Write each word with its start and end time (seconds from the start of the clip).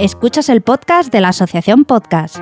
Escuchas 0.00 0.48
el 0.48 0.62
podcast 0.62 1.12
de 1.12 1.20
la 1.20 1.28
Asociación 1.28 1.84
Podcast. 1.84 2.38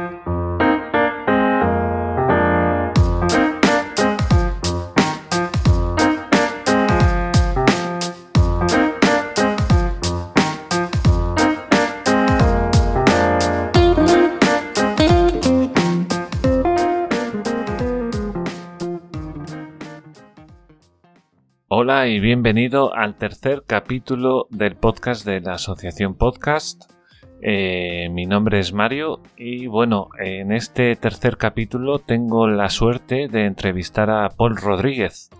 Hola 21.67 22.07
y 22.07 22.21
bienvenido 22.21 22.95
al 22.95 23.17
tercer 23.17 23.65
capítulo 23.67 24.47
del 24.51 24.77
podcast 24.77 25.27
de 25.27 25.41
la 25.41 25.55
Asociación 25.55 26.15
Podcast. 26.15 26.98
Eh, 27.41 28.09
mi 28.11 28.27
nombre 28.27 28.59
es 28.59 28.73
Mario 28.73 29.21
y 29.37 29.69
bueno, 29.69 30.09
en 30.19 30.51
este 30.51 30.97
tercer 30.97 31.37
capítulo 31.37 32.01
tengo 32.01 32.49
la 32.49 32.69
suerte 32.69 33.29
de 33.29 33.45
entrevistar 33.45 34.11
a 34.11 34.29
Paul 34.31 34.57
Rodríguez. 34.57 35.31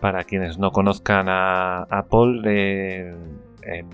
Para 0.00 0.24
quienes 0.24 0.58
no 0.58 0.70
conozcan 0.70 1.26
a, 1.28 2.06
Paul, 2.08 2.44
eh, 2.46 3.14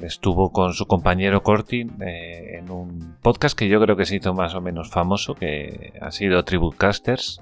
estuvo 0.02 0.50
con 0.50 0.74
su 0.74 0.86
compañero 0.86 1.42
Cortin 1.42 1.92
eh, 2.02 2.58
en 2.58 2.70
un 2.70 3.16
podcast 3.22 3.58
que 3.58 3.68
yo 3.68 3.80
creo 3.80 3.96
que 3.96 4.04
se 4.04 4.16
hizo 4.16 4.34
más 4.34 4.54
o 4.54 4.60
menos 4.60 4.90
famoso, 4.90 5.34
que 5.34 5.94
ha 6.00 6.10
sido 6.10 6.44
Tributecasters 6.44 7.40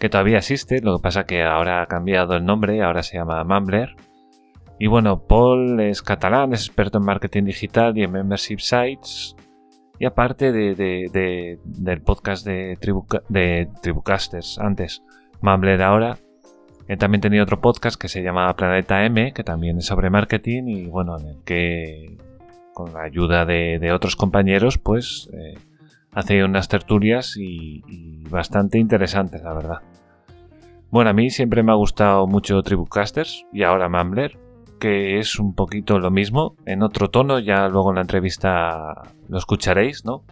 que 0.00 0.08
todavía 0.08 0.38
existe, 0.38 0.80
lo 0.80 0.96
que 0.96 1.02
pasa 1.02 1.24
que 1.24 1.42
ahora 1.44 1.82
ha 1.82 1.86
cambiado 1.86 2.34
el 2.34 2.44
nombre, 2.44 2.82
ahora 2.82 3.02
se 3.02 3.18
llama 3.18 3.44
Mumbler. 3.44 3.94
Y 4.82 4.86
bueno, 4.86 5.26
Paul 5.26 5.78
es 5.78 6.00
catalán, 6.00 6.54
es 6.54 6.66
experto 6.66 6.96
en 6.96 7.04
marketing 7.04 7.44
digital 7.44 7.98
y 7.98 8.02
en 8.02 8.12
membership 8.12 8.60
sites. 8.60 9.36
Y 9.98 10.06
aparte 10.06 10.52
del 10.52 12.02
podcast 12.02 12.46
de, 12.46 12.78
de 13.28 13.68
Tribucasters 13.82 14.58
antes, 14.58 15.02
Mumbler 15.42 15.82
ahora, 15.82 16.16
he 16.88 16.96
también 16.96 17.20
tenido 17.20 17.42
otro 17.42 17.60
podcast 17.60 18.00
que 18.00 18.08
se 18.08 18.22
llama 18.22 18.56
Planeta 18.56 19.04
M, 19.04 19.34
que 19.34 19.44
también 19.44 19.76
es 19.76 19.84
sobre 19.84 20.08
marketing 20.08 20.62
y 20.68 20.86
bueno, 20.86 21.18
en 21.18 21.26
el 21.26 21.44
que 21.44 22.16
con 22.72 22.94
la 22.94 23.02
ayuda 23.02 23.44
de, 23.44 23.92
otros 23.92 24.16
compañeros, 24.16 24.78
pues 24.78 25.28
eh, 25.34 25.58
hace 26.12 26.42
unas 26.42 26.68
tertulias 26.68 27.36
y, 27.36 28.24
bastante 28.30 28.78
interesantes, 28.78 29.42
la 29.42 29.52
verdad. 29.52 29.78
Bueno, 30.90 31.10
a 31.10 31.12
mí 31.12 31.28
siempre 31.28 31.62
me 31.62 31.70
ha 31.70 31.74
gustado 31.74 32.26
mucho 32.26 32.62
Tribucasters 32.62 33.44
y 33.52 33.62
ahora 33.62 33.90
Mumbler, 33.90 34.38
que 34.80 35.20
es 35.20 35.38
un 35.38 35.54
poquito 35.54 36.00
lo 36.00 36.10
mismo, 36.10 36.56
en 36.66 36.82
otro 36.82 37.08
tono, 37.10 37.38
ya 37.38 37.68
luego 37.68 37.90
en 37.90 37.96
la 37.96 38.00
entrevista 38.00 39.02
lo 39.28 39.38
escucharéis, 39.38 40.04
¿no? 40.04 40.24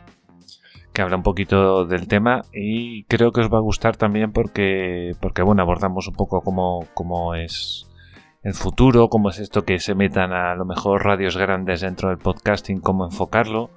Que 0.93 1.03
habla 1.03 1.17
un 1.17 1.23
poquito 1.23 1.85
del 1.85 2.09
tema 2.09 2.43
y 2.53 3.05
creo 3.05 3.31
que 3.31 3.43
os 3.43 3.53
va 3.53 3.59
a 3.59 3.63
gustar 3.63 3.97
también 3.97 4.33
porque, 4.33 5.13
porque 5.21 5.43
bueno, 5.43 5.63
abordamos 5.63 6.09
un 6.09 6.15
poco 6.15 6.41
cómo, 6.41 6.89
cómo 6.95 7.37
es 7.37 7.89
el 8.43 8.55
futuro, 8.55 9.09
cómo 9.09 9.31
es 9.31 9.39
esto 9.39 9.65
que 9.65 9.79
se 9.79 9.95
metan 9.95 10.33
a 10.33 10.57
lo 10.57 10.65
mejor 10.65 11.05
radios 11.05 11.37
grandes 11.37 11.83
dentro 11.83 12.09
del 12.09 12.19
podcasting, 12.19 12.81
cómo 12.81 13.05
enfocarlo 13.05 13.71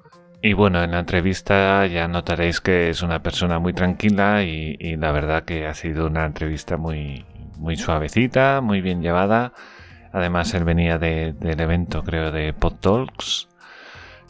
y 0.43 0.53
bueno, 0.53 0.83
en 0.83 0.91
la 0.91 0.99
entrevista 0.99 1.85
ya 1.85 2.07
notaréis 2.07 2.61
que 2.61 2.89
es 2.89 3.03
una 3.03 3.21
persona 3.21 3.59
muy 3.59 3.73
tranquila 3.73 4.43
y, 4.43 4.95
la 4.97 5.11
verdad 5.11 5.43
que 5.43 5.67
ha 5.67 5.75
sido 5.75 6.07
una 6.07 6.25
entrevista 6.25 6.77
muy, 6.77 7.25
muy 7.59 7.75
suavecita, 7.75 8.59
muy 8.61 8.81
bien 8.81 9.03
llevada. 9.03 9.53
Además, 10.13 10.53
él 10.53 10.63
venía 10.63 10.97
del 10.97 11.59
evento, 11.59 12.03
creo, 12.03 12.31
de 12.31 12.53
Pod 12.53 12.75
Talks, 12.75 13.47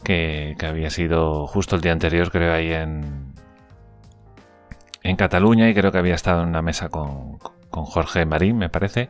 que, 0.04 0.56
había 0.66 0.90
sido 0.90 1.46
justo 1.46 1.76
el 1.76 1.82
día 1.82 1.92
anterior, 1.92 2.30
creo, 2.30 2.52
ahí 2.54 2.72
en, 2.72 3.34
en 5.02 5.16
Cataluña 5.16 5.68
y 5.68 5.74
creo 5.74 5.92
que 5.92 5.98
había 5.98 6.14
estado 6.14 6.42
en 6.42 6.48
una 6.48 6.62
mesa 6.62 6.88
con, 6.88 7.38
Jorge 7.70 8.26
Marín, 8.26 8.58
me 8.58 8.68
parece. 8.68 9.08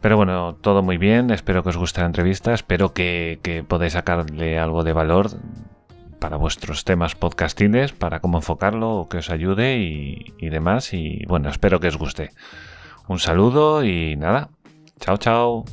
Pero 0.00 0.16
bueno, 0.16 0.54
todo 0.56 0.82
muy 0.82 0.98
bien, 0.98 1.30
espero 1.30 1.62
que 1.62 1.70
os 1.70 1.76
guste 1.76 2.00
la 2.00 2.06
entrevista, 2.06 2.54
espero 2.54 2.92
que, 2.92 3.40
que 3.42 3.64
podáis 3.64 3.94
sacarle 3.94 4.58
algo 4.58 4.84
de 4.84 4.92
valor 4.92 5.30
para 6.18 6.36
vuestros 6.36 6.84
temas 6.84 7.14
podcastiles, 7.14 7.92
para 7.92 8.20
cómo 8.20 8.38
enfocarlo 8.38 8.96
o 8.96 9.08
que 9.08 9.18
os 9.18 9.30
ayude 9.30 9.78
y, 9.78 10.48
demás. 10.50 10.92
Y 10.92 11.24
bueno, 11.26 11.48
espero 11.48 11.80
que 11.80 11.88
os 11.88 11.96
guste. 11.96 12.30
Un 13.06 13.18
saludo 13.18 13.84
y 13.84 14.16
nada. 14.16 14.50
Chao, 15.00 15.16
chao. 15.16 15.64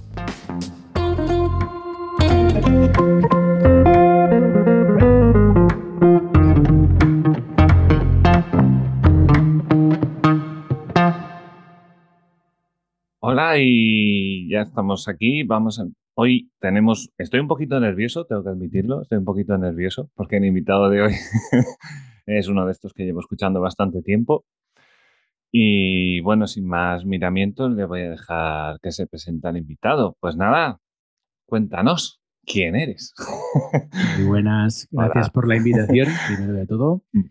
Hola 13.20 13.58
y 13.58 14.50
ya 14.50 14.62
estamos 14.62 15.08
aquí. 15.08 15.44
Vamos 15.44 15.80
a 15.80 15.86
Hoy 16.18 16.50
tenemos, 16.60 17.10
estoy 17.18 17.42
un 17.42 17.50
poquito 17.50 17.78
nervioso, 17.82 18.24
tengo 18.26 18.42
que 18.42 18.50
admitirlo, 18.50 19.02
estoy 19.02 19.18
un 19.18 19.26
poquito 19.26 19.58
nervioso 19.58 20.10
porque 20.16 20.38
el 20.38 20.46
invitado 20.46 20.90
de 20.90 21.02
hoy 21.02 21.14
es 22.26 22.48
uno 22.48 22.66
de 22.66 22.72
estos 22.72 22.94
que 22.94 23.04
llevo 23.04 23.20
escuchando 23.20 23.60
bastante 23.60 24.02
tiempo. 24.02 24.46
Y 25.58 26.20
bueno, 26.20 26.48
sin 26.48 26.68
más 26.68 27.06
miramientos, 27.06 27.72
le 27.72 27.86
voy 27.86 28.02
a 28.02 28.10
dejar 28.10 28.78
que 28.82 28.92
se 28.92 29.08
presente 29.08 29.48
al 29.48 29.56
invitado. 29.56 30.18
Pues 30.20 30.36
nada, 30.36 30.82
cuéntanos, 31.46 32.22
¿quién 32.46 32.76
eres? 32.76 33.14
Muy 34.18 34.28
buenas, 34.28 34.86
gracias 34.92 35.30
por 35.30 35.48
la 35.48 35.56
invitación, 35.56 36.10
primero 36.28 36.52
de 36.52 36.68
todo. 36.68 37.06
Mm. 37.14 37.22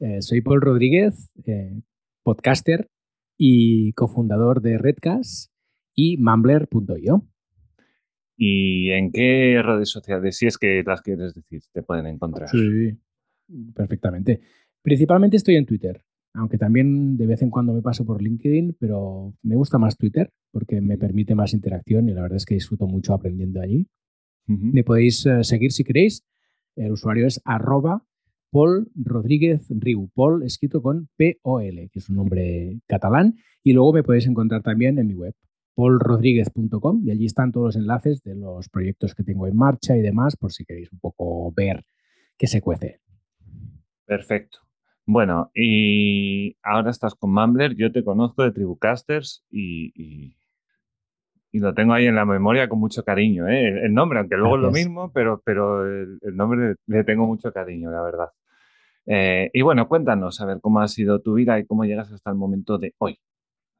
Eh, 0.00 0.22
soy 0.22 0.40
Paul 0.40 0.62
Rodríguez, 0.62 1.30
eh, 1.44 1.82
podcaster 2.22 2.88
y 3.36 3.92
cofundador 3.92 4.62
de 4.62 4.78
Redcast 4.78 5.52
y 5.94 6.16
Mumbler.io. 6.16 7.28
¿Y 8.34 8.92
en 8.92 9.12
qué 9.12 9.60
redes 9.62 9.90
sociales, 9.90 10.38
si 10.38 10.46
es 10.46 10.56
que 10.56 10.82
las 10.86 11.02
quieres 11.02 11.34
decir, 11.34 11.60
te 11.74 11.82
pueden 11.82 12.06
encontrar? 12.06 12.48
Sí, 12.48 12.98
perfectamente. 13.74 14.40
Principalmente 14.80 15.36
estoy 15.36 15.56
en 15.56 15.66
Twitter, 15.66 16.02
aunque 16.38 16.56
también 16.56 17.16
de 17.16 17.26
vez 17.26 17.42
en 17.42 17.50
cuando 17.50 17.72
me 17.72 17.82
paso 17.82 18.04
por 18.06 18.22
LinkedIn, 18.22 18.76
pero 18.78 19.34
me 19.42 19.56
gusta 19.56 19.76
más 19.78 19.96
Twitter 19.96 20.30
porque 20.52 20.80
me 20.80 20.96
permite 20.96 21.34
más 21.34 21.52
interacción 21.52 22.08
y 22.08 22.14
la 22.14 22.22
verdad 22.22 22.36
es 22.36 22.46
que 22.46 22.54
disfruto 22.54 22.86
mucho 22.86 23.12
aprendiendo 23.12 23.60
allí. 23.60 23.86
Me 24.46 24.82
podéis 24.82 25.26
eh, 25.26 25.44
seguir 25.44 25.72
si 25.72 25.84
queréis. 25.84 26.24
El 26.74 26.92
usuario 26.92 27.26
es 27.26 27.38
arroba 27.44 28.02
Paul 28.50 28.90
Rodríguez 28.94 29.66
Riu. 29.68 30.08
Paul 30.14 30.42
escrito 30.42 30.80
con 30.80 31.10
P-O-L, 31.16 31.90
que 31.92 31.98
es 31.98 32.08
un 32.08 32.16
nombre 32.16 32.80
catalán. 32.86 33.36
Y 33.62 33.74
luego 33.74 33.92
me 33.92 34.02
podéis 34.02 34.26
encontrar 34.26 34.62
también 34.62 34.98
en 34.98 35.08
mi 35.08 35.14
web, 35.14 35.34
paulrodríguez.com 35.74 37.02
y 37.04 37.10
allí 37.10 37.26
están 37.26 37.52
todos 37.52 37.66
los 37.66 37.76
enlaces 37.76 38.22
de 38.22 38.36
los 38.36 38.70
proyectos 38.70 39.14
que 39.14 39.22
tengo 39.22 39.46
en 39.46 39.56
marcha 39.56 39.96
y 39.96 40.00
demás, 40.00 40.36
por 40.36 40.52
si 40.52 40.64
queréis 40.64 40.90
un 40.92 40.98
poco 40.98 41.52
ver 41.52 41.84
qué 42.38 42.46
se 42.46 42.62
cuece. 42.62 43.00
Perfecto. 44.06 44.67
Bueno, 45.10 45.50
y 45.54 46.54
ahora 46.62 46.90
estás 46.90 47.14
con 47.14 47.32
Mumbler, 47.32 47.74
yo 47.74 47.90
te 47.90 48.04
conozco 48.04 48.42
de 48.42 48.52
Tribucasters 48.52 49.42
y, 49.50 49.90
y, 49.94 51.58
lo 51.58 51.72
tengo 51.72 51.94
ahí 51.94 52.04
en 52.04 52.14
la 52.14 52.26
memoria 52.26 52.68
con 52.68 52.78
mucho 52.78 53.02
cariño. 53.02 53.48
¿eh? 53.48 53.86
El, 53.86 53.94
nombre, 53.94 54.18
aunque 54.18 54.36
luego 54.36 54.56
es 54.56 54.62
lo 54.62 54.70
mismo, 54.70 55.10
pero, 55.10 55.40
pero 55.42 55.86
el, 55.86 56.36
nombre 56.36 56.74
le 56.86 57.04
tengo 57.04 57.26
mucho 57.26 57.50
cariño, 57.54 57.90
la 57.90 58.02
verdad. 58.02 58.28
Eh, 59.06 59.48
y 59.54 59.62
bueno, 59.62 59.88
cuéntanos, 59.88 60.42
a 60.42 60.44
ver 60.44 60.58
cómo 60.60 60.80
ha 60.80 60.88
sido 60.88 61.22
tu 61.22 61.32
vida 61.32 61.58
y 61.58 61.64
cómo 61.64 61.86
llegas 61.86 62.12
hasta 62.12 62.28
el 62.28 62.36
momento 62.36 62.76
de 62.76 62.94
hoy 62.98 63.18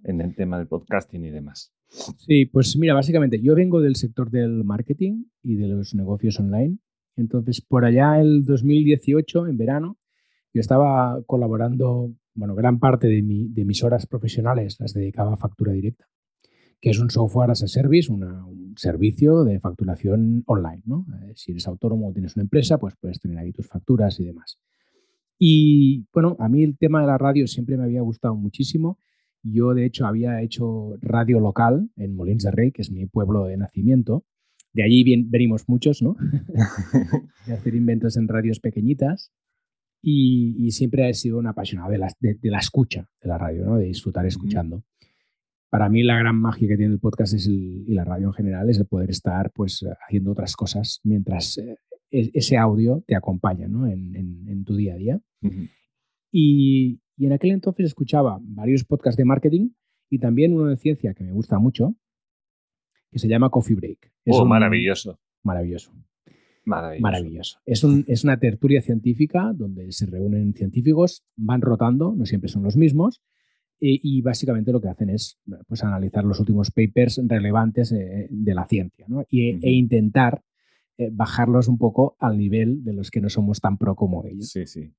en 0.05 0.23
el 0.23 0.35
tema 0.35 0.57
del 0.57 0.67
podcasting 0.67 1.25
y 1.25 1.31
demás. 1.31 1.75
Sí, 1.89 2.47
pues 2.47 2.75
mira, 2.79 2.95
básicamente 2.95 3.39
yo 3.43 3.55
vengo 3.55 3.83
del 3.83 3.97
sector 3.97 4.31
del 4.31 4.65
marketing 4.65 5.25
y 5.43 5.57
de 5.57 5.69
los 5.69 5.95
negocios 5.95 6.41
online. 6.41 6.79
Entonces, 7.17 7.61
por 7.61 7.85
allá 7.85 8.19
el 8.19 8.47
2018, 8.47 9.47
en 9.47 9.59
verano, 9.59 9.99
yo 10.53 10.61
estaba 10.61 11.23
colaborando, 11.27 12.13
bueno, 12.35 12.55
gran 12.55 12.79
parte 12.79 13.09
de, 13.09 13.23
mis 13.23 13.83
horas 13.83 14.07
profesionales 14.07 14.77
las 14.81 14.95
dedicaba 14.95 15.35
a 15.35 15.37
factura 15.37 15.73
directa, 15.73 16.09
que 16.81 16.91
es 16.91 16.99
un 16.99 17.11
software 17.11 17.51
as 17.51 17.63
a 17.63 17.69
service, 17.69 18.11
un 18.13 18.75
servicio 18.77 19.45
de 19.45 19.61
facturación 19.61 20.45
online, 20.47 20.83
¿no? 20.85 21.07
Eh, 21.23 21.33
si 21.35 21.53
eres 21.53 21.67
autónomo 21.67 22.09
o 22.09 22.13
tienes 22.13 22.37
una 22.37 22.43
empresa, 22.45 22.79
pues 22.79 22.95
puedes 23.01 23.21
tener 23.21 23.39
ahí 23.39 23.53
tus 23.53 23.67
facturas 23.67 24.19
y 24.21 24.25
demás. 24.25 24.59
Y 25.39 26.07
bueno, 26.13 26.37
a 26.39 26.49
mí 26.49 26.63
el 26.65 26.77
tema 26.77 27.01
de 27.01 27.07
la 27.07 27.19
radio 27.19 27.47
siempre 27.47 27.77
me 27.77 27.85
había 27.85 28.03
gustado 28.03 28.35
muchísimo 28.35 28.99
yo, 29.43 29.75
de 29.75 29.87
hecho, 29.87 30.07
había 30.07 30.43
hecho 30.43 30.97
radio 31.01 31.41
local 31.41 31.91
en 31.97 32.17
Molins 32.17 32.43
de 32.45 32.51
Rey, 32.51 32.73
que 32.73 32.83
es 32.83 32.91
mi 32.91 33.07
pueblo 33.07 33.45
de 33.45 33.57
nacimiento. 33.57 34.25
De 34.73 34.83
allí 34.83 35.05
venimos 35.25 35.69
muchos, 35.69 36.03
¿no? 36.03 36.17
de 37.47 37.53
hacer 37.53 37.75
inventos 37.75 38.17
en 38.17 38.29
radios 38.29 38.61
pequeñitas. 38.61 39.33
Y, 40.01 40.71
siempre 40.71 41.09
he 41.09 41.15
sido 41.15 41.39
un 41.39 41.47
apasionado 41.47 41.91
de 41.91 41.99
la, 41.99 42.09
de, 42.21 42.39
la, 42.43 42.59
escucha 42.59 43.09
de 43.21 43.29
la 43.29 43.37
radio, 43.37 43.65
¿no? 43.65 43.77
De 43.77 43.87
disfrutar 43.87 44.27
escuchando. 44.27 44.85
Para 45.71 45.89
mí 45.89 46.03
la 46.03 46.19
gran 46.19 46.37
magia 46.37 46.69
que 46.69 46.77
tiene 46.77 46.95
el 46.95 47.01
podcast 47.01 47.35
es 47.35 47.47
y 47.47 47.93
la 47.93 48.05
radio 48.05 48.29
en 48.29 48.33
general 48.33 48.71
es 48.71 48.79
el 48.79 48.87
poder 48.87 49.11
estar 49.11 49.51
pues 49.53 49.85
haciendo 50.07 50.33
otras 50.33 50.57
cosas 50.57 51.01
mientras 51.05 51.59
eh, 51.59 51.77
ese 52.11 52.57
audio 52.57 53.05
te 53.07 53.15
acompaña 53.15 53.67
en, 53.67 54.65
tu 54.65 54.77
día 54.77 54.95
a 54.95 54.97
día. 54.97 55.21
y, 56.33 57.01
en 57.19 57.33
aquel 57.33 57.51
entonces 57.51 57.87
escuchaba 57.87 58.39
varios 58.41 58.85
podcasts 58.85 59.17
de 59.17 59.25
marketing 59.25 59.71
y 60.09 60.19
también 60.19 60.55
uno 60.55 60.67
de 60.67 60.77
ciencia 60.77 61.13
que 61.13 61.25
me 61.25 61.33
gusta 61.33 61.59
mucho, 61.59 61.97
que 63.11 63.19
se 63.19 63.29
llama 63.29 63.51
Coffee 63.51 63.77
Break. 63.77 64.13
Es 64.25 64.37
oh, 64.39 64.47
maravilloso. 64.47 65.19
Maravilloso. 65.43 65.93
Maravilloso. 67.01 67.59
Es, 67.67 67.85
es, 68.07 68.25
una 68.25 68.39
tertulia 68.39 68.83
científica 68.83 69.53
donde 69.55 69.91
se 69.93 70.07
reúnen 70.07 70.55
científicos, 70.55 71.25
van 71.37 71.61
rotando, 71.63 72.15
no 72.17 72.27
siempre 72.27 72.49
son 72.49 72.63
los 72.63 72.77
mismos, 72.77 73.23
y, 73.81 74.23
básicamente 74.23 74.73
lo 74.73 74.81
que 74.81 74.89
hacen 74.89 75.11
es 75.11 75.39
pues, 75.69 75.85
analizar 75.85 76.25
los 76.25 76.41
últimos 76.41 76.71
papers 76.71 77.21
relevantes 77.25 77.93
eh, 77.93 78.27
de 78.29 78.55
la 78.55 78.67
ciencia 78.67 79.07
e 79.31 79.71
intentar 79.71 80.43
eh, 80.97 81.11
bajarlos 81.13 81.69
un 81.69 81.79
poco 81.79 82.17
al 82.19 82.37
nivel 82.37 82.83
de 82.83 82.93
los 82.93 83.11
que 83.11 83.21
no 83.21 83.29
somos 83.29 83.61
tan 83.61 83.79
pro 83.79 83.95
como 83.95 84.27
ellos. 84.27 84.51
Sí, 84.51 84.67
sí. 84.67 84.93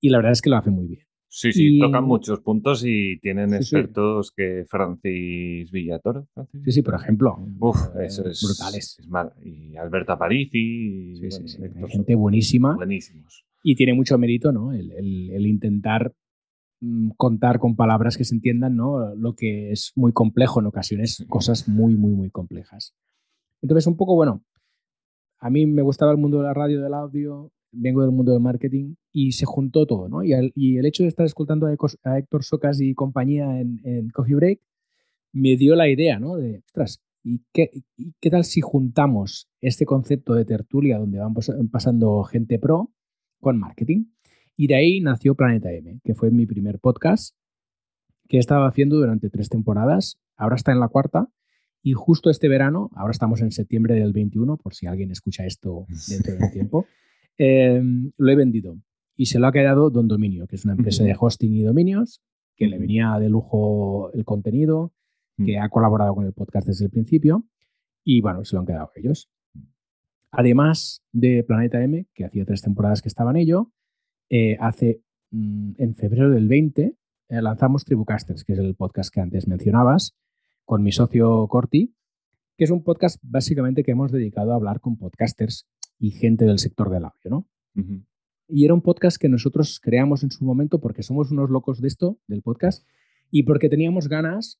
Y 0.00 0.10
la 0.10 0.18
verdad 0.18 0.32
es 0.32 0.42
que 0.42 0.50
lo 0.50 0.56
hacen 0.56 0.74
muy 0.74 0.86
bien. 0.86 1.00
Sí, 1.30 1.52
sí, 1.52 1.78
tocan 1.78 2.04
muchos 2.04 2.40
puntos 2.40 2.82
y 2.86 3.18
tienen 3.18 3.52
expertos 3.52 4.32
que 4.34 4.64
Francis 4.66 5.70
Villatoro. 5.70 6.26
Sí, 6.64 6.72
sí, 6.72 6.82
por 6.82 6.94
ejemplo. 6.94 7.38
Uf, 7.60 7.76
eh, 7.96 8.06
eso 8.06 8.26
es. 8.26 8.42
Brutales. 8.42 8.98
y 9.44 9.76
Alberto 9.76 10.12
Aparici. 10.12 11.12
Y, 11.12 11.20
gente 11.88 12.14
buenísima. 12.14 12.74
Buenísimos. 12.74 13.44
Y 13.62 13.76
tiene 13.76 13.92
mucho 13.92 14.16
mérito, 14.16 14.52
¿no? 14.52 14.72
El, 14.72 15.46
intentar 15.46 16.14
mm, 16.80 17.10
contar 17.16 17.58
con 17.58 17.76
palabras 17.76 18.16
que 18.16 18.24
se 18.24 18.34
entiendan, 18.34 18.76
¿no? 18.76 19.14
Lo 19.14 19.34
que 19.34 19.70
es 19.70 19.92
muy 19.96 20.12
complejo 20.12 20.60
en 20.60 20.66
ocasiones, 20.66 21.26
cosas 21.28 21.68
muy, 21.68 21.94
muy, 21.94 22.12
muy 22.12 22.30
complejas. 22.30 22.94
Entonces, 23.60 23.86
un 23.86 23.98
poco, 23.98 24.14
bueno, 24.14 24.42
a 25.40 25.50
mí 25.50 25.66
me 25.66 25.82
gustaba 25.82 26.10
el 26.10 26.18
mundo 26.18 26.38
de 26.38 26.44
la 26.44 26.54
radio, 26.54 26.80
del 26.80 26.94
audio, 26.94 27.52
vengo 27.70 28.00
del 28.00 28.12
mundo 28.12 28.32
del 28.32 28.40
marketing 28.40 28.94
y 29.18 29.32
se 29.32 29.46
juntó 29.46 29.84
todo, 29.84 30.08
¿no? 30.08 30.22
Y, 30.22 30.32
el 30.32 30.86
hecho 30.86 31.02
de 31.02 31.08
estar 31.08 31.26
escuchando 31.26 31.66
a, 31.66 32.18
Héctor 32.18 32.44
Socas 32.44 32.80
y 32.80 32.94
compañía 32.94 33.60
en, 33.60 34.10
Coffee 34.10 34.36
Break 34.36 34.60
me 35.32 35.56
dio 35.56 35.74
la 35.74 35.88
idea, 35.88 36.20
¿no? 36.20 36.36
De, 36.36 36.62
ostras, 36.66 37.02
¿y 37.24 37.42
qué, 37.52 37.70
qué 38.20 38.30
tal 38.30 38.44
si 38.44 38.60
juntamos 38.60 39.48
este 39.60 39.86
concepto 39.86 40.34
de 40.34 40.44
tertulia 40.44 40.98
donde 40.98 41.18
van 41.18 41.34
pasando 41.68 42.22
gente 42.22 42.60
pro 42.60 42.92
con 43.40 43.58
marketing? 43.58 44.04
Y 44.56 44.68
de 44.68 44.76
ahí 44.76 45.00
nació 45.00 45.34
Planeta 45.34 45.72
M, 45.72 45.98
que 46.04 46.14
fue 46.14 46.30
mi 46.30 46.46
primer 46.46 46.78
podcast 46.78 47.34
que 48.28 48.38
estaba 48.38 48.68
haciendo 48.68 48.98
durante 48.98 49.30
tres 49.30 49.48
temporadas. 49.48 50.20
Ahora 50.36 50.54
está 50.54 50.70
en 50.70 50.78
la 50.78 50.88
cuarta 50.88 51.28
y 51.82 51.92
justo 51.92 52.30
este 52.30 52.46
verano, 52.46 52.90
ahora 52.94 53.10
estamos 53.10 53.40
en 53.40 53.50
septiembre 53.50 53.96
del 53.96 54.12
21, 54.12 54.58
por 54.58 54.74
si 54.74 54.86
alguien 54.86 55.10
escucha 55.10 55.44
esto 55.44 55.86
dentro 56.08 56.34
de 56.34 56.44
un 56.44 56.50
tiempo, 56.52 56.86
eh, 57.36 57.82
lo 58.16 58.30
he 58.30 58.36
vendido 58.36 58.76
y 59.18 59.26
se 59.26 59.40
lo 59.40 59.48
ha 59.48 59.52
quedado 59.52 59.90
Don 59.90 60.06
Dominio, 60.06 60.46
que 60.46 60.54
es 60.54 60.64
una 60.64 60.74
empresa 60.74 61.02
de 61.02 61.16
hosting 61.18 61.52
y 61.52 61.62
dominios, 61.62 62.22
que 62.56 62.68
le 62.68 62.78
venía 62.78 63.18
de 63.18 63.28
lujo 63.28 64.12
el 64.12 64.24
contenido, 64.24 64.92
que 65.44 65.58
ha 65.58 65.68
colaborado 65.68 66.14
con 66.14 66.24
el 66.24 66.32
podcast 66.32 66.68
desde 66.68 66.84
el 66.84 66.90
principio 66.90 67.44
y 68.04 68.20
bueno, 68.20 68.44
se 68.44 68.54
lo 68.54 68.60
han 68.60 68.66
quedado 68.66 68.92
ellos. 68.94 69.28
Además 70.30 71.02
de 71.12 71.42
Planeta 71.42 71.82
M, 71.82 72.06
que 72.14 72.24
hacía 72.24 72.44
tres 72.44 72.62
temporadas 72.62 73.02
que 73.02 73.08
estaba 73.08 73.32
en 73.32 73.38
ello, 73.38 73.72
eh, 74.30 74.56
hace 74.60 75.02
mm, 75.32 75.72
en 75.78 75.94
febrero 75.96 76.30
del 76.30 76.46
20 76.46 76.96
eh, 77.28 77.42
lanzamos 77.42 77.84
Tribucasters, 77.84 78.44
que 78.44 78.52
es 78.52 78.58
el 78.60 78.76
podcast 78.76 79.12
que 79.12 79.20
antes 79.20 79.48
mencionabas, 79.48 80.16
con 80.64 80.82
mi 80.84 80.92
socio 80.92 81.48
Corti, 81.48 81.92
que 82.56 82.64
es 82.64 82.70
un 82.70 82.84
podcast 82.84 83.18
básicamente 83.22 83.82
que 83.82 83.90
hemos 83.90 84.12
dedicado 84.12 84.52
a 84.52 84.56
hablar 84.56 84.80
con 84.80 84.96
podcasters 84.96 85.66
y 85.98 86.12
gente 86.12 86.44
del 86.44 86.60
sector 86.60 86.88
del 86.88 87.04
audio, 87.04 87.30
¿no? 87.30 87.46
Y 88.48 88.64
era 88.64 88.74
un 88.74 88.80
podcast 88.80 89.18
que 89.20 89.28
nosotros 89.28 89.78
creamos 89.80 90.22
en 90.22 90.30
su 90.30 90.44
momento 90.44 90.80
porque 90.80 91.02
somos 91.02 91.30
unos 91.30 91.50
locos 91.50 91.80
de 91.80 91.88
esto, 91.88 92.18
del 92.26 92.42
podcast, 92.42 92.86
y 93.30 93.42
porque 93.42 93.68
teníamos 93.68 94.08
ganas 94.08 94.58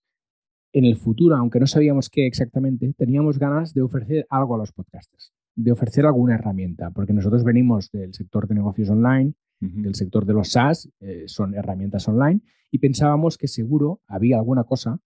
en 0.73 0.85
el 0.85 0.97
futuro, 0.97 1.37
aunque 1.37 1.59
no 1.59 1.67
sabíamos 1.67 2.11
qué 2.11 2.27
exactamente, 2.27 2.93
teníamos 2.97 3.39
ganas 3.39 3.73
de 3.73 3.83
ofrecer 3.83 4.27
algo 4.29 4.55
a 4.55 4.59
los 4.59 4.73
podcasters, 4.73 5.33
de 5.55 5.73
ofrecer 5.73 6.05
alguna 6.05 6.35
herramienta, 6.35 6.91
porque 6.91 7.15
nosotros 7.15 7.45
venimos 7.45 7.91
del 7.91 8.13
sector 8.13 8.47
de 8.47 8.55
negocios 8.55 8.91
online, 8.91 9.33
del 9.61 9.95
sector 9.95 10.25
de 10.25 10.35
los 10.35 10.51
SaaS, 10.51 10.89
eh, 11.01 11.25
son 11.27 11.55
herramientas 11.55 12.07
online, 12.07 12.43
y 12.71 12.79
pensábamos 12.79 13.39
que 13.39 13.49
seguro 13.49 14.03
había 14.07 14.37
alguna 14.37 14.65
cosa 14.65 15.01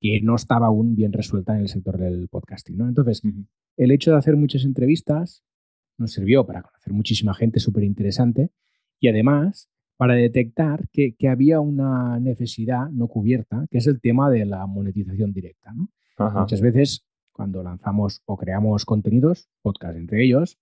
que 0.00 0.20
no 0.20 0.34
estaba 0.34 0.66
aún 0.66 0.94
bien 0.94 1.12
resuelta 1.12 1.54
en 1.54 1.62
el 1.62 1.68
sector 1.68 1.96
del 1.96 2.28
podcasting. 2.28 2.76
¿no? 2.76 2.88
Entonces, 2.88 3.22
el 3.76 3.90
hecho 3.90 4.10
de 4.10 4.18
hacer 4.18 4.36
muchas 4.36 4.64
entrevistas, 4.64 5.42
nos 5.98 6.12
sirvió 6.12 6.44
para 6.46 6.62
conocer 6.62 6.92
muchísima 6.92 7.34
gente 7.34 7.60
súper 7.60 7.84
interesante 7.84 8.50
y 9.00 9.08
además 9.08 9.68
para 9.96 10.14
detectar 10.14 10.88
que, 10.90 11.14
había 11.28 11.60
una 11.60 12.20
necesidad 12.20 12.90
no 12.90 13.08
cubierta, 13.08 13.66
que 13.70 13.78
es 13.78 13.86
el 13.86 14.00
tema 14.00 14.30
de 14.30 14.44
la 14.44 14.66
monetización 14.66 15.32
directa. 15.32 15.74
Muchas 16.18 16.60
veces 16.60 17.04
cuando 17.32 17.62
lanzamos 17.62 18.22
o 18.26 18.36
creamos 18.36 18.84
contenidos, 18.84 19.48
podcast 19.62 19.96
entre 19.96 20.24
ellos, 20.24 20.58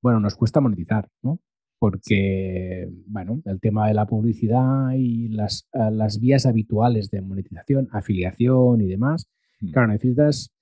bueno, 0.00 0.20
nos 0.20 0.36
cuesta 0.36 0.60
monetizar, 0.60 1.08
¿no? 1.22 1.40
Porque, 1.78 2.90
bueno, 3.06 3.40
el 3.44 3.60
tema 3.60 3.86
de 3.86 3.94
la 3.94 4.06
publicidad 4.06 4.92
y 4.96 5.28
las, 5.28 5.68
eh, 5.72 5.90
las 5.92 6.18
vías 6.18 6.44
habituales 6.44 7.10
de 7.10 7.20
monetización, 7.20 7.88
afiliación 7.92 8.80
y 8.80 8.86
demás, 8.86 9.28
mm. 9.60 9.70
claro, 9.70 9.88
necesitas, 9.88 10.52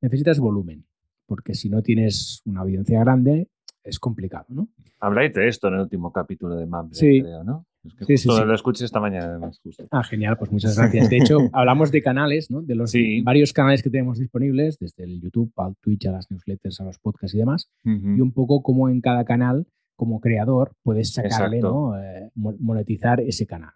necesitas 0.00 0.38
volumen 0.38 0.86
porque 1.26 1.54
si 1.54 1.68
no 1.68 1.82
tienes 1.82 2.42
una 2.44 2.60
audiencia 2.60 3.00
grande, 3.00 3.48
es 3.82 3.98
complicado, 3.98 4.46
¿no? 4.48 4.68
Habláis 5.00 5.34
de 5.34 5.48
esto 5.48 5.68
en 5.68 5.74
el 5.74 5.80
último 5.80 6.12
capítulo 6.12 6.56
de 6.56 6.66
sí. 6.92 7.20
creo, 7.20 7.44
¿no? 7.44 7.66
sí, 8.06 8.16
sí, 8.16 8.28
lo 8.28 8.54
escuché 8.54 8.86
esta 8.86 8.98
mañana, 8.98 9.26
además, 9.26 9.60
justo. 9.62 9.86
Ah, 9.90 10.02
genial, 10.02 10.38
pues 10.38 10.50
muchas 10.50 10.76
gracias. 10.78 11.10
De 11.10 11.18
hecho, 11.18 11.36
hablamos 11.52 11.92
de 11.92 12.02
canales, 12.02 12.50
¿no? 12.50 12.62
De 12.62 12.74
los 12.74 12.94
varios 13.22 13.52
canales 13.52 13.82
que 13.82 13.90
tenemos 13.90 14.18
disponibles, 14.18 14.78
desde 14.78 15.04
el 15.04 15.20
YouTube 15.20 15.52
al 15.56 15.76
Twitch, 15.76 16.06
a 16.06 16.12
las 16.12 16.30
newsletters, 16.30 16.80
a 16.80 16.84
los 16.84 16.98
podcasts 16.98 17.34
y 17.34 17.38
demás, 17.38 17.70
y 17.84 18.20
un 18.20 18.32
poco 18.32 18.62
cómo 18.62 18.88
en 18.88 19.00
cada 19.02 19.24
canal, 19.24 19.66
como 19.96 20.20
creador, 20.20 20.72
puedes 20.82 21.12
sacarle, 21.12 21.60
¿no? 21.60 22.00
Eh, 22.00 22.30
monetizar 22.34 23.20
ese 23.20 23.46
canal. 23.46 23.72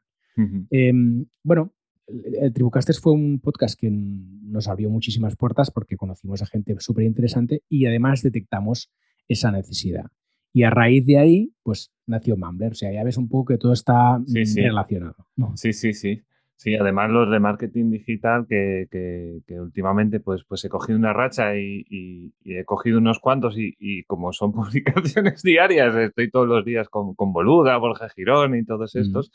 Em, 0.71 1.27
bueno, 1.43 1.75
el 2.09 2.53
Tribucasters 2.53 3.01
fue 3.01 3.13
un 3.13 3.41
podcast 3.41 3.79
que 3.79 3.91
nos 3.91 4.69
abrió 4.69 4.91
muchísimas 4.91 5.37
puertas 5.37 5.71
porque 5.71 5.97
conocimos 5.97 6.43
a 6.43 6.47
gente 6.47 6.75
súper 6.79 7.05
interesante 7.05 7.63
y 7.69 7.87
además 7.87 8.23
detectamos 8.23 8.91
esa 9.29 9.53
necesidad. 9.53 10.07
Y 10.53 10.63
a 10.63 10.71
raíz 10.71 11.05
de 11.05 11.19
ahí, 11.19 11.53
pues 11.63 11.93
nació 12.07 12.37
Mumbler. 12.37 12.73
O 12.73 12.75
sea, 12.75 12.91
ya 12.91 13.05
ves 13.05 13.19
un 13.19 13.29
poco 13.29 13.53
que 13.53 13.59
todo 13.59 13.73
está 13.73 14.19
relacionado. 14.57 15.15
Sí, 15.55 15.73
sí, 15.73 15.93
sí. 15.93 16.23
Sí, 16.57 16.75
además 16.75 17.11
los 17.11 17.31
de 17.31 17.39
marketing 17.39 17.91
digital 17.91 18.45
que, 18.49 18.89
que, 18.91 19.61
últimamente 19.61 20.19
pues, 20.19 20.43
pues 20.43 20.65
he 20.65 20.69
cogido 20.69 20.99
una 20.99 21.13
racha 21.13 21.57
y, 21.57 22.33
he 22.45 22.65
cogido 22.65 22.99
unos 22.99 23.21
cuantos 23.21 23.55
y, 23.57 24.03
como 24.05 24.33
son 24.33 24.51
publicaciones 24.53 25.43
diarias, 25.43 25.95
estoy 25.95 26.31
todos 26.31 26.49
los 26.49 26.65
días 26.65 26.89
con, 26.89 27.15
con 27.15 27.33
Boluda, 27.33 27.77
Borja 27.77 28.09
Girón 28.09 28.57
y 28.57 28.65
todos 28.65 28.97
estos. 28.97 29.31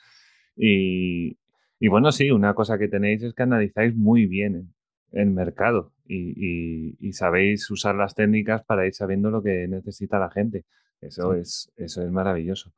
Y, 0.57 1.37
y 1.83 1.89
bueno, 1.89 2.13
sí, 2.13 2.31
una 2.31 2.53
cosa 2.53 2.77
que 2.77 2.87
tenéis 2.87 3.23
es 3.23 3.33
que 3.33 3.43
analizáis 3.43 3.93
muy 3.93 4.25
bien 4.25 4.73
el 5.11 5.31
mercado 5.31 5.91
y, 6.07 7.11
sabéis 7.11 7.69
usar 7.69 7.95
las 7.95 8.15
técnicas 8.15 8.63
para 8.63 8.87
ir 8.87 8.93
sabiendo 8.93 9.29
lo 9.29 9.43
que 9.43 9.67
necesita 9.67 10.17
la 10.17 10.31
gente. 10.31 10.63
Eso, 11.01 11.33
es, 11.33 11.73
eso 11.75 12.01
es 12.01 12.09
maravilloso. 12.09 12.71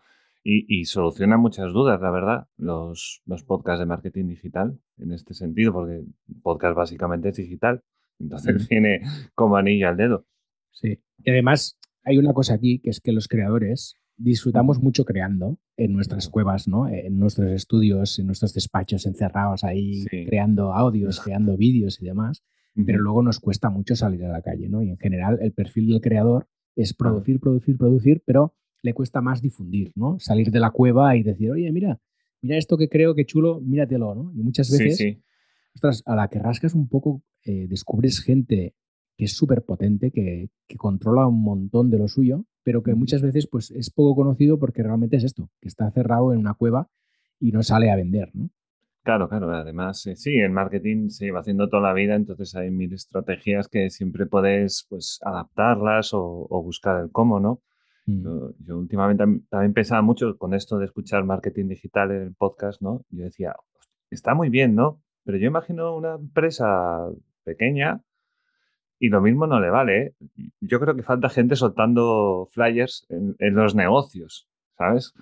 Y, 0.44 0.86
soluciona 0.86 1.38
muchas 1.38 1.72
dudas, 1.72 2.02
la 2.02 2.10
verdad, 2.10 2.48
los, 2.58 3.22
los 3.28 3.44
podcasts 3.44 3.80
de 3.80 3.86
marketing 3.86 4.26
digital 4.26 4.80
en 4.98 5.12
este 5.12 5.36
sentido, 5.36 5.72
porque 5.72 6.02
podcast 6.42 6.76
básicamente 6.76 7.30
es 7.30 7.36
digital. 7.36 7.84
Entonces 8.20 8.68
viene 8.70 9.02
como 9.36 9.56
anillo 9.56 9.88
al 9.88 9.98
dedo. 9.98 10.26
Sí. 10.72 11.00
Y 11.24 11.30
además 11.30 11.78
hay 12.04 12.18
una 12.18 12.34
cosa 12.34 12.56
aquí 12.56 12.80
que 12.80 12.90
es 12.90 13.02
que 13.02 13.12
los 13.12 13.28
creadores 13.28 13.98
disfrutamos 14.18 14.82
mucho 14.82 15.06
creando 15.06 15.60
en 15.78 15.94
nuestras 15.94 16.30
cuevas, 16.30 16.68
¿no? 16.68 16.88
En 16.88 17.20
nuestros 17.20 17.52
estudios, 17.52 18.18
en 18.20 18.28
nuestros 18.28 18.54
despachos 18.54 19.06
encerrados 19.06 19.64
ahí, 19.64 20.06
creando 20.06 20.74
audios, 20.74 21.20
creando 21.20 21.58
vídeos 21.58 22.02
y 22.02 22.06
demás, 22.06 22.44
pero 22.86 23.00
luego 23.00 23.22
nos 23.24 23.40
cuesta 23.40 23.70
mucho 23.70 23.96
salir 23.96 24.24
a 24.26 24.30
la 24.30 24.42
calle, 24.42 24.68
¿no? 24.70 24.82
Y 24.82 24.90
en 24.90 24.98
general 24.98 25.40
el 25.42 25.54
perfil 25.54 25.88
del 25.88 26.02
creador 26.02 26.48
es 26.76 26.94
producir, 26.94 27.40
producir, 27.40 27.78
producir, 27.78 28.22
pero 28.26 28.54
le 28.82 28.94
cuesta 28.94 29.22
más 29.22 29.42
difundir, 29.42 29.92
¿no? 29.96 30.20
Salir 30.20 30.52
de 30.52 30.60
la 30.60 30.72
cueva 30.72 31.16
y 31.16 31.24
decir, 31.24 31.52
oye, 31.52 31.72
mira, 31.72 32.00
mira 32.42 32.58
esto 32.58 32.78
que 32.78 32.90
creo 32.90 33.16
que 33.16 33.26
chulo, 33.26 33.62
míratelo, 33.62 34.14
¿no? 34.14 34.32
Y 34.36 34.44
muchas 34.44 34.70
veces, 34.70 35.18
a 36.06 36.16
la 36.16 36.28
que 36.28 36.40
rascas 36.40 36.74
un 36.74 36.88
poco, 36.88 37.24
eh, 37.44 37.68
descubres 37.68 38.20
gente 38.20 38.76
que 39.18 39.26
es 39.26 39.36
súper 39.36 39.64
potente, 39.64 40.12
que, 40.12 40.50
que, 40.68 40.78
controla 40.78 41.28
un 41.28 41.42
montón 41.42 41.90
de 41.90 41.98
lo 41.98 42.08
suyo, 42.08 42.46
pero 42.64 42.84
que 42.84 42.96
muchas 42.96 43.22
veces 43.22 43.48
pues, 43.48 43.72
es 43.72 43.90
poco 43.90 44.16
conocido 44.16 44.60
porque 44.60 44.84
realmente 44.84 45.18
es 45.18 45.24
esto, 45.24 45.50
que 45.62 45.68
está 45.68 45.90
cerrado 45.92 46.34
en 46.34 46.40
una 46.40 46.54
cueva 46.54 46.90
y 47.40 47.52
no 47.52 47.64
sale 47.64 47.92
a 47.92 47.96
vender. 47.96 48.32
¿no? 48.34 48.50
Claro, 49.06 49.30
claro. 49.30 49.52
Además, 49.52 50.04
eh, 50.08 50.16
sí, 50.16 50.36
el 50.40 50.50
marketing 50.50 51.10
se 51.10 51.26
lleva 51.26 51.42
haciendo 51.42 51.70
toda 51.70 51.84
la 51.84 51.94
vida, 51.94 52.16
entonces 52.16 52.56
hay 52.56 52.72
mil 52.72 52.92
estrategias 52.92 53.68
que 53.68 53.92
siempre 53.92 54.26
puedes 54.26 54.88
pues, 54.90 55.20
adaptarlas 55.24 56.10
o, 56.14 56.48
buscar 56.64 57.04
el 57.04 57.12
cómo, 57.12 57.40
¿no? 57.40 57.62
Mm. 58.08 58.24
Yo, 58.66 58.78
últimamente 58.80 59.24
también 59.50 59.74
pensaba 59.74 60.02
mucho 60.02 60.40
con 60.40 60.56
esto 60.56 60.80
de 60.80 60.86
escuchar 60.86 61.24
marketing 61.24 61.68
digital 61.68 62.10
en 62.10 62.22
el 62.24 62.34
podcast, 62.34 62.82
¿no? 62.82 63.06
Yo 63.12 63.26
decía, 63.26 63.56
está 64.10 64.34
muy 64.34 64.50
bien, 64.50 64.74
¿no? 64.74 65.04
Pero 65.24 65.38
yo 65.38 65.46
imagino 65.48 65.96
una 65.96 66.16
empresa 66.16 67.08
pequeña 67.44 68.02
y 69.00 69.10
lo 69.10 69.22
mismo 69.22 69.48
no 69.48 69.60
le 69.60 69.70
vale. 69.70 70.02
¿eh? 70.02 70.14
Yo 70.62 70.80
creo 70.80 70.96
que 70.96 71.04
falta 71.04 71.30
gente 71.30 71.56
soltando 71.56 72.48
flyers 72.52 73.06
en 73.10 73.56
los 73.56 73.76
negocios. 73.76 74.48
¿sabes? 74.78 75.14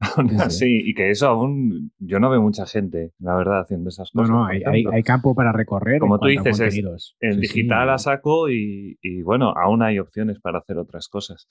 Sí, 0.50 0.82
y 0.84 0.94
que 0.94 1.10
eso 1.10 1.28
aún, 1.28 1.92
yo 1.98 2.20
no 2.20 2.28
veo 2.28 2.42
mucha 2.42 2.66
gente, 2.66 3.12
la 3.20 3.34
verdad, 3.34 3.60
haciendo 3.60 3.88
esas 3.88 4.10
cosas. 4.10 4.28
No, 4.28 4.36
no, 4.40 4.46
hay, 4.46 4.62
hay, 4.62 5.02
campo 5.02 5.34
para 5.34 5.50
recorrer. 5.50 5.98
Como 5.98 6.18
tú 6.18 6.26
dices, 6.26 6.60
es 6.60 7.16
el 7.20 7.40
digital 7.40 7.88
a 7.88 7.96
saco 7.96 8.50
y, 8.50 8.98
y, 9.00 9.22
bueno, 9.22 9.54
aún 9.56 9.82
hay 9.82 9.98
opciones 9.98 10.40
para 10.40 10.58
hacer 10.58 10.76
otras 10.76 11.08
cosas. 11.08 11.48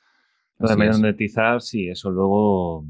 Lo 0.59 0.67
de 0.67 0.75
monetizar, 0.75 1.61
sí, 1.61 1.89
eso 1.89 2.11
luego, 2.11 2.85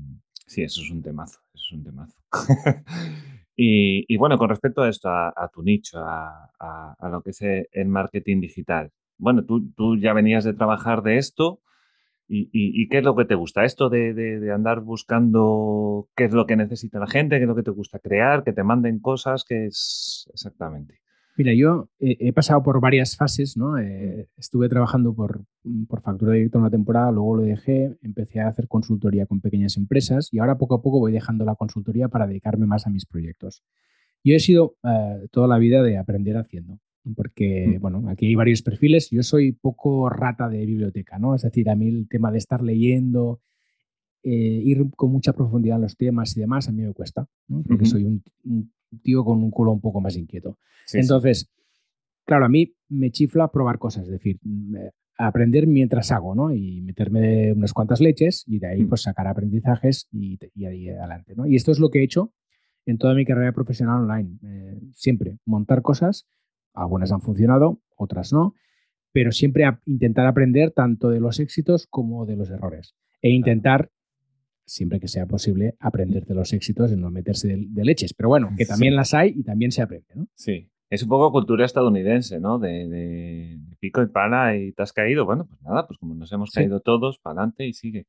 sí, 0.46 0.64
eso 0.64 0.82
es 0.82 0.92
un 0.92 1.02
temazo, 1.02 1.40
eso 1.54 1.64
es 1.70 1.72
un 1.72 1.84
temazo. 1.84 2.18
y, 3.58 4.06
y, 4.08 4.18
bueno, 4.18 4.38
con 4.38 4.50
respecto 4.50 4.84
a 4.84 4.90
esto, 4.90 5.10
a, 5.10 5.50
tu 5.54 5.64
nicho, 5.64 6.00
a, 6.00 7.10
lo 7.12 7.22
que 7.22 7.32
es 7.32 7.42
el 7.42 7.88
marketing 7.88 8.40
digital. 8.40 8.92
Bueno, 9.18 9.44
tú, 9.44 9.72
tú 9.72 9.98
ya 9.98 10.14
venías 10.14 10.46
de 10.46 10.54
trabajar 10.54 11.02
de 11.02 11.18
esto, 11.18 11.62
¿Y, 12.30 12.90
qué 12.90 12.98
es 12.98 13.04
lo 13.04 13.16
que 13.16 13.26
te 13.26 13.36
gusta? 13.36 13.64
Esto 13.64 13.90
de, 13.90 14.52
andar 14.54 14.82
buscando 14.82 16.10
qué 16.16 16.26
es 16.26 16.34
lo 16.34 16.46
que 16.46 16.58
necesita 16.58 17.00
la 17.00 17.08
gente, 17.08 17.38
qué 17.38 17.44
es 17.44 17.48
lo 17.48 17.56
que 17.56 17.64
te 17.64 17.72
gusta 17.72 18.00
crear, 18.00 18.44
que 18.44 18.54
te 18.54 18.64
manden 18.64 19.00
cosas, 19.00 19.46
qué 19.48 19.68
es 19.68 20.30
exactamente. 20.34 21.00
Mira, 21.38 21.54
yo 21.54 21.90
he 22.00 22.34
pasado 22.34 22.64
por 22.64 22.82
varias 22.82 23.16
fases, 23.16 23.58
¿no? 23.58 23.78
Eh, 23.78 24.28
estuve 24.38 24.70
trabajando 24.70 25.14
por, 25.14 25.46
por 25.88 26.02
factura 26.02 26.34
directa 26.34 26.58
una 26.58 26.72
temporada, 26.72 27.12
luego 27.12 27.38
lo 27.38 27.44
dejé, 27.44 27.96
empecé 28.02 28.40
a 28.40 28.48
hacer 28.48 28.68
consultoría 28.68 29.28
con 29.28 29.40
pequeñas 29.40 29.78
empresas 29.78 30.30
y 30.34 30.40
ahora 30.40 30.58
poco 30.58 30.74
a 30.74 30.82
poco 30.82 31.00
voy 31.00 31.12
dejando 31.12 31.46
la 31.46 31.54
consultoría 31.54 32.08
para 32.08 32.26
dedicarme 32.26 32.66
más 32.66 32.88
a 32.88 32.90
mis 32.90 33.06
proyectos. 33.06 33.64
Yo 34.24 34.34
he 34.34 34.40
sido 34.40 34.78
eh, 34.84 35.28
toda 35.30 35.48
la 35.48 35.60
vida 35.60 35.84
de 35.84 36.00
aprender 36.00 36.38
haciendo 36.38 36.80
porque, 37.16 37.76
mm. 37.78 37.82
bueno, 37.82 38.10
aquí 38.10 38.26
hay 38.26 38.36
varios 38.36 38.64
perfiles. 38.64 39.10
Yo 39.12 39.22
soy 39.22 39.52
poco 39.52 40.10
rata 40.10 40.50
de 40.50 40.66
biblioteca, 40.66 41.20
¿no? 41.20 41.36
Es 41.36 41.44
decir, 41.44 41.70
a 41.70 41.76
mí 41.76 41.88
el 41.88 42.08
tema 42.10 42.32
de 42.32 42.40
estar 42.40 42.64
leyendo, 42.64 43.42
eh, 44.24 44.62
ir 44.64 44.90
con 44.96 45.12
mucha 45.12 45.34
profundidad 45.34 45.78
en 45.78 45.84
los 45.84 45.96
temas 45.96 46.36
y 46.36 46.42
demás, 46.42 46.68
a 46.68 46.72
mí 46.72 46.82
me 46.82 46.94
cuesta, 46.94 47.28
¿no? 47.48 47.62
Porque 47.64 47.86
soy 47.86 48.06
un, 48.06 48.24
tío 49.02 49.24
con 49.24 49.44
un 49.44 49.52
culo 49.52 49.72
un 49.72 49.82
poco 49.82 50.02
más 50.02 50.16
inquieto. 50.16 50.58
Entonces, 50.94 51.52
claro, 52.26 52.46
a 52.46 52.50
mí 52.50 52.74
me 52.90 53.12
chifla 53.12 53.52
probar 53.52 53.80
cosas, 53.80 54.06
es 54.06 54.12
decir, 54.12 54.40
aprender 55.18 55.68
mientras 55.68 56.12
hago, 56.12 56.36
¿no? 56.36 56.54
Y 56.54 56.82
meterme 56.82 57.52
unas 57.54 57.74
cuantas 57.74 58.00
leches 58.00 58.44
y 58.48 58.60
de 58.60 58.68
ahí 58.68 58.84
mm. 58.84 58.90
pues 58.90 59.02
sacar 59.02 59.28
aprendizajes 59.28 60.08
y, 60.12 60.38
y 60.54 60.66
ahí 60.66 60.90
adelante, 60.90 61.34
¿no? 61.36 61.48
Y 61.48 61.56
esto 61.56 61.72
es 61.72 61.80
lo 61.80 61.90
que 61.90 62.00
he 62.00 62.04
hecho 62.04 62.34
en 62.86 62.98
toda 62.98 63.14
mi 63.14 63.26
carrera 63.26 63.52
profesional 63.52 64.02
online. 64.02 64.38
Eh, 64.44 64.80
siempre 64.94 65.38
montar 65.46 65.82
cosas 65.82 66.28
algunas 66.78 67.12
han 67.12 67.22
funcionado, 67.22 67.82
otras 67.96 68.32
no, 68.32 68.56
pero 69.12 69.32
siempre 69.32 69.66
intentar 69.86 70.28
aprender 70.28 70.72
tanto 70.72 71.10
de 71.10 71.20
los 71.20 71.40
éxitos 71.40 71.88
como 71.88 72.26
de 72.26 72.36
los 72.36 72.50
errores. 72.50 72.96
E 73.22 73.32
intentar, 73.32 73.90
siempre 74.68 75.00
que 75.00 75.08
sea 75.08 75.26
posible, 75.26 75.76
aprender 75.80 76.26
de 76.26 76.36
los 76.36 76.54
éxitos 76.54 76.92
y 76.92 76.98
no 76.98 77.10
meterse 77.10 77.48
de, 77.48 77.86
leches. 77.86 78.14
Pero 78.14 78.30
bueno, 78.30 78.52
que 78.56 78.66
también 78.66 78.96
las 78.96 79.14
hay 79.14 79.34
y 79.36 79.44
también 79.44 79.72
se 79.72 79.82
aprende, 79.82 80.14
¿no? 80.14 80.28
Sí. 80.36 80.70
Es 80.90 81.04
un 81.04 81.10
poco 81.10 81.32
cultura 81.32 81.66
estadounidense, 81.66 82.40
¿no? 82.40 82.60
De, 82.60 83.60
pico 83.80 84.02
y 84.02 84.08
pala 84.08 84.56
y 84.58 84.74
te 84.74 84.84
has 84.84 84.94
caído. 84.94 85.26
Bueno, 85.26 85.48
pues 85.48 85.62
nada, 85.62 85.88
pues 85.88 85.98
como 85.98 86.16
nos 86.16 86.32
hemos 86.32 86.52
caído 86.52 86.82
todos, 86.82 87.18
para 87.20 87.40
adelante 87.40 87.66
y 87.66 87.74
sigue. 87.74 88.08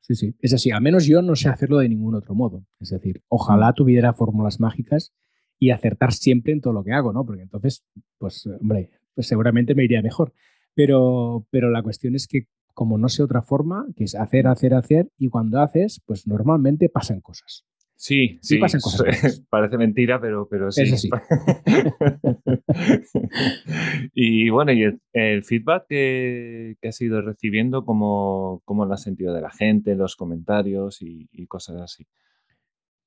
Sí, 0.00 0.14
sí. 0.14 0.34
Es 0.40 0.54
así. 0.54 0.70
Al 0.70 0.82
menos 0.82 1.06
yo 1.06 1.20
no 1.22 1.36
sé 1.36 1.48
hacerlo 1.48 1.78
de 1.78 1.88
ningún 1.88 2.14
otro 2.14 2.34
modo. 2.34 2.64
Es 2.80 2.90
decir, 2.90 3.22
ojalá 3.28 3.72
tuviera 3.74 4.14
fórmulas 4.14 4.60
mágicas 4.60 5.12
y 5.58 5.70
acertar 5.70 6.12
siempre 6.12 6.52
en 6.52 6.60
todo 6.60 6.72
lo 6.72 6.84
que 6.84 6.92
hago, 6.92 7.12
¿no? 7.12 7.26
Porque 7.26 7.42
entonces, 7.42 7.84
pues, 8.18 8.46
hombre, 8.46 8.90
pues 9.14 9.26
seguramente 9.26 9.74
me 9.74 9.84
iría 9.84 10.00
mejor. 10.00 10.32
Pero, 10.74 11.46
pero 11.50 11.70
la 11.70 11.82
cuestión 11.82 12.14
es 12.14 12.26
que 12.26 12.46
como 12.78 12.96
no 12.96 13.08
sé 13.08 13.24
otra 13.24 13.42
forma, 13.42 13.88
que 13.96 14.04
es 14.04 14.14
hacer, 14.14 14.46
hacer, 14.46 14.72
hacer, 14.72 15.10
y 15.18 15.30
cuando 15.30 15.60
haces, 15.60 16.00
pues 16.06 16.28
normalmente 16.28 16.88
pasan 16.88 17.20
cosas. 17.20 17.64
Sí, 17.96 18.38
sí, 18.40 18.58
pasan 18.58 18.80
cosas. 18.80 19.44
Parece 19.50 19.76
mentira, 19.78 20.20
pero, 20.20 20.46
pero 20.48 20.70
sí. 20.70 20.82
Es 20.82 21.08
y 24.14 24.48
bueno, 24.50 24.70
y 24.70 24.96
el, 25.12 25.42
feedback 25.42 25.86
que, 25.88 26.76
que, 26.80 26.86
has 26.86 27.00
ido 27.00 27.20
recibiendo, 27.20 27.84
¿cómo, 27.84 28.62
¿cómo, 28.64 28.84
lo 28.84 28.94
has 28.94 29.02
sentido 29.02 29.34
de 29.34 29.40
la 29.40 29.50
gente, 29.50 29.96
los 29.96 30.14
comentarios 30.14 31.02
y, 31.02 31.28
y 31.32 31.48
cosas 31.48 31.80
así? 31.80 32.06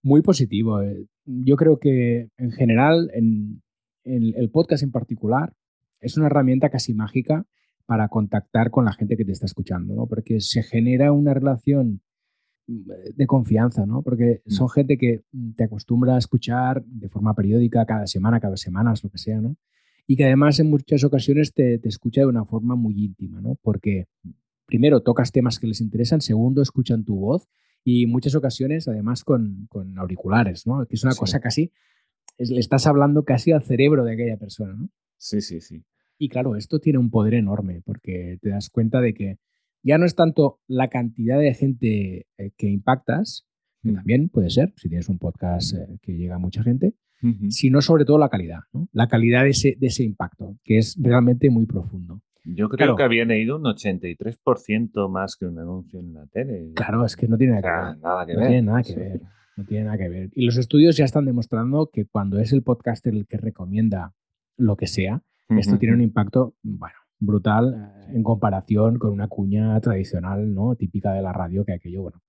Muy 0.04 0.22
positivo. 0.22 0.82
Eh. 0.82 1.08
Yo 1.24 1.56
creo 1.56 1.80
que 1.80 2.28
en 2.38 2.52
general, 2.52 3.10
en, 3.14 3.64
el 4.04 4.50
podcast 4.50 4.84
en 4.84 4.92
particular, 4.92 5.54
es 6.02 6.18
una 6.18 6.26
herramienta 6.26 6.70
casi 6.70 6.94
mágica 6.94 7.46
para 7.86 8.08
contactar 8.08 8.72
con 8.72 8.86
la 8.86 8.94
gente 8.94 9.18
que 9.18 9.26
te 9.26 9.32
está 9.32 9.46
escuchando, 9.46 9.96
¿no? 9.96 10.08
Porque 10.08 10.40
se 10.42 10.64
genera 10.64 11.12
una 11.12 11.34
relación 11.34 12.02
mm, 12.68 12.90
de 13.16 13.28
confianza, 13.28 13.86
¿no? 13.86 14.02
Porque 14.02 14.42
mm. 14.46 14.52
son 14.52 14.70
gente 14.70 14.98
que 14.98 15.24
te 15.56 15.64
acostumbra 15.64 16.16
a 16.16 16.20
escuchar 16.20 16.84
de 16.86 17.10
forma 17.10 17.34
periódica, 17.34 17.86
cada 17.86 18.08
semana, 18.08 18.40
cada 18.40 18.58
semana, 18.58 18.94
lo 19.02 19.10
que 19.10 19.18
sea, 19.18 19.40
¿no? 19.42 19.56
Y 20.08 20.16
que 20.16 20.26
además 20.26 20.60
en 20.60 20.70
muchas 20.70 21.04
ocasiones 21.04 21.54
te, 21.54 21.78
te 21.78 21.90
escucha 21.90 22.22
de 22.22 22.28
una 22.28 22.46
forma 22.46 22.76
muy 22.76 23.06
íntima, 23.06 23.40
¿no? 23.40 23.58
Porque 23.62 24.08
primero 24.66 25.02
tocas 25.02 25.32
temas 25.32 25.60
que 25.60 25.68
les 25.68 25.82
interesan, 25.82 26.22
segundo 26.22 26.62
escuchan 26.62 27.04
tu 27.04 27.16
voz 27.18 27.48
y 27.84 28.06
muchas 28.06 28.36
ocasiones 28.36 28.88
además 28.88 29.24
con, 29.24 29.68
con 29.70 29.98
auriculares, 29.98 30.66
¿no? 30.66 30.86
Que 30.86 30.96
es 30.96 31.04
una 31.04 31.14
cosa 31.14 31.40
casi, 31.40 31.72
le 32.38 32.60
estás 32.60 32.88
hablando 32.88 33.24
casi 33.24 33.52
al 33.52 33.64
cerebro 33.64 34.04
de 34.04 34.14
aquella 34.14 34.38
persona, 34.38 34.74
¿no? 34.74 34.90
Sí, 35.18 35.42
sí, 35.42 35.62
sí. 35.62 35.84
Y 36.22 36.30
claro, 36.30 36.56
esto 36.56 36.78
tiene 36.78 37.00
un 37.00 37.10
poder 37.10 37.34
enorme 37.34 37.82
porque 37.84 38.38
te 38.44 38.50
das 38.50 38.70
cuenta 38.70 39.02
de 39.02 39.16
que 39.16 39.38
ya 39.82 39.98
no 39.98 40.06
es 40.06 40.14
tanto 40.14 40.60
la 40.68 40.88
cantidad 40.88 41.40
de 41.40 41.56
gente 41.56 42.28
eh, 42.38 42.52
que 42.56 42.68
impactas, 42.70 43.48
que 43.82 43.92
también 43.92 44.30
puede 44.30 44.52
ser, 44.52 44.72
si 44.76 44.88
tienes 44.88 45.10
un 45.10 45.18
podcast 45.18 45.74
eh, 45.74 45.98
que 46.00 46.14
llega 46.14 46.36
a 46.36 46.38
mucha 46.38 46.62
gente, 46.62 46.94
sino 47.50 47.82
sobre 47.82 48.06
todo 48.06 48.20
la 48.20 48.30
calidad, 48.30 48.60
¿no? 48.72 48.88
La 48.92 49.08
calidad 49.08 49.44
de 49.44 49.50
ese, 49.50 49.76
de 49.80 49.88
ese 49.88 50.04
impacto, 50.04 50.58
que 50.64 50.78
es 50.78 50.96
realmente 51.00 51.50
muy 51.50 51.66
profundo. 51.66 52.22
Yo 52.46 52.70
creo 52.70 52.96
que 52.96 53.04
habían 53.04 53.32
ido 53.32 53.58
un 53.58 53.64
83% 53.64 55.10
más 55.10 55.36
que 55.36 55.48
un 55.48 55.58
anuncio 55.58 56.00
en 56.00 56.14
la 56.14 56.28
tele. 56.28 56.72
Claro, 56.76 57.04
es 57.04 57.16
que 57.16 57.28
no 57.28 57.38
tiene 57.38 57.60
nada 57.62 57.96
que, 57.96 58.36
no 58.36 58.40
ver. 58.40 58.48
Tiene 58.48 58.62
nada 58.62 58.84
que 58.84 58.96
ver. 58.96 59.22
No 59.58 59.66
tiene 59.66 59.86
nada 59.86 59.98
que 59.98 60.10
ver. 60.10 60.30
Y 60.36 60.46
los 60.46 60.58
estudios 60.58 60.98
ya 60.98 61.06
están 61.06 61.26
demostrando 61.26 61.90
que 61.92 62.06
cuando 62.06 62.38
es 62.40 62.54
el 62.54 62.62
podcaster 62.62 63.16
el 63.16 63.26
que 63.26 63.38
recomienda 63.38 64.14
lo 64.58 64.76
que 64.76 64.86
sea, 64.86 65.24
esto 65.60 65.78
tiene 65.78 65.96
un 65.96 66.02
impacto, 66.02 66.56
bueno, 66.64 66.96
brutal 67.20 67.94
eh, 68.10 68.16
en 68.16 68.24
comparación 68.24 68.98
con 68.98 69.12
una 69.12 69.28
cuña 69.28 69.80
tradicional, 69.80 70.54
¿no? 70.54 70.76
Típica 70.76 71.14
de 71.14 71.22
la 71.22 71.32
radio, 71.32 71.64
que 71.64 71.74
aquello, 71.74 72.02
bueno, 72.02 72.22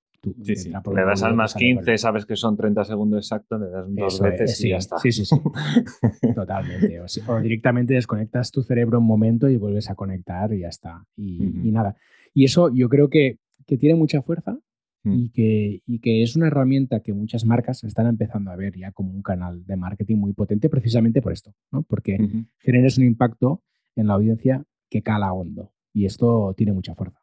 sí, 0.43 0.57
sí. 0.57 0.71
Le 0.71 1.05
das 1.05 1.23
al 1.23 1.35
más 1.35 1.55
15, 1.55 1.99
sabes 1.99 2.27
que 2.27 2.37
son 2.37 2.57
30 2.57 2.85
segundos 2.85 3.25
exactos, 3.25 3.61
le 3.61 3.69
das 3.69 3.87
dos 3.89 4.21
veces 4.21 4.65
y 4.65 4.71
ya 4.71 4.77
está. 4.77 4.99
Sí, 4.99 5.13
sí, 5.13 5.25
sí. 5.25 5.37
Totalmente. 6.35 7.01
O, 7.01 7.41
directamente 7.41 7.95
desconectas 7.95 8.51
tu 8.51 8.63
cerebro 8.63 8.99
un 8.99 9.07
momento 9.07 9.49
y 9.49 9.57
vuelves 9.57 9.91
a 9.91 9.95
conectar 9.95 10.53
y 10.53 10.61
ya 10.61 10.69
está. 10.69 11.05
Y, 11.17 11.71
nada. 11.73 11.97
Y 12.35 12.45
eso 12.45 12.71
yo 12.73 12.89
creo 12.89 13.09
que, 13.09 13.39
que 13.67 13.77
tiene 13.77 13.95
mucha 13.95 14.23
fuerza 14.23 14.59
mm. 15.05 15.13
y, 15.13 15.29
que, 15.31 15.83
y 15.87 15.99
que 16.01 16.23
es 16.23 16.37
una 16.37 16.47
herramienta 16.49 17.01
que 17.01 17.13
muchas 17.13 17.45
marcas 17.45 17.85
están 17.85 18.07
empezando 18.07 18.51
a 18.51 18.57
ver 18.57 18.77
ya 18.77 18.93
como 18.93 19.13
un 19.13 19.23
canal 19.23 19.65
de 19.67 19.77
marketing 19.77 20.17
muy 20.17 20.33
potente 20.33 20.69
precisamente 20.69 21.23
por 21.23 21.33
esto, 21.33 21.55
¿no? 21.71 21.83
Porque 21.83 22.19
generas 22.59 22.99
un 22.99 23.05
impacto 23.05 23.63
en 23.97 24.07
la 24.07 24.15
audiencia 24.15 24.65
que 24.89 25.03
cala 25.03 25.33
hondo. 25.33 25.73
Y 25.93 26.07
esto 26.07 26.55
tiene 26.57 26.73
mucha 26.73 26.95
fuerza. 26.95 27.21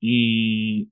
Y 0.00 0.90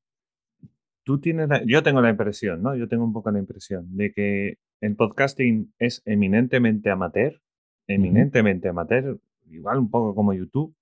tú 1.05 1.21
tienes 1.21 1.49
yo 1.67 1.83
tengo 1.83 2.01
la 2.01 2.11
impresión, 2.11 2.63
¿no? 2.63 2.75
Yo 2.75 2.89
tengo 2.89 3.05
un 3.05 3.13
poco 3.13 3.31
la 3.31 3.39
impresión 3.39 3.97
de 3.97 4.13
que 4.13 4.59
el 4.81 4.97
podcasting 4.97 5.73
es 5.79 6.03
eminentemente 6.05 6.91
amateur, 6.91 7.41
eminentemente 7.87 8.69
amateur, 8.69 9.19
igual 9.51 9.79
un 9.79 9.91
poco 9.91 10.15
como 10.15 10.33
YouTube, 10.33 10.75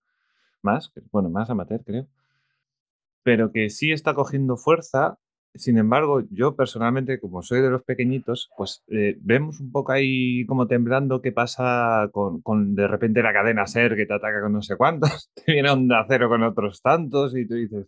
más, 0.63 0.93
bueno, 1.11 1.29
más 1.29 1.51
amateur 1.51 1.85
creo, 1.85 2.07
pero 3.23 3.53
que 3.53 3.71
sí 3.71 3.93
está 3.93 4.15
cogiendo 4.15 4.57
fuerza. 4.57 5.19
Sin 5.55 5.77
embargo, 5.77 6.23
yo 6.31 6.57
personalmente, 6.57 7.21
como 7.21 7.43
soy 7.43 7.61
de 7.61 7.69
los 7.69 7.83
pequeñitos, 7.83 8.51
pues 8.57 8.83
eh, 8.89 9.19
vemos 9.21 9.61
un 9.61 9.71
poco 9.71 9.93
ahí 9.93 10.47
como 10.47 10.67
temblando 10.67 11.21
qué 11.21 11.31
pasa 11.31 12.09
con, 12.11 12.41
con, 12.41 12.75
de 12.75 12.89
repente 12.89 13.23
la 13.23 13.35
cadena 13.35 13.67
SER 13.67 13.95
que 13.95 14.07
te 14.07 14.15
ataca 14.15 14.41
con 14.41 14.55
no 14.55 14.63
sé 14.63 14.77
cuántos, 14.77 15.31
te 15.45 15.53
viene 15.53 15.69
onda 15.69 16.07
cero 16.09 16.31
con 16.31 16.43
otros 16.43 16.81
tantos 16.81 17.37
y 17.37 17.47
tú 17.47 17.55
dices, 17.55 17.87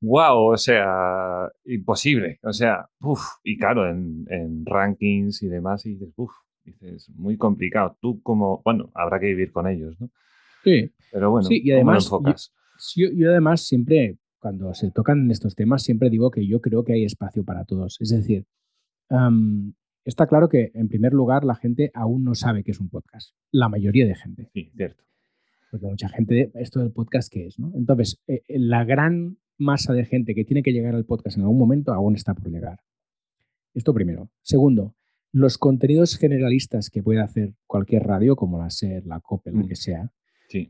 wow, 0.00 0.52
o 0.52 0.56
sea, 0.56 1.50
imposible. 1.64 2.38
O 2.42 2.52
sea, 2.52 2.88
uff, 3.00 3.20
y 3.44 3.58
claro, 3.58 3.88
en, 3.88 4.64
rankings 4.64 5.42
y 5.42 5.48
demás, 5.48 5.84
y 5.86 5.90
dices, 5.90 6.12
uff, 6.16 6.32
dices, 6.64 7.10
muy 7.10 7.36
complicado. 7.36 7.96
Tú 8.00 8.22
como, 8.22 8.62
bueno, 8.64 8.90
habrá 8.94 9.20
que 9.20 9.26
vivir 9.26 9.52
con 9.52 9.68
ellos, 9.68 10.00
¿no? 10.00 10.10
Sí. 10.64 10.90
Pero 11.12 11.30
bueno, 11.30 11.46
sí, 11.46 11.60
y 11.62 11.72
además, 11.72 12.10
Yo, 12.94 13.08
yo, 13.14 13.30
además 13.30 13.66
siempre, 13.66 14.16
cuando 14.46 14.72
se 14.74 14.92
tocan 14.92 15.28
estos 15.32 15.56
temas, 15.56 15.82
siempre 15.82 16.08
digo 16.08 16.30
que 16.30 16.46
yo 16.46 16.60
creo 16.60 16.84
que 16.84 16.92
hay 16.92 17.04
espacio 17.04 17.44
para 17.44 17.64
todos. 17.64 17.96
Es 18.00 18.10
decir, 18.10 18.46
está 20.04 20.28
claro 20.28 20.48
que, 20.48 20.70
en 20.72 20.86
primer 20.86 21.12
lugar, 21.12 21.42
la 21.42 21.56
gente 21.56 21.90
aún 21.94 22.22
no 22.22 22.36
sabe 22.36 22.62
qué 22.62 22.70
es 22.70 22.78
un 22.78 22.88
podcast. 22.88 23.34
La 23.50 23.68
mayoría 23.68 24.06
de 24.06 24.14
gente. 24.14 24.48
Sí, 24.54 24.70
cierto. 24.76 25.02
Porque 25.68 25.86
mucha 25.86 26.08
gente, 26.08 26.52
esto 26.54 26.78
del 26.78 26.92
podcast, 26.92 27.28
¿qué 27.28 27.48
es? 27.48 27.58
¿no? 27.58 27.72
Entonces, 27.74 28.22
eh, 28.28 28.42
eh, 28.46 28.60
la 28.60 28.84
gran 28.84 29.38
masa 29.58 29.92
de 29.92 30.04
gente 30.04 30.32
que 30.36 30.44
tiene 30.44 30.62
que 30.62 30.72
llegar 30.72 30.94
al 30.94 31.06
podcast 31.06 31.36
en 31.38 31.42
algún 31.42 31.58
momento 31.58 31.92
aún 31.92 32.14
está 32.14 32.32
por 32.32 32.48
llegar. 32.48 32.78
Esto 33.74 33.92
primero. 33.92 34.30
Segundo, 34.42 34.94
los 35.32 35.58
contenidos 35.58 36.18
generalistas 36.18 36.88
que 36.88 37.02
puede 37.02 37.20
hacer 37.20 37.54
cualquier 37.66 38.04
radio, 38.04 38.36
como 38.36 38.58
la 38.58 38.70
SER, 38.70 39.04
la 39.06 39.18
COPE, 39.18 39.50
lo 39.50 39.64
mm. 39.64 39.66
que 39.66 39.74
sea, 39.74 40.12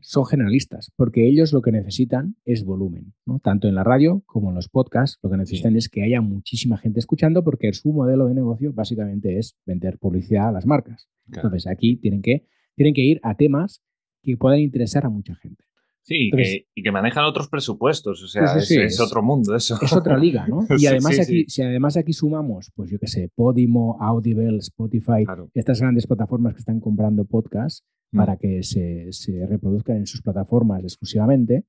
son 0.01 0.25
generalistas, 0.25 0.91
porque 0.95 1.27
ellos 1.27 1.53
lo 1.53 1.61
que 1.61 1.71
necesitan 1.71 2.35
es 2.45 2.63
volumen, 2.63 3.13
¿no? 3.25 3.39
Tanto 3.39 3.67
en 3.67 3.75
la 3.75 3.83
radio 3.83 4.23
como 4.25 4.49
en 4.49 4.55
los 4.55 4.69
podcasts, 4.69 5.19
lo 5.21 5.29
que 5.29 5.37
necesitan 5.37 5.75
es 5.75 5.89
que 5.89 6.03
haya 6.03 6.21
muchísima 6.21 6.77
gente 6.77 6.99
escuchando, 6.99 7.43
porque 7.43 7.71
su 7.73 7.93
modelo 7.93 8.27
de 8.27 8.35
negocio 8.35 8.73
básicamente 8.73 9.37
es 9.37 9.55
vender 9.65 9.97
publicidad 9.97 10.49
a 10.49 10.51
las 10.51 10.65
marcas. 10.65 11.07
Entonces, 11.31 11.67
aquí 11.67 11.97
tienen 11.97 12.21
que, 12.21 12.47
tienen 12.75 12.93
que 12.93 13.01
ir 13.01 13.19
a 13.23 13.35
temas 13.35 13.83
que 14.23 14.37
puedan 14.37 14.59
interesar 14.59 15.05
a 15.05 15.09
mucha 15.09 15.35
gente. 15.35 15.66
Sí, 16.07 16.31
y 16.73 16.83
que 16.83 16.91
manejan 16.93 17.25
otros 17.25 17.49
presupuestos, 17.49 18.23
o 18.23 18.27
sea, 18.29 18.55
es, 18.55 18.99
otro 19.01 19.21
mundo 19.21 19.53
eso. 19.53 19.77
Es 19.81 19.91
otra 19.91 20.17
liga, 20.17 20.47
¿no? 20.47 20.65
Y 20.79 20.85
además 20.85 21.19
aquí, 21.19 21.43
si 21.49 21.61
además 21.61 21.97
aquí 21.97 22.13
sumamos, 22.13 22.71
pues 22.73 22.89
yo 22.89 22.97
qué 22.97 23.07
sé, 23.07 23.29
Podimo, 23.35 23.97
Audible, 23.99 24.57
Spotify, 24.59 25.25
estas 25.53 25.81
grandes 25.81 26.07
plataformas 26.07 26.53
que 26.53 26.59
están 26.59 26.79
comprando 26.79 27.25
podcasts 27.25 27.83
mm. 28.13 28.17
para 28.17 28.37
que 28.37 28.63
se, 28.63 29.11
reproduzcan 29.49 29.97
en 29.97 30.07
sus 30.07 30.21
plataformas 30.21 30.81
exclusivamente, 30.81 31.65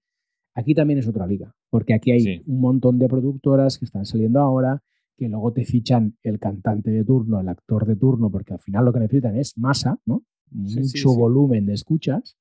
aquí 0.54 0.72
también 0.72 1.00
es 1.00 1.08
otra 1.08 1.26
liga, 1.26 1.52
porque 1.68 1.94
aquí 1.94 2.12
hay 2.12 2.40
un 2.46 2.60
montón 2.60 3.00
de 3.00 3.08
productoras 3.08 3.76
que 3.76 3.86
están 3.86 4.06
saliendo 4.06 4.38
ahora, 4.38 4.84
que 5.16 5.28
luego 5.28 5.52
te 5.52 5.64
fichan 5.64 6.16
el 6.22 6.38
cantante 6.38 6.92
de 6.92 7.02
turno, 7.02 7.40
el 7.40 7.48
actor 7.48 7.86
de 7.86 7.96
turno, 7.96 8.30
porque 8.30 8.52
al 8.52 8.60
final 8.60 8.84
lo 8.84 8.92
que 8.92 9.00
necesitan 9.00 9.36
es 9.36 9.58
masa, 9.58 9.98
¿no? 10.06 10.22
Mucho 10.52 11.12
volumen 11.12 11.66
de 11.66 11.74
escuchas. 11.74 12.36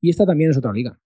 Y 0.00 0.10
esta 0.10 0.24
también 0.24 0.52
es 0.52 0.56
otra 0.56 0.72
liga. 0.72 1.00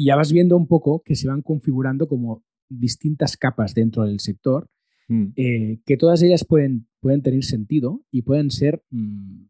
Y 0.00 0.06
ya 0.06 0.16
vas 0.16 0.32
viendo 0.32 0.56
un 0.56 0.66
poco 0.66 1.02
que 1.04 1.14
se 1.14 1.28
van 1.28 1.42
configurando 1.42 2.08
como 2.08 2.42
distintas 2.70 3.36
capas 3.36 3.74
dentro 3.74 4.04
del 4.04 4.18
sector, 4.18 4.66
mm. 5.08 5.26
eh, 5.36 5.80
que 5.84 5.98
todas 5.98 6.22
ellas 6.22 6.46
pueden, 6.46 6.88
pueden 7.00 7.20
tener 7.20 7.44
sentido 7.44 8.00
y 8.10 8.22
pueden 8.22 8.50
ser 8.50 8.82
mm, 8.88 9.42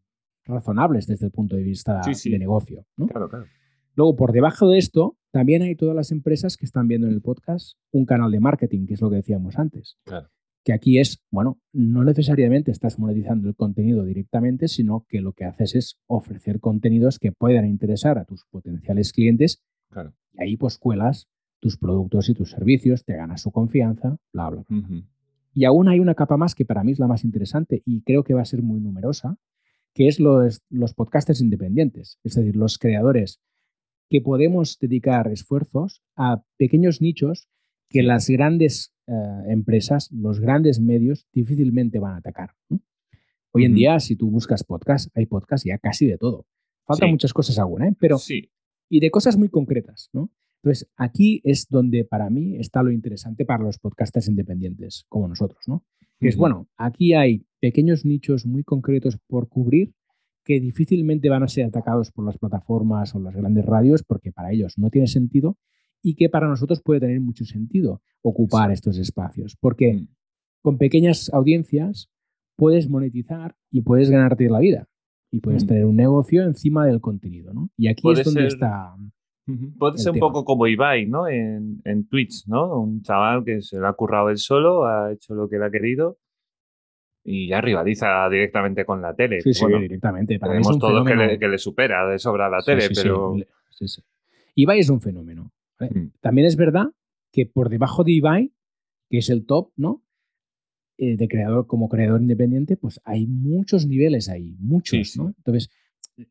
razonables 0.43 1.07
desde 1.07 1.27
el 1.27 1.31
punto 1.31 1.55
de 1.55 1.63
vista 1.63 2.01
de 2.01 2.37
negocio. 2.37 2.85
Luego, 3.95 4.17
por 4.17 4.33
debajo 4.33 4.67
de 4.67 4.77
esto, 4.77 5.17
también 5.31 5.61
hay 5.61 5.77
todas 5.77 5.95
las 5.95 6.11
empresas 6.11 6.57
que 6.57 6.65
están 6.65 6.89
viendo 6.89 7.07
en 7.07 7.13
el 7.13 7.21
podcast 7.21 7.77
un 7.91 8.05
canal 8.05 8.29
de 8.29 8.41
marketing, 8.41 8.87
que 8.87 8.95
es 8.95 9.01
lo 9.01 9.09
que 9.09 9.15
decíamos 9.15 9.57
antes. 9.57 9.99
Que 10.65 10.73
aquí 10.73 10.99
es, 10.99 11.23
bueno, 11.31 11.61
no 11.71 12.03
necesariamente 12.03 12.71
estás 12.71 12.99
monetizando 12.99 13.47
el 13.47 13.55
contenido 13.55 14.03
directamente, 14.03 14.67
sino 14.67 15.05
que 15.07 15.21
lo 15.21 15.31
que 15.31 15.45
haces 15.45 15.75
es 15.75 15.97
ofrecer 16.07 16.59
contenidos 16.59 17.19
que 17.19 17.31
puedan 17.31 17.65
interesar 17.65 18.17
a 18.17 18.25
tus 18.25 18.43
potenciales 18.51 19.13
clientes 19.13 19.63
y 20.30 20.30
ahí 20.41 20.57
pues 20.57 20.77
cuelas 20.77 21.27
tus 21.59 21.77
productos 21.77 22.27
y 22.29 22.33
tus 22.33 22.49
servicios, 22.51 23.05
te 23.05 23.15
ganas 23.15 23.41
su 23.41 23.51
confianza, 23.51 24.17
bla, 24.33 24.49
bla, 24.49 24.63
bla. 24.67 25.03
Y 25.53 25.65
aún 25.65 25.87
hay 25.87 25.99
una 25.99 26.15
capa 26.15 26.35
más 26.35 26.55
que 26.55 26.65
para 26.65 26.83
mí 26.83 26.91
es 26.91 26.99
la 26.99 27.07
más 27.07 27.23
interesante 27.23 27.83
y 27.85 28.01
creo 28.01 28.23
que 28.23 28.33
va 28.33 28.41
a 28.41 28.45
ser 28.45 28.61
muy 28.63 28.79
numerosa, 28.81 29.37
que 29.93 30.07
es 30.07 30.19
los, 30.19 30.61
los 30.69 30.93
podcasters 30.93 31.41
independientes, 31.41 32.19
es 32.23 32.35
decir, 32.35 32.55
los 32.55 32.77
creadores 32.77 33.39
que 34.09 34.21
podemos 34.21 34.79
dedicar 34.79 35.27
esfuerzos 35.27 36.01
a 36.15 36.43
pequeños 36.57 37.01
nichos 37.01 37.47
que 37.89 38.01
las 38.01 38.27
grandes 38.29 38.93
eh, 39.07 39.13
empresas, 39.47 40.11
los 40.11 40.39
grandes 40.39 40.79
medios 40.79 41.27
difícilmente 41.31 41.99
van 41.99 42.13
a 42.13 42.17
atacar. 42.17 42.55
Hoy 43.51 43.65
en 43.65 43.75
día, 43.75 43.99
si 43.99 44.15
tú 44.15 44.31
buscas 44.31 44.63
podcast, 44.63 45.15
hay 45.15 45.25
podcast 45.25 45.65
ya 45.65 45.77
casi 45.77 46.07
de 46.07 46.17
todo. 46.17 46.45
Faltan 46.85 47.11
muchas 47.11 47.33
cosas 47.33 47.59
aún, 47.59 47.83
¿eh? 47.83 47.95
pero 47.99 48.17
sí 48.17 48.49
y 48.91 48.99
de 48.99 49.09
cosas 49.09 49.37
muy 49.37 49.47
concretas, 49.47 50.09
¿no? 50.11 50.29
Entonces, 50.61 50.87
aquí 50.97 51.41
es 51.45 51.67
donde 51.69 52.03
para 52.03 52.29
mí 52.29 52.57
está 52.57 52.83
lo 52.83 52.91
interesante 52.91 53.45
para 53.45 53.63
los 53.63 53.79
podcasters 53.79 54.27
independientes, 54.27 55.05
como 55.07 55.29
nosotros, 55.29 55.63
¿no? 55.65 55.85
Que 56.19 56.27
es, 56.27 56.35
bueno, 56.35 56.67
aquí 56.77 57.13
hay 57.13 57.45
pequeños 57.61 58.05
nichos 58.05 58.45
muy 58.45 58.63
concretos 58.63 59.17
por 59.27 59.47
cubrir 59.47 59.93
que 60.43 60.59
difícilmente 60.59 61.29
van 61.29 61.41
a 61.41 61.47
ser 61.47 61.65
atacados 61.65 62.11
por 62.11 62.25
las 62.25 62.37
plataformas 62.37 63.15
o 63.15 63.19
las 63.19 63.33
grandes 63.33 63.65
radios 63.65 64.03
porque 64.03 64.33
para 64.33 64.51
ellos 64.51 64.77
no 64.77 64.89
tiene 64.89 65.07
sentido 65.07 65.57
y 66.03 66.15
que 66.15 66.29
para 66.29 66.49
nosotros 66.49 66.81
puede 66.81 66.99
tener 66.99 67.21
mucho 67.21 67.45
sentido 67.45 68.01
ocupar 68.21 68.71
estos 68.71 68.97
espacios, 68.97 69.55
porque 69.59 69.93
mm. 69.93 70.07
con 70.61 70.77
pequeñas 70.77 71.31
audiencias 71.33 72.09
puedes 72.57 72.89
monetizar 72.89 73.55
y 73.71 73.81
puedes 73.81 74.09
ganarte 74.09 74.49
la 74.49 74.59
vida 74.59 74.90
y 75.31 75.39
puedes 75.39 75.63
mm. 75.63 75.67
tener 75.67 75.85
un 75.85 75.95
negocio 75.95 76.43
encima 76.43 76.85
del 76.85 76.99
contenido, 76.99 77.53
¿no? 77.53 77.69
Y 77.77 77.87
aquí 77.87 78.09
es 78.11 78.23
donde 78.23 78.47
está. 78.47 78.93
Puede 79.77 79.97
ser 79.97 80.13
un 80.13 80.19
poco 80.19 80.45
como 80.45 80.67
Ibai, 80.67 81.07
¿no? 81.07 81.27
En, 81.27 81.81
en, 81.83 82.07
Twitch, 82.07 82.47
¿no? 82.47 82.79
Un 82.79 83.01
chaval 83.01 83.43
que 83.43 83.61
se 83.61 83.77
lo 83.77 83.87
ha 83.87 83.93
currado 83.93 84.29
él 84.29 84.37
solo, 84.37 84.85
ha 84.85 85.11
hecho 85.11 85.33
lo 85.33 85.49
que 85.49 85.55
él 85.55 85.63
ha 85.63 85.71
querido 85.71 86.19
y 87.23 87.47
ya 87.47 87.61
rivaliza 87.61 88.27
directamente 88.29 88.85
con 88.85 89.01
la 89.01 89.13
tele. 89.13 89.41
Sí, 89.41 89.53
sí, 89.53 89.65
directamente. 89.67 90.39
Para 90.39 90.53
tenemos 90.53 90.79
todos 90.79 91.05
que 91.05 91.15
le, 91.15 91.39
que 91.39 91.47
le, 91.47 91.57
supera 91.57 92.07
de 92.07 92.19
sobra 92.19 92.49
la 92.49 92.61
tele, 92.61 92.89
pero. 92.93 93.35
Ibai 94.55 94.79
es 94.79 94.89
un 94.89 95.01
fenómeno. 95.01 95.51
Mm. 95.79 96.07
También 96.19 96.47
es 96.47 96.55
verdad 96.55 96.87
que 97.31 97.45
por 97.45 97.69
debajo 97.69 98.03
de 98.03 98.11
Ibai, 98.11 98.53
que 99.09 99.19
es 99.19 99.29
el 99.29 99.45
top, 99.45 99.71
¿no? 99.75 100.03
Eh, 101.03 101.17
de 101.17 101.27
creador 101.27 101.65
como 101.65 101.89
creador 101.89 102.21
independiente, 102.21 102.77
pues 102.77 103.01
hay 103.03 103.25
muchos 103.25 103.87
niveles 103.87 104.29
ahí, 104.29 104.55
muchos, 104.59 105.17
¿no? 105.17 105.33
Entonces, 105.35 105.71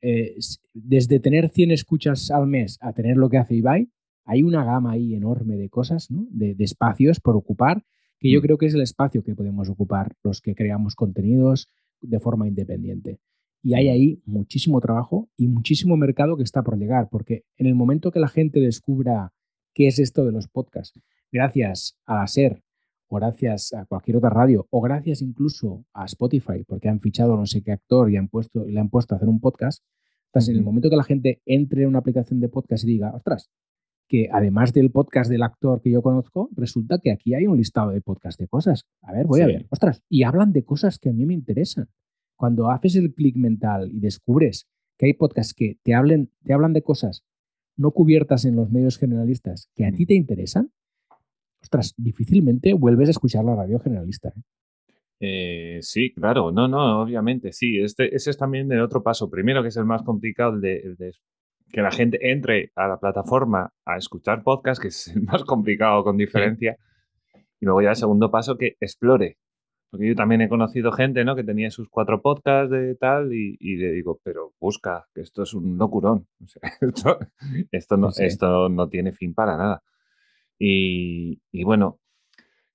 eh, 0.00 0.36
desde 0.72 1.18
tener 1.18 1.48
100 1.48 1.72
escuchas 1.72 2.30
al 2.30 2.46
mes 2.46 2.78
a 2.80 2.92
tener 2.92 3.16
lo 3.16 3.28
que 3.28 3.38
hace 3.38 3.56
Ibai, 3.56 3.90
hay 4.24 4.44
una 4.44 4.64
gama 4.64 4.92
ahí 4.92 5.16
enorme 5.16 5.56
de 5.56 5.68
cosas, 5.70 6.08
¿no? 6.12 6.24
de, 6.30 6.54
espacios 6.60 7.18
por 7.18 7.34
ocupar, 7.34 7.82
que 8.20 8.30
yo 8.30 8.38
mm. 8.38 8.42
creo 8.42 8.58
que 8.58 8.66
es 8.66 8.74
el 8.74 8.82
espacio 8.82 9.24
que 9.24 9.34
podemos 9.34 9.68
ocupar 9.68 10.14
los 10.22 10.40
que 10.40 10.54
creamos 10.54 10.94
contenidos 10.94 11.66
de 12.00 12.20
forma 12.20 12.46
independiente. 12.46 13.18
Y 13.64 13.74
hay 13.74 13.88
ahí 13.88 14.22
muchísimo 14.24 14.80
trabajo 14.80 15.28
y 15.36 15.48
muchísimo 15.48 15.96
mercado 15.96 16.36
que 16.36 16.44
está 16.44 16.62
por 16.62 16.78
llegar, 16.78 17.08
porque 17.10 17.42
en 17.56 17.66
el 17.66 17.74
momento 17.74 18.12
que 18.12 18.20
la 18.20 18.28
gente 18.28 18.60
descubra 18.60 19.32
qué 19.74 19.88
es 19.88 19.98
esto 19.98 20.24
de 20.24 20.30
los 20.30 20.46
podcasts, 20.46 20.96
gracias 21.32 21.98
a 22.06 22.14
la 22.14 22.28
SER, 22.28 22.62
o 23.10 23.16
gracias 23.16 23.72
a 23.72 23.84
cualquier 23.86 24.18
otra 24.18 24.30
radio, 24.30 24.66
o 24.70 24.80
gracias 24.80 25.20
incluso 25.20 25.84
a 25.92 26.04
Spotify, 26.04 26.64
porque 26.66 26.88
han 26.88 27.00
fichado 27.00 27.36
no 27.36 27.44
sé 27.44 27.60
qué 27.62 27.72
actor 27.72 28.10
y 28.10 28.16
han 28.16 28.28
puesto, 28.28 28.64
le 28.64 28.78
han 28.78 28.88
puesto 28.88 29.14
a 29.14 29.16
hacer 29.16 29.28
un 29.28 29.40
podcast, 29.40 29.82
entonces 30.26 30.50
en 30.50 30.56
el 30.58 30.62
momento 30.62 30.88
que 30.88 30.96
la 30.96 31.02
gente 31.02 31.42
entre 31.44 31.82
en 31.82 31.88
una 31.88 31.98
aplicación 31.98 32.38
de 32.38 32.48
podcast 32.48 32.84
y 32.84 32.86
diga, 32.86 33.12
ostras, 33.12 33.50
que 34.08 34.28
además 34.30 34.72
del 34.72 34.92
podcast 34.92 35.28
del 35.28 35.42
actor 35.42 35.80
que 35.82 35.90
yo 35.90 36.02
conozco, 36.02 36.50
resulta 36.56 36.98
que 36.98 37.10
aquí 37.10 37.34
hay 37.34 37.46
un 37.46 37.56
listado 37.56 37.90
de 37.90 38.00
podcast 38.00 38.38
de 38.38 38.46
cosas. 38.46 38.84
A 39.02 39.12
ver, 39.12 39.26
voy 39.26 39.40
a 39.40 39.46
ver, 39.46 39.66
ostras, 39.70 40.02
y 40.08 40.22
hablan 40.22 40.52
de 40.52 40.64
cosas 40.64 40.98
que 40.98 41.10
a 41.10 41.12
mí 41.12 41.26
me 41.26 41.34
interesan. 41.34 41.88
Cuando 42.36 42.70
haces 42.70 42.94
el 42.96 43.12
clic 43.12 43.36
mental 43.36 43.90
y 43.92 44.00
descubres 44.00 44.68
que 44.96 45.06
hay 45.06 45.14
podcasts 45.14 45.52
que 45.52 45.78
te, 45.82 45.94
hablen, 45.94 46.30
te 46.44 46.52
hablan 46.52 46.72
de 46.72 46.82
cosas 46.82 47.24
no 47.76 47.92
cubiertas 47.92 48.44
en 48.44 48.56
los 48.56 48.70
medios 48.70 48.98
generalistas 48.98 49.70
que 49.74 49.86
a 49.86 49.92
ti 49.92 50.06
te 50.06 50.14
interesan, 50.14 50.70
ostras, 51.62 51.94
difícilmente 51.96 52.72
vuelves 52.72 53.08
a 53.08 53.12
escuchar 53.12 53.44
la 53.44 53.54
radio 53.54 53.78
generalista. 53.78 54.28
¿eh? 54.30 54.42
Eh, 55.22 55.78
sí, 55.82 56.12
claro, 56.14 56.50
no, 56.50 56.66
no, 56.66 57.02
obviamente, 57.02 57.52
sí. 57.52 57.78
Este, 57.78 58.14
ese 58.14 58.30
es 58.30 58.38
también 58.38 58.72
el 58.72 58.80
otro 58.80 59.02
paso. 59.02 59.30
Primero, 59.30 59.62
que 59.62 59.68
es 59.68 59.76
el 59.76 59.84
más 59.84 60.02
complicado, 60.02 60.58
de, 60.58 60.96
que 61.70 61.82
la 61.82 61.90
gente 61.90 62.30
entre 62.30 62.72
a 62.74 62.88
la 62.88 62.98
plataforma 62.98 63.72
a 63.84 63.96
escuchar 63.98 64.42
podcast, 64.42 64.80
que 64.80 64.88
es 64.88 65.08
el 65.08 65.22
más 65.22 65.44
complicado 65.44 66.02
con 66.02 66.16
diferencia. 66.16 66.76
Y 67.60 67.66
luego 67.66 67.82
ya 67.82 67.90
el 67.90 67.96
segundo 67.96 68.30
paso, 68.30 68.56
que 68.56 68.76
explore. 68.80 69.36
Porque 69.90 70.08
yo 70.08 70.14
también 70.14 70.40
he 70.40 70.48
conocido 70.48 70.92
gente, 70.92 71.24
¿no? 71.24 71.36
Que 71.36 71.44
tenía 71.44 71.70
sus 71.70 71.88
cuatro 71.90 72.22
podcasts 72.22 72.70
de 72.70 72.94
tal 72.94 73.32
y, 73.32 73.56
le 73.76 73.90
digo, 73.92 74.20
pero 74.22 74.54
busca, 74.58 75.06
que 75.12 75.20
esto 75.20 75.42
es 75.42 75.52
un 75.52 75.76
locurón. 75.76 76.26
esto, 77.72 77.96
no, 77.96 78.08
esto 78.16 78.68
no 78.68 78.88
tiene 78.88 79.12
fin 79.12 79.34
para 79.34 79.56
nada. 79.58 79.82
Y, 80.62 81.64
bueno, 81.64 81.98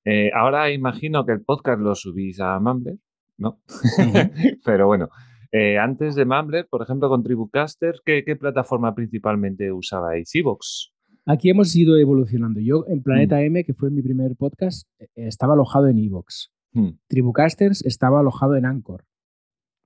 eh, 0.03 0.31
ahora 0.33 0.71
imagino 0.71 1.23
que 1.25 1.33
el 1.33 1.41
podcast 1.41 1.79
lo 1.79 1.93
subís 1.93 2.39
a 2.39 2.59
Mumbler, 2.59 2.97
¿no? 3.37 3.59
Pero 4.65 4.87
bueno, 4.87 5.09
eh, 5.51 5.77
antes 5.77 6.15
de 6.15 6.25
Mumbler, 6.25 6.67
por 6.67 6.81
ejemplo, 6.81 7.09
con 7.09 7.21
Tribucaster, 7.21 8.01
¿qué, 8.03 8.23
¿qué, 8.25 8.35
plataforma 8.35 8.95
principalmente 8.95 9.71
usabais? 9.71 10.33
¿Evox? 10.33 10.93
Aquí 11.27 11.49
hemos 11.49 11.75
ido 11.75 11.97
evolucionando. 11.97 12.59
Yo 12.59 12.85
en 12.87 13.03
Planeta 13.03 13.41
M, 13.41 13.63
que 13.63 13.73
fue 13.73 13.91
mi 13.91 14.01
primer 14.01 14.35
podcast, 14.35 14.87
eh, 14.99 15.07
estaba 15.15 15.53
alojado 15.53 15.87
en 15.87 15.99
Evox. 15.99 16.51
Hmm. 16.73 16.97
Tribucasters 17.07 17.85
estaba 17.85 18.19
alojado 18.19 18.55
en 18.55 18.65
Anchor, 18.65 19.05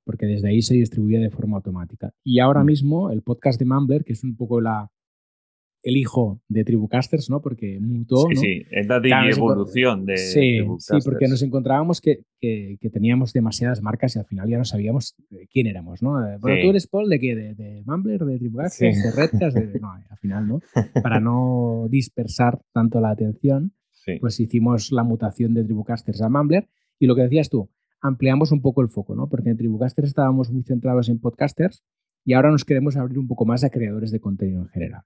porque 0.06 0.26
desde 0.26 0.50
ahí 0.50 0.62
se 0.62 0.74
distribuía 0.74 1.20
de 1.20 1.30
forma 1.30 1.58
automática. 1.58 2.14
Y 2.24 2.40
ahora 2.40 2.64
Mm. 2.64 2.66
mismo 2.66 3.12
el 3.12 3.22
podcast 3.24 3.60
de 3.60 3.66
Mumbler, 3.66 4.04
que 4.06 4.14
es 4.14 4.24
un 4.24 4.36
poco 4.38 4.60
la, 4.62 4.90
el 5.82 5.96
hijo 5.98 6.42
de 6.50 6.64
Tribucasters, 6.66 7.30
¿no? 7.30 7.42
Porque 7.42 7.80
mutó, 7.80 8.26
Sí, 8.30 8.36
¿no? 8.36 8.42
sí, 8.42 8.66
es 8.70 8.88
la 8.88 9.02
Claro, 9.02 9.30
evolución 9.30 10.06
de 10.06 10.18
Sí, 10.18 10.34
sí, 10.34 10.40
Tribucasters. 10.58 11.06
porque 11.06 11.28
nos 11.28 11.42
encontrábamos 11.42 12.02
que, 12.02 12.26
que- 12.40 12.78
que 12.82 12.90
teníamos 12.90 13.32
demasiadas 13.34 13.82
marcas 13.82 14.16
y 14.16 14.20
al 14.20 14.26
final 14.26 14.50
ya 14.50 14.58
no 14.58 14.66
sabíamos 14.66 15.16
quién 15.52 15.68
éramos, 15.68 16.04
¿no? 16.04 16.20
Eh, 16.26 16.38
Bueno, 16.42 16.58
Sí. 16.58 16.64
tú 16.64 16.70
eres 16.72 16.88
Paul 16.88 17.10
de 17.10 17.20
qué? 17.20 17.36
De, 17.36 17.54
de 17.56 17.84
Mumbler, 17.86 18.20
de 18.26 18.38
Tribucasters, 18.40 18.98
Sí. 18.98 19.02
de 19.04 19.12
Redcast, 19.12 19.58
de- 19.58 19.80
no, 19.80 19.92
al 19.94 20.18
final, 20.18 20.48
¿no? 20.48 20.62
Para 21.18 21.20
no 21.22 21.88
dispersar 21.90 22.60
tanto 22.74 23.00
la 23.00 23.12
atención, 23.12 23.72
Sí. 23.92 24.18
pues 24.20 24.40
hicimos 24.40 24.92
la 24.92 25.04
mutación 25.04 25.54
de 25.54 25.64
Tribucasters 25.64 26.22
a 26.22 26.30
Mumbler 26.30 26.68
y 27.00 27.06
lo 27.08 27.16
que 27.16 27.22
decías 27.24 27.50
tú, 27.50 27.70
ampliamos 28.02 28.52
un 28.52 28.62
poco 28.62 28.82
el 28.82 28.90
foco, 28.90 29.16
¿no? 29.16 29.28
Porque 29.30 29.50
en 29.50 29.58
Tribucasters 29.58 30.10
estábamos 30.10 30.52
muy 30.52 30.64
centrados 30.64 31.08
en 31.10 31.20
podcasters 31.20 31.84
y 32.26 32.34
ahora 32.34 32.50
nos 32.52 32.66
queremos 32.66 32.98
abrir 32.98 33.18
un 33.20 33.28
poco 33.28 33.46
más 33.46 33.64
a 33.64 33.70
creadores 33.70 34.12
de 34.12 34.20
contenido 34.20 34.62
en 34.62 34.68
general. 34.70 35.02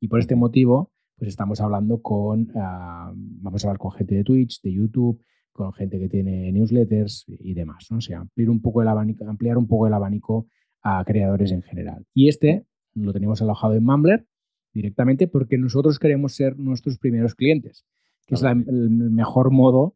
Y 0.00 0.08
por 0.08 0.20
este 0.20 0.36
motivo, 0.36 0.92
pues 1.16 1.28
estamos 1.28 1.60
hablando 1.60 2.00
con, 2.00 2.50
ah, 2.56 3.12
vamos 3.14 3.64
a 3.64 3.68
hablar 3.68 3.78
con 3.78 3.90
gente 3.92 4.14
de 4.14 4.24
Twitch, 4.24 4.60
de 4.62 4.72
YouTube, 4.72 5.20
con 5.52 5.72
gente 5.72 5.98
que 5.98 6.08
tiene 6.08 6.52
newsletters 6.52 7.24
y 7.28 7.54
demás, 7.54 7.86
¿no? 7.90 7.98
O 7.98 8.00
sea, 8.00 8.20
ampliar 8.20 8.50
un 8.50 8.60
poco 8.62 8.82
el 8.82 8.88
abanico, 8.88 9.24
ampliar 9.28 9.58
un 9.58 9.66
poco 9.66 9.86
el 9.88 9.92
abanico 9.94 10.46
a 10.82 11.04
creadores 11.04 11.50
en 11.50 11.62
general. 11.62 12.06
Y 12.14 12.28
este 12.28 12.64
lo 12.94 13.12
tenemos 13.12 13.42
alojado 13.42 13.74
en 13.74 13.84
Mumbler 13.84 14.26
directamente 14.72 15.26
porque 15.26 15.58
nosotros 15.58 15.98
queremos 15.98 16.34
ser 16.34 16.56
nuestros 16.58 16.98
primeros 16.98 17.34
clientes, 17.34 17.84
que 18.26 18.34
es 18.36 18.42
la- 18.42 18.52
el 18.52 18.90
mejor 18.90 19.50
modo 19.50 19.94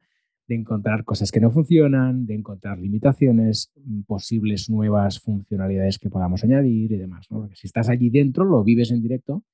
de 0.49 0.57
encontrar 0.57 1.05
cosas 1.05 1.31
que 1.31 1.41
no 1.41 1.53
funcionan, 1.53 2.27
de 2.27 2.35
encontrar 2.35 2.79
limitaciones, 2.81 3.71
mm, 3.77 4.01
posibles 4.03 4.69
nuevas 4.69 5.21
funcionalidades 5.21 5.99
que 6.01 6.11
podamos 6.11 6.43
añadir 6.43 6.91
y 6.91 6.97
demás. 6.97 7.27
¿no? 7.31 7.39
Porque 7.43 7.55
si 7.55 7.69
estás 7.69 7.89
allí 7.89 8.11
dentro, 8.11 8.45
lo 8.45 8.65
vives 8.65 8.91
en 8.91 9.01
directo. 9.01 9.45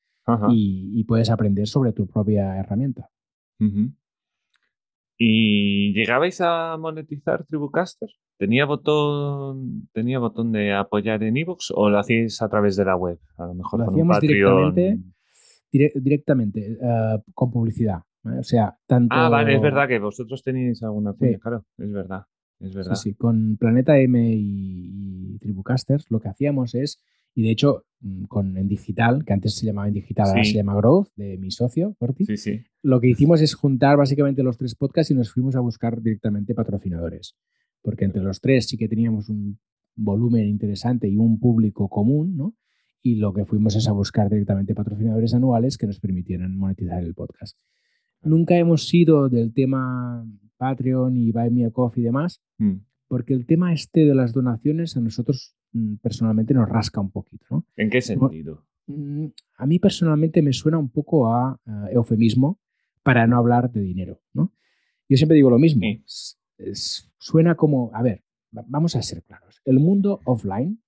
Y, 0.50 0.90
y 1.00 1.04
puedes 1.04 1.30
aprender 1.30 1.66
sobre 1.66 1.92
tu 1.92 2.06
propia 2.06 2.56
herramienta. 2.58 3.08
¿Y 5.16 5.92
llegabais 5.94 6.40
a 6.40 6.76
monetizar 6.78 7.44
Tribucaster? 7.44 8.08
¿Tenía 8.36 8.66
botón, 8.66 9.88
¿Tenía 9.92 10.20
botón 10.20 10.52
de 10.52 10.72
apoyar 10.72 11.22
en 11.24 11.36
iVoox 11.36 11.72
o 11.74 11.90
lo 11.90 11.98
hacíais 11.98 12.40
a 12.40 12.48
través 12.48 12.76
de 12.76 12.84
la 12.84 12.94
web? 12.94 13.18
A 13.36 13.46
lo 13.46 13.54
mejor 13.54 13.80
Lo 13.80 13.86
con 13.86 13.94
un 13.94 14.00
hacíamos 14.00 14.16
Patreon. 14.16 14.74
directamente. 14.74 15.14
Dire- 15.72 15.92
directamente, 16.00 16.78
eh, 16.80 17.18
con 17.34 17.50
publicidad. 17.50 17.98
¿vale? 18.22 18.38
O 18.38 18.42
sea, 18.44 18.78
tanto... 18.86 19.14
Ah, 19.14 19.28
vale, 19.28 19.56
es 19.56 19.60
verdad 19.60 19.88
que 19.88 19.98
vosotros 19.98 20.42
teníais 20.42 20.82
alguna 20.82 21.12
cuña, 21.12 21.32
Sí. 21.32 21.38
claro, 21.40 21.64
es 21.76 21.92
verdad, 21.92 22.24
es 22.60 22.70
Sí, 22.70 22.76
verdad. 22.76 22.94
sí, 22.94 23.14
con 23.14 23.56
Planeta 23.58 23.98
M 23.98 24.18
y, 24.34 25.34
y 25.34 25.38
Tribucasters 25.40 26.06
lo 26.10 26.20
que 26.20 26.28
hacíamos 26.28 26.74
es, 26.74 27.02
y 27.34 27.42
de 27.42 27.50
hecho 27.50 27.84
mm, 28.00 28.24
con 28.24 28.56
En 28.56 28.68
Digital, 28.68 29.24
que 29.24 29.32
antes 29.32 29.54
se 29.56 29.66
llamaba 29.66 29.88
En 29.88 29.94
Digital, 29.94 30.28
ahora 30.28 30.44
se 30.44 30.54
llama 30.54 30.74
Growth, 30.76 31.08
de 31.16 31.36
mi 31.38 31.50
socio, 31.50 31.94
Corti, 31.98 32.24
Sí, 32.26 32.36
sí. 32.36 32.60
lo 32.82 33.00
que 33.00 33.08
hicimos 33.08 33.40
es 33.40 33.54
juntar 33.54 33.96
básicamente 33.96 34.42
los 34.42 34.56
tres 34.58 34.74
podcasts 34.74 35.10
y 35.10 35.14
nos 35.14 35.30
fuimos 35.32 35.56
a 35.56 35.60
buscar 35.60 36.00
directamente 36.02 36.54
patrocinadores. 36.54 37.34
Porque 37.82 38.04
entre 38.04 38.22
los 38.22 38.40
tres 38.40 38.66
sí 38.66 38.76
que 38.76 38.88
teníamos 38.88 39.28
un 39.28 39.58
volumen 39.96 40.46
interesante 40.48 41.08
y 41.08 41.16
un 41.16 41.38
público 41.40 41.88
común, 41.88 42.36
¿no? 42.36 42.54
Y 43.02 43.16
lo 43.16 43.32
que 43.32 43.44
fuimos 43.44 43.76
es 43.76 43.86
a 43.88 43.92
buscar 43.92 44.28
directamente 44.28 44.74
patrocinadores 44.74 45.32
anuales 45.34 45.78
que 45.78 45.86
nos 45.86 46.00
permitieran 46.00 46.56
monetizar 46.56 47.02
el 47.02 47.14
podcast. 47.14 47.56
Nunca 48.22 48.56
hemos 48.56 48.88
sido 48.88 49.28
del 49.28 49.52
tema 49.52 50.26
Patreon 50.56 51.16
y 51.16 51.30
Buy 51.30 51.50
Me 51.50 51.64
a 51.66 51.70
Coffee 51.70 52.02
y 52.02 52.04
demás, 52.04 52.40
Mm. 52.58 52.78
porque 53.06 53.32
el 53.34 53.46
tema 53.46 53.72
este 53.72 54.04
de 54.04 54.14
las 54.14 54.32
donaciones 54.32 54.96
a 54.96 55.00
nosotros 55.00 55.54
personalmente 56.02 56.54
nos 56.54 56.68
rasca 56.68 57.00
un 57.00 57.10
poquito, 57.10 57.46
¿no? 57.50 57.64
¿En 57.76 57.90
qué 57.90 58.00
sentido? 58.00 58.64
Mm, 58.86 59.26
A 59.56 59.66
mí 59.66 59.78
personalmente 59.78 60.40
me 60.42 60.52
suena 60.52 60.78
un 60.78 60.88
poco 60.88 61.32
a, 61.32 61.60
a 61.66 61.90
eufemismo 61.90 62.58
para 63.02 63.26
no 63.26 63.36
hablar 63.36 63.70
de 63.70 63.80
dinero, 63.80 64.20
¿no? 64.32 64.52
Yo 65.08 65.16
siempre 65.16 65.36
digo 65.36 65.50
lo 65.50 65.58
mismo. 65.58 65.80
Sí. 65.82 66.02
Es- 66.04 66.38
es- 66.58 67.10
suena 67.18 67.54
como, 67.54 67.90
a 67.94 68.02
ver, 68.02 68.22
va- 68.56 68.64
vamos 68.66 68.96
a 68.96 69.02
ser 69.02 69.22
claros. 69.22 69.60
El 69.64 69.78
mundo 69.78 70.20
offline 70.24 70.82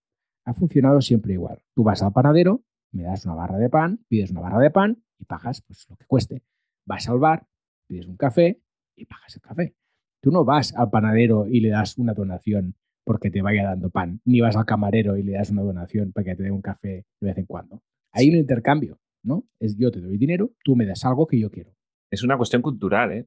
ha 0.44 0.54
funcionado 0.54 1.00
siempre 1.00 1.34
igual. 1.34 1.62
Tú 1.74 1.82
vas 1.82 2.02
al 2.02 2.12
panadero, 2.12 2.62
me 2.92 3.02
das 3.04 3.24
una 3.26 3.34
barra 3.34 3.58
de 3.58 3.68
pan, 3.70 4.00
pides 4.08 4.30
una 4.30 4.40
barra 4.40 4.58
de 4.58 4.70
pan 4.70 5.02
y 5.18 5.24
pagas 5.24 5.60
pues, 5.62 5.86
lo 5.88 5.96
que 5.96 6.06
cueste. 6.06 6.42
Vas 6.86 7.08
al 7.08 7.18
bar, 7.18 7.46
pides 7.86 8.06
un 8.06 8.16
café 8.16 8.60
y 8.96 9.04
pagas 9.04 9.34
el 9.36 9.42
café. 9.42 9.74
Tú 10.20 10.30
no 10.30 10.44
vas 10.44 10.74
al 10.74 10.90
panadero 10.90 11.46
y 11.46 11.60
le 11.60 11.68
das 11.70 11.96
una 11.98 12.14
donación 12.14 12.74
porque 13.10 13.28
te 13.32 13.42
vaya 13.42 13.64
dando 13.64 13.90
pan, 13.90 14.20
ni 14.24 14.40
vas 14.40 14.54
al 14.56 14.64
camarero 14.64 15.16
y 15.16 15.24
le 15.24 15.32
das 15.32 15.50
una 15.50 15.62
donación 15.62 16.12
para 16.12 16.24
que 16.26 16.36
te 16.36 16.44
dé 16.44 16.52
un 16.52 16.62
café 16.62 17.06
de 17.20 17.26
vez 17.26 17.36
en 17.38 17.44
cuando. 17.44 17.82
Hay 18.12 18.28
un 18.30 18.36
intercambio, 18.36 19.00
¿no? 19.24 19.42
Es 19.58 19.76
yo 19.76 19.90
te 19.90 20.00
doy 20.00 20.16
dinero, 20.16 20.52
tú 20.62 20.76
me 20.76 20.86
das 20.86 21.04
algo 21.04 21.26
que 21.26 21.36
yo 21.40 21.50
quiero. 21.50 21.72
Es 22.08 22.22
una 22.22 22.36
cuestión 22.36 22.62
cultural, 22.62 23.10
¿eh? 23.10 23.26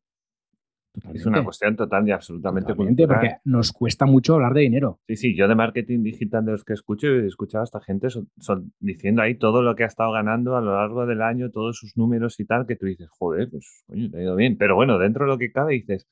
Es 1.14 1.26
una 1.26 1.44
cuestión 1.44 1.76
total 1.76 2.08
y 2.08 2.12
absolutamente 2.12 2.72
Totalmente, 2.72 3.04
cultural. 3.04 3.20
porque 3.32 3.42
nos 3.44 3.74
cuesta 3.74 4.06
mucho 4.06 4.36
hablar 4.36 4.54
de 4.54 4.62
dinero. 4.62 5.02
Sí, 5.06 5.18
sí, 5.18 5.36
yo 5.36 5.50
de 5.50 5.56
marketing 5.56 6.02
digital 6.02 6.46
de 6.46 6.54
los 6.54 6.64
que 6.64 6.72
escucho, 6.72 7.08
he 7.08 7.28
escuchado 7.28 7.64
a 7.64 7.66
esta 7.66 7.82
gente 7.82 8.10
son, 8.10 8.30
son 8.40 8.72
diciendo 8.80 9.22
ahí 9.22 9.36
todo 9.36 9.62
lo 9.64 9.76
que 9.76 9.84
ha 9.84 9.88
estado 9.88 10.14
ganando 10.14 10.56
a 10.56 10.62
lo 10.62 10.76
largo 10.76 11.06
del 11.06 11.22
año, 11.22 11.52
todos 11.52 11.78
sus 11.78 11.98
números 11.98 12.40
y 12.40 12.46
tal, 12.46 12.66
que 12.66 12.78
tú 12.78 12.86
dices, 12.86 13.10
joder, 13.10 13.50
pues 13.50 13.84
coño, 13.86 14.10
te 14.10 14.18
ha 14.18 14.22
ido 14.22 14.36
bien. 14.38 14.56
Pero 14.58 14.76
bueno, 14.78 14.98
dentro 14.98 15.26
de 15.26 15.32
lo 15.32 15.38
que 15.38 15.52
cabe 15.52 15.74
dices, 15.74 16.08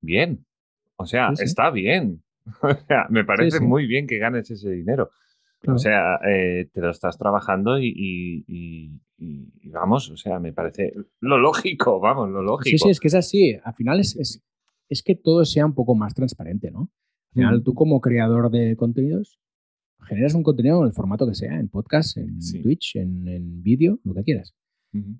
bien. 0.00 0.46
O 0.96 1.04
sea, 1.04 1.28
Sí, 1.30 1.36
sí. 1.36 1.44
está 1.44 1.70
bien. 1.70 2.22
O 2.62 2.86
sea, 2.86 3.06
me 3.10 3.24
parece 3.24 3.58
sí. 3.58 3.64
muy 3.64 3.86
bien 3.86 4.06
que 4.06 4.18
ganes 4.18 4.50
ese 4.50 4.70
dinero. 4.70 5.10
Claro. 5.60 5.76
O 5.76 5.78
sea, 5.78 6.16
eh, 6.26 6.68
te 6.72 6.80
lo 6.80 6.90
estás 6.90 7.18
trabajando 7.18 7.78
y, 7.78 7.88
y- 7.94 8.44
y- 8.46 9.00
y- 9.18 9.52
y 9.60 9.68
vamos, 9.68 10.10
o 10.10 10.16
sea, 10.16 10.38
me 10.38 10.52
parece 10.54 10.94
lo 11.20 11.38
lógico, 11.38 12.00
vamos, 12.00 12.30
lo 12.30 12.42
lógico. 12.42 12.70
Sí, 12.70 12.78
sí, 12.78 12.88
es 12.90 12.98
que 13.00 13.08
es 13.08 13.14
así. 13.14 13.56
Al 13.62 13.74
final 13.74 14.00
es, 14.00 14.16
es, 14.16 14.42
es 14.88 15.02
que 15.02 15.14
todo 15.14 15.44
sea 15.44 15.66
un 15.66 15.74
poco 15.74 15.94
más 15.94 16.14
transparente, 16.14 16.70
¿no? 16.70 16.90
Al 17.30 17.34
final, 17.34 17.62
tú 17.62 17.74
como 17.74 18.00
creador 18.00 18.50
de 18.50 18.74
contenidos, 18.76 19.38
generas 20.00 20.34
un 20.34 20.42
contenido 20.42 20.80
en 20.80 20.86
el 20.88 20.92
formato 20.94 21.28
que 21.28 21.34
sea, 21.34 21.60
en 21.60 21.68
podcast, 21.68 22.16
en 22.16 22.40
Sí. 22.42 22.60
Twitch, 22.62 22.96
en, 22.96 23.28
en 23.28 23.62
vídeo, 23.62 24.00
lo 24.02 24.14
que 24.14 24.24
quieras. 24.24 24.54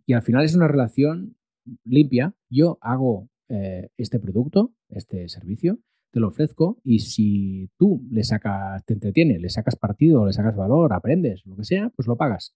Y 0.07 0.15
al 0.15 0.23
final 0.23 0.45
es 0.45 0.57
una 0.57 0.67
relación 0.67 1.37
limpia. 1.85 2.35
Yo 2.49 2.79
hago 2.81 3.29
eh, 3.49 3.91
este 3.97 4.19
producto, 4.19 4.73
este 4.89 5.29
servicio, 5.29 5.79
te 6.11 6.21
lo 6.21 6.29
ofrezco 6.29 6.79
y 6.85 6.99
si 7.01 7.71
tú 7.77 8.03
le 8.11 8.25
sacas, 8.25 8.85
te 8.85 8.95
entretiene, 8.95 9.39
le 9.39 9.49
sacas 9.49 9.77
partido, 9.77 10.27
le 10.27 10.33
sacas 10.33 10.57
valor, 10.57 10.93
aprendes, 10.93 11.45
lo 11.47 11.57
que 11.57 11.65
sea, 11.65 11.91
pues 11.91 12.09
lo 12.09 12.17
pagas. 12.17 12.55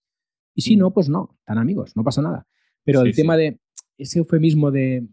Y 0.54 0.62
si 0.62 0.76
Mm. 0.76 0.80
no, 0.80 0.90
pues 0.92 1.08
no, 1.08 1.36
tan 1.44 1.58
amigos, 1.58 1.96
no 1.96 2.02
pasa 2.04 2.22
nada. 2.22 2.46
Pero 2.84 3.02
Sí, 3.02 3.08
el 3.08 3.14
tema 3.16 3.36
de 3.36 3.58
ese 3.98 4.18
eufemismo 4.18 4.70
de 4.70 5.06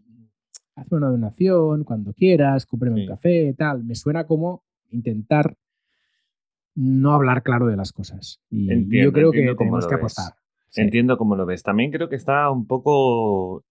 hazme 0.74 0.96
una 0.98 1.08
donación 1.10 1.84
cuando 1.84 2.12
quieras, 2.14 2.66
cómprame 2.66 2.96
Sí. 2.96 3.02
un 3.02 3.08
café, 3.08 3.54
tal, 3.56 3.84
me 3.84 3.94
suena 3.94 4.26
como 4.26 4.64
intentar 4.90 5.56
no 6.74 7.12
hablar 7.12 7.42
claro 7.42 7.66
de 7.66 7.76
las 7.76 7.92
cosas. 7.92 8.40
Y, 8.50 8.70
Entiendo, 8.72 9.04
yo 9.10 9.12
creo 9.12 9.30
que 9.32 9.54
tenemos 9.56 9.86
que 9.86 9.94
ves. 9.94 10.00
apostar. 10.00 10.34
Entiendo 10.74 11.18
cómo 11.18 11.36
lo 11.36 11.44
ves. 11.44 11.62
También 11.62 11.90
creo 11.90 12.08
que 12.08 12.16
está 12.16 12.50
un 12.50 12.66
poco 12.66 13.62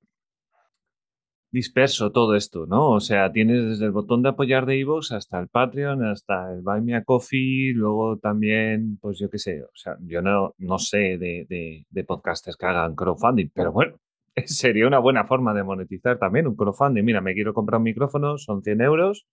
disperso 1.52 2.12
todo 2.12 2.36
esto, 2.36 2.66
¿no? 2.66 2.92
O 2.92 3.00
sea, 3.02 3.32
tienes 3.32 3.66
desde 3.66 3.86
el 3.86 3.92
botón 3.92 4.22
de 4.24 4.30
apoyar 4.30 4.66
de 4.66 4.78
iVoox 4.78 5.12
hasta 5.12 5.40
el 5.40 5.50
Patreon, 5.50 6.04
hasta 6.06 6.54
el 6.54 6.62
Buy 6.62 6.82
Me 6.82 6.96
a 6.96 7.04
Coffee, 7.04 7.74
luego 7.74 8.18
también, 8.18 8.98
pues 9.02 9.20
yo 9.20 9.30
qué 9.30 9.38
sé, 9.38 9.62
o 9.64 9.76
sea, 9.76 9.98
yo 10.02 10.22
no, 10.22 10.56
no 10.58 10.80
sé 10.80 11.18
de, 11.18 11.46
de, 11.90 12.04
podcasters 12.06 12.56
que 12.56 12.66
hagan 12.66 12.96
crowdfunding, 12.96 13.50
pero 13.54 13.72
bueno, 13.74 13.98
sería 14.46 14.88
una 14.88 15.00
buena 15.00 15.26
forma 15.26 15.54
de 15.54 15.64
monetizar 15.64 16.18
también 16.18 16.48
un 16.48 16.56
crowdfunding. 16.56 17.04
Mira, 17.04 17.22
me 17.22 17.34
quiero 17.34 17.54
comprar 17.54 17.80
un 17.80 17.84
micrófono, 17.84 18.38
son 18.38 18.64
100 18.64 18.82
euros 18.82 19.28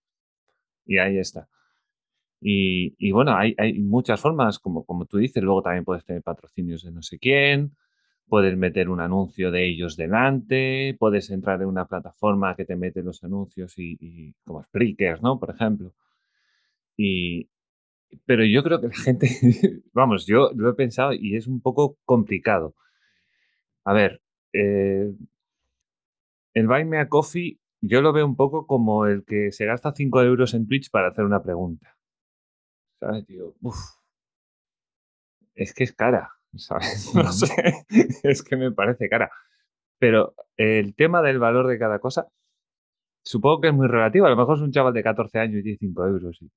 y 0.87 0.98
ahí 0.98 1.18
está. 1.18 1.48
Y, 2.40 2.94
y 2.98 3.12
bueno, 3.12 3.37
hay, 3.37 3.54
hay 3.59 3.78
muchas 3.81 4.20
formas, 4.20 4.59
como, 4.59 4.85
como 4.85 5.07
tú 5.07 5.18
dices, 5.18 5.42
luego 5.42 5.62
también 5.62 5.85
puedes 5.85 6.04
tener 6.04 6.22
patrocinios 6.22 6.83
de 6.85 6.92
no 6.92 7.02
sé 7.02 7.18
quién, 7.18 7.76
puedes 8.29 8.57
meter 8.57 8.88
un 8.88 9.01
anuncio 9.01 9.51
de 9.51 9.67
ellos 9.67 9.97
delante, 9.97 10.97
puedes 10.99 11.31
entrar 11.31 11.61
en 11.62 11.69
una 11.69 11.87
plataforma 11.87 12.55
que 12.57 12.64
te 12.64 12.77
mete 12.77 13.03
los 13.03 13.25
anuncios 13.25 13.75
y, 13.79 14.35
como 14.45 14.62
Spreakers, 14.64 15.23
¿no? 15.23 15.38
Por 15.38 15.51
ejemplo. 15.51 15.93
Y, 16.97 17.49
pero 18.27 18.45
yo 18.45 18.62
creo 18.62 18.81
que 18.81 18.88
la 18.88 18.95
gente, 18.97 19.29
vamos, 19.93 20.27
yo 20.27 20.51
lo 20.55 20.71
he 20.71 20.75
pensado 20.75 21.12
y 21.12 21.37
es 21.37 21.47
un 21.47 21.61
poco 21.61 21.99
complicado. 22.05 22.75
A 23.85 23.93
ver, 23.93 24.21
eh, 24.53 25.12
el 26.55 26.67
Buy 26.67 26.85
Me 26.85 26.99
a 26.99 27.09
Coffee 27.09 27.59
yo 27.81 28.03
lo 28.03 28.12
veo 28.12 28.27
un 28.27 28.37
poco 28.37 28.67
como 28.67 29.07
el 29.07 29.25
que 29.25 29.53
se 29.53 29.67
gasta 29.67 29.93
5 29.93 30.23
euros 30.23 30.55
en 30.55 30.67
Twitch 30.67 30.91
para 30.91 31.09
hacer 31.09 31.25
una 31.25 31.43
pregunta. 31.43 31.97
¿Sabes, 33.01 33.25
tío? 33.27 33.55
Uf. 33.61 33.77
Es 35.55 35.73
que 35.75 35.85
es 35.85 35.93
cara, 35.93 36.38
¿sabes? 36.59 37.12
No 37.14 37.33
sé, 37.33 37.85
es 38.23 38.42
que 38.42 38.57
me 38.57 38.73
parece 38.73 39.09
cara. 39.09 39.31
Pero 39.99 40.35
el 40.57 40.94
tema 40.94 41.23
del 41.23 41.38
valor 41.38 41.66
de 41.66 41.79
cada 41.79 41.99
cosa, 41.99 42.29
supongo 43.25 43.61
que 43.61 43.68
es 43.68 43.75
muy 43.75 43.88
relativo. 43.88 44.27
A 44.27 44.31
lo 44.31 44.37
mejor 44.37 44.57
es 44.57 44.62
un 44.62 44.73
chaval 44.73 44.94
de 44.94 45.03
14 45.03 45.38
años 45.38 45.61
y 45.61 45.62
tiene 45.62 45.79
5 45.79 46.07
euros 46.07 46.38
y, 46.40 46.51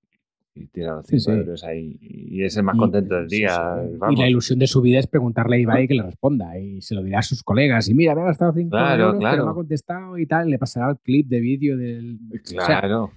y 0.53 0.67
tira 0.67 0.95
los 0.95 1.07
5 1.07 1.31
euros 1.31 1.63
ahí 1.63 1.97
y 2.01 2.43
es 2.43 2.55
el 2.57 2.63
más 2.63 2.77
contento 2.77 3.15
del 3.15 3.27
día. 3.27 3.75
Y 4.09 4.15
la 4.15 4.27
ilusión 4.27 4.59
de 4.59 4.67
su 4.67 4.81
vida 4.81 4.99
es 4.99 5.07
preguntarle 5.07 5.55
a 5.55 5.59
Ibai 5.59 5.87
que 5.87 5.95
le 5.95 6.03
responda 6.03 6.57
y 6.59 6.81
se 6.81 6.93
lo 6.93 7.03
dirá 7.03 7.19
a 7.19 7.23
sus 7.23 7.41
colegas. 7.41 7.89
Y 7.89 7.93
mira, 7.93 8.13
me 8.15 8.21
ha 8.21 8.25
gastado 8.25 8.53
5 8.53 8.77
euros, 8.77 9.15
pero 9.19 9.45
me 9.45 9.51
ha 9.51 9.53
contestado 9.53 10.17
y 10.17 10.25
tal. 10.27 10.49
Le 10.49 10.59
pasará 10.59 10.91
el 10.91 10.97
clip 10.99 11.27
de 11.27 11.39
vídeo 11.39 11.77
del. 11.77 12.19
Claro. 12.45 13.11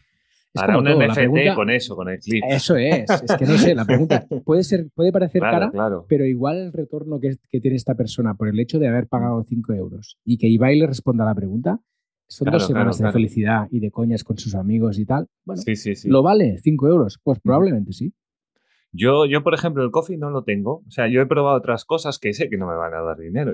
Hará 0.54 0.78
un 0.78 0.84
NFT 0.84 1.54
con 1.54 1.70
eso, 1.70 1.96
con 1.96 2.08
el 2.08 2.20
clip. 2.20 2.44
Eso 2.48 2.76
es, 2.76 3.10
es 3.10 3.36
que 3.36 3.44
no 3.44 3.58
sé, 3.58 3.74
la 3.74 3.84
pregunta 3.84 4.24
puede, 4.44 4.62
ser, 4.62 4.88
puede 4.94 5.10
parecer 5.10 5.40
cara, 5.40 5.70
pero 6.08 6.24
igual 6.24 6.58
el 6.58 6.72
retorno 6.72 7.18
que, 7.18 7.36
que, 7.50 7.60
tiene 7.60 7.76
esta 7.76 7.94
persona 7.94 8.34
por 8.34 8.48
el 8.48 8.58
hecho 8.60 8.78
de 8.78 8.88
haber 8.88 9.08
pagado 9.08 9.42
5 9.42 9.72
euros 9.72 10.18
y 10.24 10.38
que 10.38 10.46
Ibai 10.46 10.78
le 10.78 10.86
responda 10.86 11.24
a 11.24 11.28
la 11.28 11.34
pregunta, 11.34 11.80
son 12.26 12.50
dos 12.50 12.66
semanas 12.66 12.98
de 12.98 13.10
felicidad 13.12 13.66
y 13.70 13.80
de 13.80 13.90
coñas 13.90 14.24
con 14.24 14.38
sus 14.38 14.54
amigos 14.54 14.98
y 14.98 15.06
tal. 15.06 15.28
Bueno, 15.44 15.60
sí, 15.60 15.76
sí, 15.76 15.94
sí. 15.94 16.08
¿lo 16.08 16.22
vale 16.22 16.58
5 16.58 16.88
euros? 16.88 17.18
Pues 17.22 17.38
probablemente 17.40 17.92
sí. 17.92 18.12
Yo, 18.92 19.26
yo, 19.26 19.42
por 19.42 19.54
ejemplo, 19.54 19.82
el 19.82 19.90
coffee 19.90 20.16
no 20.16 20.30
lo 20.30 20.44
tengo. 20.44 20.84
O 20.86 20.90
sea, 20.90 21.08
yo 21.08 21.20
he 21.20 21.26
probado 21.26 21.56
otras 21.56 21.84
cosas 21.84 22.18
que 22.18 22.32
sé 22.32 22.48
que 22.48 22.56
no 22.56 22.68
me 22.68 22.76
van 22.76 22.94
a 22.94 23.02
dar 23.02 23.18
dinero. 23.18 23.52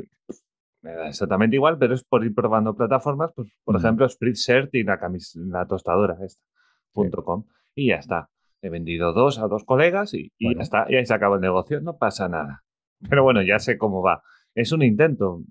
me 0.83 0.93
da 0.93 1.09
exactamente 1.09 1.57
igual, 1.57 1.79
pero 1.79 1.95
es 1.95 2.05
por 2.05 2.25
ir 2.25 2.35
probando 2.35 2.75
plataformas, 2.75 3.33
pues, 3.35 3.49
por 3.65 3.77
ejemplo, 3.77 4.07
Spritshirt 4.09 4.75
y 4.75 4.85
la, 4.85 5.01
la 5.35 5.67
tostadora 5.67 6.19
esta. 6.25 6.43
.com 6.93 7.45
y 7.75 7.89
ya 7.89 7.97
está. 7.97 8.31
He 8.63 8.69
vendido 8.69 9.13
dos 9.13 9.39
a 9.39 9.49
dos 9.49 9.65
colegas 9.65 10.13
y, 10.15 10.33
ya 10.39 10.63
está. 10.63 10.87
Y 10.89 10.97
ahí 10.97 11.07
se 11.07 11.15
acaba 11.15 11.37
el 11.37 11.41
negocio. 11.41 11.81
No 11.81 11.97
pasa 11.97 12.29
nada. 12.29 12.63
Pero 13.09 13.23
bueno, 13.23 13.43
ya 13.43 13.59
sé 13.59 13.79
cómo 13.79 14.03
va. 14.03 14.23
Es 14.55 14.73
un 14.73 14.83
intento. 14.83 15.43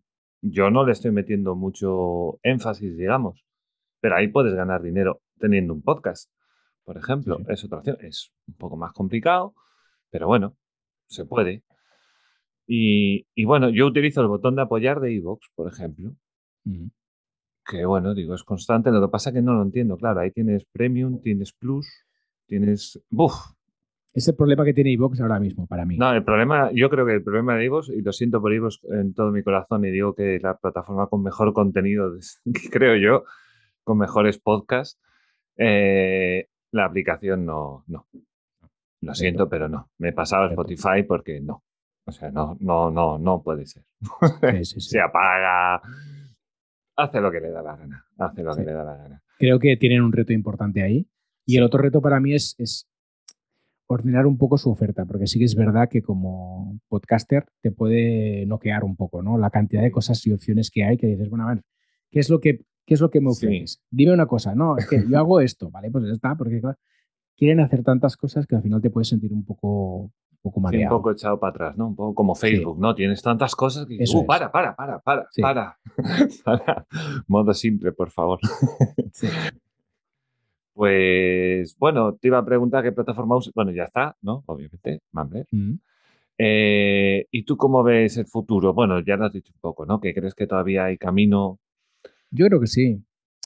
Yo 0.42 0.70
no 0.70 0.86
le 0.86 0.92
estoy 0.92 1.12
metiendo 1.12 1.56
mucho 1.56 2.40
énfasis, 2.44 2.96
digamos. 2.96 3.44
Pero 4.00 4.16
ahí 4.16 4.28
puedes 4.28 4.54
ganar 4.54 4.84
dinero 4.84 5.22
teniendo 5.40 5.74
un 5.74 5.82
podcast. 5.82 6.32
Por 6.84 6.98
ejemplo, 6.98 7.40
es 7.48 7.64
otra 7.64 7.80
opción. 7.80 7.98
Es 8.02 8.32
un 8.48 8.56
poco 8.56 8.78
más 8.78 8.94
complicado, 8.94 9.54
pero 10.10 10.28
bueno, 10.28 10.56
se 11.08 11.26
puede. 11.26 11.64
Y, 12.68 13.26
bueno, 13.46 13.70
yo 13.70 13.88
utilizo 13.88 14.22
el 14.22 14.28
botón 14.28 14.56
de 14.56 14.62
apoyar 14.62 15.00
de 15.00 15.12
iVoox, 15.14 15.48
por 15.56 15.68
ejemplo 15.68 16.14
que 17.70 17.86
bueno, 17.86 18.14
digo, 18.14 18.34
es 18.34 18.44
constante. 18.44 18.92
Lo 18.92 19.02
que 19.02 19.12
pasa 19.12 19.30
es 19.30 19.36
que 19.36 19.42
no 19.42 19.54
lo 19.54 19.62
entiendo. 19.62 19.98
Claro, 19.98 20.22
ahí 20.22 20.32
tienes 20.32 20.66
Premium, 20.66 21.22
tienes 21.22 21.54
Plus, 21.54 21.88
tienes. 22.48 23.00
¡Buf! 23.10 23.34
Es 24.12 24.28
el 24.28 24.36
problema 24.36 24.66
que 24.66 24.74
tiene 24.74 24.92
iVoox 24.92 25.22
ahora 25.22 25.40
mismo 25.40 25.68
para 25.68 25.86
mí. 25.86 25.98
No, 25.98 26.12
el 26.12 26.24
problema, 26.24 26.72
yo 26.74 26.90
creo 26.90 27.06
que 27.06 27.14
el 27.14 27.24
problema 27.24 27.56
de 27.56 27.66
iVoox, 27.66 27.90
y 27.90 28.02
lo 28.02 28.12
siento 28.12 28.42
por 28.42 28.52
iVoox 28.54 28.80
en 28.92 29.14
todo 29.14 29.32
mi 29.32 29.44
corazón, 29.44 29.86
y 29.86 29.92
digo 29.92 30.16
que 30.16 30.40
la 30.42 30.58
plataforma 30.58 31.08
con 31.08 31.22
mejor 31.22 31.54
contenido, 31.54 32.12
creo 32.72 32.96
yo, 32.96 33.24
con 33.84 34.00
mejores 34.00 34.40
podcasts, 34.40 35.00
eh, 35.58 36.48
la 36.72 36.86
aplicación 36.86 37.46
no, 37.46 37.84
no. 37.88 38.08
Lo 39.02 39.14
siento, 39.14 39.48
pero 39.48 39.70
no. 39.70 39.90
Me 40.00 40.10
he 40.10 40.14
pasado 40.14 40.46
a 40.46 40.50
Spotify 40.50 41.04
porque 41.08 41.40
no. 41.40 41.64
O 42.06 42.12
sea, 42.12 42.32
no, 42.32 42.58
no, 42.60 42.90
no, 42.90 43.20
no 43.20 43.44
puede 43.44 43.66
ser. 43.68 43.84
Se 44.66 45.00
apaga 45.00 45.82
hace 47.04 47.22
lo 47.22 47.32
que 47.32 47.40
le 47.40 47.52
da 47.52 47.62
la 47.62 47.76
gana. 47.76 48.06
Hace 48.18 48.44
lo 48.44 48.56
que 48.56 48.64
le 48.64 48.74
da 48.74 48.84
la 48.84 48.96
gana. 48.96 49.24
Creo 49.38 49.60
que 49.60 49.78
tienen 49.78 50.02
un 50.02 50.12
reto 50.12 50.34
importante 50.34 50.84
ahí. 50.84 51.08
Y 51.46 51.58
el 51.58 51.64
otro 51.64 51.82
reto 51.82 52.02
para 52.02 52.20
mí 52.20 52.34
es, 52.34 52.56
es, 52.60 52.90
ordenar 53.92 54.28
un 54.28 54.38
poco 54.38 54.58
su 54.58 54.70
oferta, 54.70 55.04
porque 55.06 55.26
sí 55.26 55.40
que 55.40 55.46
es 55.46 55.56
verdad 55.56 55.90
que 55.90 56.04
como 56.04 56.80
podcaster 56.90 57.46
te 57.62 57.72
puede 57.72 58.46
noquear 58.46 58.84
un 58.84 58.96
poco, 58.96 59.24
¿no? 59.24 59.40
La 59.40 59.50
cantidad 59.50 59.82
de 59.82 59.90
cosas 59.90 60.26
y 60.28 60.32
opciones 60.32 60.70
que 60.70 60.84
hay 60.84 60.96
que 60.96 61.08
dices, 61.08 61.28
bueno, 61.28 61.48
a 61.48 61.56
ver, 61.56 61.64
¿qué 62.12 62.20
es 62.20 62.30
lo 62.30 62.40
que, 62.40 62.66
qué 62.86 62.94
es 62.94 63.02
lo 63.02 63.10
que 63.10 63.20
me 63.20 63.32
ofreces? 63.32 63.82
Dime 63.90 64.14
una 64.14 64.28
cosa, 64.28 64.54
no, 64.54 64.78
es 64.78 64.88
que 64.88 65.04
yo 65.10 65.18
hago 65.18 65.42
esto, 65.42 65.72
¿vale? 65.72 65.90
Pues 65.90 66.06
ya 66.06 66.12
está, 66.12 66.36
porque 66.36 66.62
quieren 67.36 67.62
hacer 67.62 67.84
tantas 67.84 68.16
cosas 68.16 68.46
que 68.46 68.56
al 68.56 68.62
final 68.62 68.80
te 68.80 68.92
puedes 68.92 69.08
sentir 69.08 69.34
un 69.34 69.44
poco 69.44 70.12
un 70.42 70.52
poco 70.52 70.70
un 70.70 70.90
poco 70.90 71.12
echado 71.12 71.40
para 71.40 71.52
atrás, 71.52 71.78
¿no? 71.78 71.88
Un 71.88 71.96
poco 71.96 72.16
como 72.16 72.36
Facebook, 72.36 72.80
¿no? 72.80 72.96
Tienes 72.96 73.22
tantas 73.22 73.56
cosas 73.56 73.86
que 73.86 73.98
uh, 74.02 74.26
para, 74.26 74.52
para, 74.52 74.76
para, 74.76 75.00
para, 75.00 75.28
para, 75.42 75.78
para. 76.46 76.86
Modo 77.28 77.54
simple, 77.54 77.92
por 77.92 78.10
favor. 78.10 78.40
Pues 80.72 81.76
bueno, 81.78 82.14
te 82.14 82.30
iba 82.30 82.38
a 82.38 82.46
preguntar 82.46 82.82
qué 82.86 82.94
plataforma 82.94 83.36
usas. 83.36 83.54
Bueno, 83.54 83.72
ya 83.72 83.84
está, 83.84 84.16
¿no? 84.22 84.44
Obviamente, 84.46 85.02
Mumbler. 85.12 85.46
Mm. 85.52 85.74
Eh, 86.38 87.28
¿Y 87.32 87.44
tú 87.44 87.58
cómo 87.58 87.84
ves 87.84 88.16
el 88.16 88.28
futuro? 88.28 88.74
Bueno, 88.74 89.02
ya 89.02 89.18
lo 89.18 89.26
has 89.26 89.34
dicho 89.34 89.52
un 89.54 89.60
poco, 89.60 89.86
¿no? 89.86 90.00
¿Que 90.00 90.14
crees 90.14 90.34
que 90.36 90.48
todavía 90.48 90.86
hay 90.86 90.98
camino? 90.98 91.60
Yo 92.32 92.46
creo 92.46 92.62
que 92.62 92.68
sí. 92.68 93.04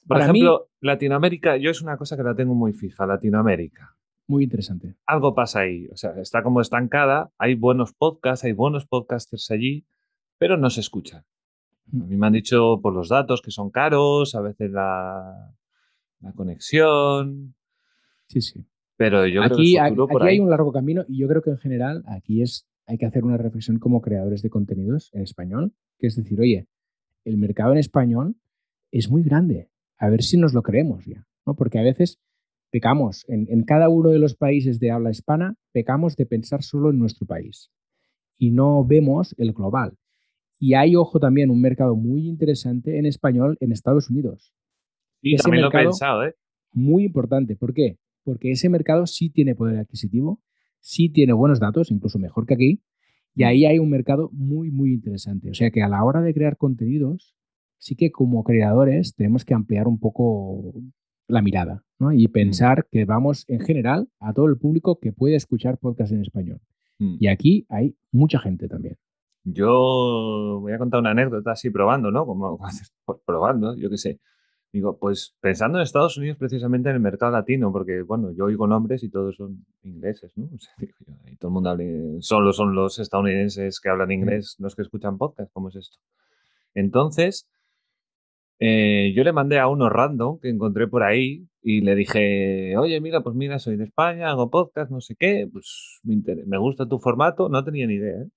Por 0.07 0.21
ejemplo, 0.21 0.67
Latinoamérica, 0.79 1.57
yo 1.57 1.71
es 1.71 1.81
una 1.81 1.97
cosa 1.97 2.15
que 2.15 2.21
la 2.21 2.35
tengo 2.35 2.53
muy 2.53 2.71
fija, 2.71 3.07
Latinoamérica. 3.07 3.95
Muy 4.33 4.45
interesante. 4.45 4.95
Algo 5.05 5.35
pasa 5.35 5.59
ahí, 5.59 5.87
o 5.91 5.95
sea, 5.95 6.19
está 6.19 6.41
como 6.41 6.59
estancada, 6.59 7.31
hay 7.37 7.53
buenos 7.53 7.93
podcasts, 7.93 8.43
hay 8.43 8.53
buenos 8.53 8.87
podcasters 8.87 9.51
allí, 9.51 9.85
pero 10.39 10.57
no 10.57 10.71
se 10.71 10.79
escuchan. 10.79 11.23
A 11.93 12.03
mí 12.03 12.17
me 12.17 12.25
han 12.25 12.33
dicho 12.33 12.79
por 12.81 12.95
los 12.95 13.09
datos 13.09 13.43
que 13.43 13.51
son 13.51 13.69
caros, 13.69 14.33
a 14.33 14.41
veces 14.41 14.71
la, 14.71 15.53
la 16.19 16.31
conexión. 16.31 17.53
Sí, 18.25 18.41
sí. 18.41 18.65
Pero 18.97 19.27
yo 19.27 19.43
creo 19.43 19.55
que 19.55 19.61
aquí 19.61 19.77
hay 19.77 20.39
un 20.39 20.49
largo 20.49 20.71
camino 20.71 21.05
y 21.07 21.19
yo 21.19 21.27
creo 21.27 21.43
que 21.43 21.51
en 21.51 21.59
general 21.59 22.03
aquí 22.07 22.41
es, 22.41 22.67
hay 22.87 22.97
que 22.97 23.05
hacer 23.05 23.25
una 23.25 23.37
reflexión 23.37 23.77
como 23.77 24.01
creadores 24.01 24.41
de 24.41 24.49
contenidos 24.49 25.11
en 25.13 25.21
español, 25.21 25.73
que 25.99 26.07
es 26.07 26.15
decir, 26.15 26.41
oye, 26.41 26.65
el 27.23 27.37
mercado 27.37 27.73
en 27.73 27.77
español 27.77 28.35
es 28.89 29.11
muy 29.11 29.21
grande, 29.21 29.69
a 29.99 30.09
ver 30.09 30.23
si 30.23 30.39
nos 30.39 30.55
lo 30.55 30.63
creemos 30.63 31.05
ya, 31.05 31.27
¿no? 31.45 31.53
Porque 31.53 31.77
a 31.77 31.83
veces 31.83 32.19
pecamos 32.73 33.23
en, 33.27 33.63
cada 33.65 33.87
uno 33.87 34.09
de 34.09 34.17
los 34.17 34.33
países 34.33 34.79
de 34.79 34.89
habla 34.89 35.11
hispana, 35.11 35.55
pecamos 35.73 36.15
de 36.15 36.25
pensar 36.25 36.63
solo 36.63 36.89
en 36.89 36.97
nuestro 36.97 37.27
país 37.27 37.71
y 38.39 38.49
no 38.49 38.83
vemos 38.83 39.35
el 39.37 39.53
global. 39.53 39.95
Y 40.59 40.73
hay, 40.73 40.95
ojo, 40.95 41.19
también 41.19 41.51
un 41.51 41.61
mercado 41.61 41.95
muy 41.95 42.27
interesante 42.27 42.97
en 42.97 43.05
español 43.05 43.57
en 43.59 43.71
Estados 43.71 44.09
Unidos. 44.09 44.55
Y 45.21 45.37
también 45.37 45.61
lo 45.61 45.67
he 45.67 45.83
pensado, 45.83 46.25
¿eh? 46.25 46.33
Muy 46.71 47.03
importante. 47.03 47.55
¿Por 47.55 47.75
qué? 47.75 47.99
Porque 48.23 48.49
ese 48.49 48.69
mercado 48.69 49.05
sí 49.05 49.29
tiene 49.29 49.53
poder 49.53 49.77
adquisitivo, 49.77 50.41
sí 50.79 51.09
tiene 51.09 51.33
buenos 51.33 51.59
datos, 51.59 51.91
incluso 51.91 52.17
mejor 52.17 52.47
que 52.47 52.55
aquí, 52.55 52.81
y 53.35 53.43
mm. 53.43 53.47
ahí 53.47 53.65
hay 53.65 53.77
un 53.77 53.91
mercado 53.91 54.31
muy, 54.33 54.71
muy 54.71 54.93
interesante. 54.93 55.51
O 55.51 55.53
sea 55.53 55.69
que 55.69 55.83
a 55.83 55.87
la 55.87 56.03
hora 56.03 56.21
de 56.21 56.33
crear 56.33 56.57
contenidos, 56.57 57.35
sí 57.77 57.95
que 57.95 58.09
como 58.09 58.43
creadores 58.43 59.13
tenemos 59.13 59.45
que 59.45 59.53
ampliar 59.53 59.87
un 59.87 59.99
poco 59.99 60.73
la 61.27 61.41
mirada 61.41 61.83
¿no? 61.99 62.11
y 62.11 62.27
pensar 62.27 62.87
que 62.91 63.05
vamos 63.05 63.45
en 63.47 63.61
general 63.61 64.09
a 64.19 64.33
todo 64.33 64.47
el 64.47 64.57
público 64.57 64.99
que 64.99 65.11
puede 65.11 65.35
escuchar 65.35 65.77
podcast 65.77 66.11
en 66.11 66.21
español. 66.21 66.59
Mm. 66.99 67.15
Y 67.19 67.27
aquí 67.27 67.65
hay 67.69 67.95
mucha 68.11 68.39
gente 68.39 68.67
también. 68.67 68.97
Yo 69.43 70.59
voy 70.61 70.71
a 70.71 70.77
contar 70.77 71.01
una 71.01 71.11
anécdota 71.11 71.51
así 71.51 71.69
probando, 71.69 72.11
¿no? 72.11 72.25
Como 72.25 72.59
probando, 73.25 73.75
yo 73.75 73.89
qué 73.89 73.97
sé. 73.97 74.19
Digo, 74.71 74.97
pues 74.97 75.35
pensando 75.39 75.77
en 75.77 75.83
Estados 75.83 76.17
Unidos 76.17 76.37
precisamente 76.37 76.89
en 76.89 76.95
el 76.95 77.01
mercado 77.01 77.31
latino, 77.31 77.71
porque 77.71 78.01
bueno, 78.01 78.31
yo 78.31 78.45
oigo 78.45 78.65
nombres 78.65 79.03
y 79.03 79.09
todos 79.09 79.35
son 79.35 79.65
ingleses, 79.83 80.35
¿no? 80.35 80.45
O 80.45 80.59
sea, 80.59 80.73
digo 80.79 80.93
y 81.31 81.35
todo 81.35 81.49
el 81.49 81.53
mundo 81.53 81.69
habla, 81.69 81.83
solo 82.21 82.53
son 82.53 82.73
los 82.73 82.97
estadounidenses 82.97 83.79
que 83.79 83.89
hablan 83.89 84.11
inglés 84.11 84.55
los 84.59 84.75
que 84.75 84.81
escuchan 84.81 85.17
podcast, 85.17 85.51
¿cómo 85.53 85.69
es 85.69 85.75
esto? 85.75 85.97
Entonces, 86.73 87.47
eh, 88.59 89.13
yo 89.15 89.23
le 89.23 89.33
mandé 89.33 89.59
a 89.59 89.67
uno 89.67 89.89
random 89.89 90.39
que 90.39 90.49
encontré 90.49 90.87
por 90.87 91.03
ahí 91.03 91.47
y 91.61 91.81
le 91.81 91.95
dije, 91.95 92.77
oye, 92.77 92.99
mira, 93.01 93.21
pues 93.21 93.35
mira, 93.35 93.59
soy 93.59 93.77
de 93.77 93.85
España, 93.85 94.29
hago 94.29 94.49
podcast, 94.49 94.91
no 94.91 95.01
sé 95.01 95.15
qué, 95.17 95.47
pues 95.51 95.99
me, 96.03 96.57
gusta 96.57 96.87
tu 96.87 96.99
formato, 96.99 97.49
no 97.49 97.63
tenía 97.63 97.87
ni 97.87 97.95
idea, 97.95 98.21
¿eh? 98.21 98.29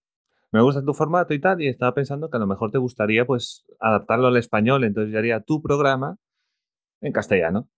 Me 0.53 0.63
gusta 0.63 0.83
tu 0.85 0.95
formato 0.95 1.35
y 1.35 1.41
tal, 1.41 1.61
y 1.61 1.69
estaba 1.69 1.93
pensando 1.95 2.31
que 2.31 2.37
a 2.39 2.41
lo 2.41 2.47
mejor 2.47 2.71
te 2.71 2.79
gustaría 2.79 3.27
pues 3.27 3.67
adaptarlo 3.81 4.29
al 4.29 4.37
español, 4.37 4.85
entonces 4.85 5.13
yo 5.13 5.19
haría 5.19 5.41
tu 5.41 5.61
programa 5.63 6.17
en 7.01 7.13
castellano, 7.13 7.69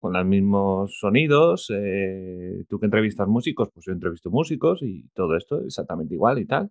con 0.00 0.12
los 0.12 0.24
mismos 0.24 0.98
sonidos, 0.98 1.70
eh, 1.74 2.64
tú 2.68 2.78
que 2.78 2.86
entrevistas 2.86 3.28
músicos, 3.28 3.70
pues 3.72 3.86
yo 3.86 3.92
entrevisto 3.92 4.30
músicos 4.30 4.82
y 4.82 5.08
todo 5.14 5.36
esto 5.36 5.60
exactamente 5.64 6.14
igual 6.14 6.38
y 6.38 6.46
tal. 6.46 6.70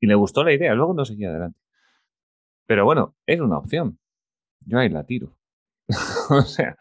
Y 0.00 0.06
le 0.06 0.14
gustó 0.16 0.44
la 0.44 0.52
idea, 0.52 0.74
luego 0.74 0.94
no 0.94 1.04
seguía 1.04 1.30
adelante. 1.30 1.61
Pero 2.66 2.84
bueno, 2.84 3.14
es 3.26 3.40
una 3.40 3.58
opción. 3.58 3.98
Yo 4.64 4.78
ahí 4.78 4.88
la 4.88 5.04
tiro. 5.04 5.36
o 6.30 6.42
sea, 6.42 6.76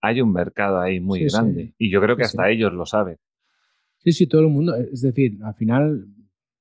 hay 0.00 0.20
un 0.20 0.32
mercado 0.32 0.80
ahí 0.80 1.00
muy 1.00 1.24
grande 1.24 1.74
y 1.78 1.90
yo 1.90 2.00
creo 2.00 2.16
que 2.16 2.24
hasta 2.24 2.48
ellos 2.50 2.72
lo 2.72 2.86
saben. 2.86 3.18
Sí, 3.98 4.12
sí, 4.12 4.26
todo 4.26 4.42
el 4.42 4.48
mundo. 4.48 4.74
Es 4.76 5.00
decir, 5.00 5.38
al 5.42 5.54
final 5.54 6.06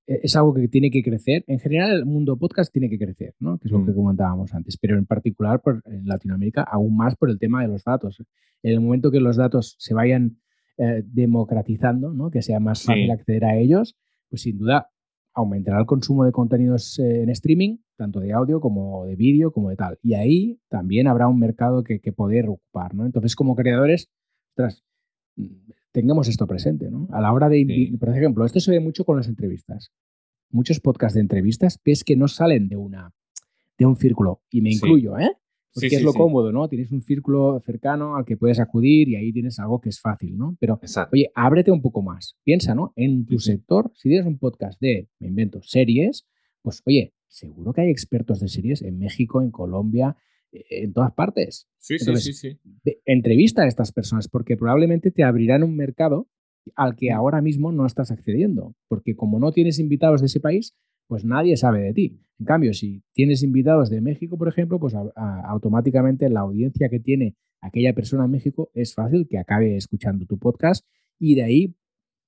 e-, 0.08 0.22
es 0.24 0.36
algo 0.36 0.54
que 0.54 0.68
tiene 0.68 0.90
que 0.90 1.04
crecer. 1.04 1.44
En 1.48 1.60
general, 1.60 1.92
el 1.92 2.06
mundo 2.06 2.38
podcast 2.38 2.72
tiene 2.72 2.90
que 2.90 2.98
crecer, 2.98 3.36
¿no? 3.40 3.58
Que 3.58 3.68
es 3.68 3.72
lo 3.72 3.86
que 3.86 3.92
mm. 3.92 3.96
comentábamos 3.96 4.54
antes. 4.54 4.78
Pero 4.78 4.98
en 4.98 5.06
particular 5.06 5.62
por, 5.62 5.82
en 5.86 6.08
Latinoamérica, 6.08 6.64
aún 6.64 6.96
más 6.96 7.16
por 7.16 7.30
el 7.30 7.40
tema 7.40 7.62
de 7.62 7.68
los 7.68 7.84
datos. 7.84 8.24
En 8.64 8.74
el 8.74 8.80
momento 8.80 9.12
que 9.12 9.20
los 9.20 9.36
datos 9.36 9.76
se 9.78 9.94
vayan 9.94 10.38
eh, 10.78 11.04
democratizando, 11.06 12.14
¿no? 12.14 12.32
Que 12.32 12.42
sea 12.42 12.60
más 12.60 12.84
fácil 12.84 13.12
acceder 13.12 13.46
a 13.46 13.58
ellos, 13.58 13.98
pues 14.30 14.42
sin 14.42 14.58
duda 14.58 14.90
aumentará 15.34 15.80
el 15.80 15.86
consumo 15.86 16.26
de 16.26 16.32
contenidos 16.32 17.00
en 17.00 17.30
streaming, 17.30 17.78
tanto 17.98 18.19
de 18.19 18.34
audio 18.34 18.60
como 18.60 19.06
de 19.06 19.15
vídeo, 19.15 19.52
como 19.52 19.69
de 19.69 19.76
tal. 19.76 19.98
Y 20.02 20.13
ahí 20.13 20.60
también 20.69 21.08
habrá 21.08 21.28
un 21.28 21.39
mercado 21.39 21.84
que, 21.84 22.00
que 22.00 22.13
poder 22.13 22.50
ocupar, 22.50 22.93
¿no? 22.93 23.06
Entonces, 23.06 23.36
como 23.36 23.56
creadores, 23.56 24.10
tras, 24.56 24.84
tengamos 25.91 26.28
esto 26.28 26.48
presente, 26.48 26.89
¿no? 26.91 27.08
A 27.12 27.22
la 27.22 27.32
hora 27.32 27.50
de, 27.50 27.96
por 28.00 28.10
ejemplo, 28.10 28.46
esto 28.46 28.60
se 28.60 28.72
ve 28.72 28.80
mucho 28.80 29.06
con 29.06 29.17
las 29.17 29.28
entrevistas. 29.28 29.91
Muchos 30.50 30.80
podcasts 30.80 31.15
de 31.15 31.22
entrevistas 31.22 31.80
ves 31.84 32.04
que 32.04 32.15
no 32.15 32.28
salen 32.28 32.67
de 32.67 32.76
una 32.76 33.12
de 33.78 33.86
un 33.86 33.96
círculo 33.96 34.41
y 34.52 34.62
me 34.62 34.72
incluyo, 34.72 35.17
¿eh? 35.17 35.32
Porque 35.74 35.96
es 35.96 36.04
lo 36.04 36.14
cómodo, 36.14 36.52
¿no? 36.52 36.68
Tienes 36.68 36.92
un 36.92 37.02
círculo 37.02 37.60
cercano 37.66 38.16
al 38.16 38.26
que 38.26 38.38
puedes 38.38 38.60
acudir 38.60 39.10
y 39.10 39.16
ahí 39.16 39.34
tienes 39.34 39.60
algo 39.60 39.82
que 39.82 39.90
es 39.90 40.00
fácil, 40.00 40.38
¿no? 40.38 40.56
Pero, 40.60 40.80
oye, 41.12 41.32
ábrete 41.34 41.72
un 41.72 41.82
poco 41.82 42.02
más. 42.02 42.38
Piensa, 42.44 42.76
¿no? 42.76 42.94
En 42.96 43.26
tu 43.26 43.40
sector, 43.40 43.92
si 43.96 44.10
tienes 44.10 44.28
un 44.28 44.38
podcast 44.38 44.80
de, 44.80 45.10
me 45.20 45.28
invento, 45.28 45.62
series, 45.64 46.28
pues, 46.62 46.82
oye, 46.86 47.14
seguro 47.28 47.74
que 47.74 47.82
hay 47.82 47.90
expertos 47.90 48.40
de 48.40 48.48
series 48.48 48.82
en 48.84 49.00
México, 49.00 49.42
en 49.42 49.52
Colombia, 49.52 50.16
e, 50.52 50.84
en 50.84 50.94
todas 50.94 51.12
partes. 51.14 51.68
Sí, 51.78 51.98
sí, 51.98 52.16
sí, 52.18 52.34
sí. 52.34 52.60
Entrevista 53.06 53.64
a 53.64 53.68
estas 53.68 53.92
personas 53.92 54.28
porque 54.28 54.56
probablemente 54.56 55.12
te 55.12 55.24
abrirán 55.24 55.64
un 55.64 55.76
mercado 55.76 56.30
al 56.76 56.96
que 56.96 57.12
ahora 57.12 57.42
mismo 57.42 57.72
no 57.72 57.86
estás 57.86 58.12
accediendo. 58.12 58.76
Porque 58.88 59.16
como 59.16 59.40
no 59.40 59.52
tienes 59.52 59.80
invitados 59.80 60.22
de 60.22 60.28
ese 60.28 60.40
país, 60.40 60.76
pues 61.13 61.26
nadie 61.26 61.58
sabe 61.58 61.82
de 61.82 61.93
ti. 61.93 62.19
En 62.39 62.47
cambio, 62.47 62.73
si 62.73 63.04
tienes 63.12 63.43
invitados 63.43 63.91
de 63.91 64.02
México, 64.02 64.36
por 64.36 64.47
ejemplo, 64.47 64.80
pues 64.80 64.95
automáticamente 64.95 66.28
la 66.28 66.39
audiencia 66.39 66.89
que 66.89 66.99
tiene 66.99 67.36
aquella 67.62 67.93
persona 67.93 68.26
en 68.26 68.32
México 68.32 68.71
es 68.73 68.95
fácil 68.95 69.28
que 69.30 69.38
acabe 69.38 69.78
escuchando 69.78 70.26
tu 70.26 70.39
podcast 70.39 70.88
y 71.19 71.36
de 71.36 71.43
ahí 71.43 71.76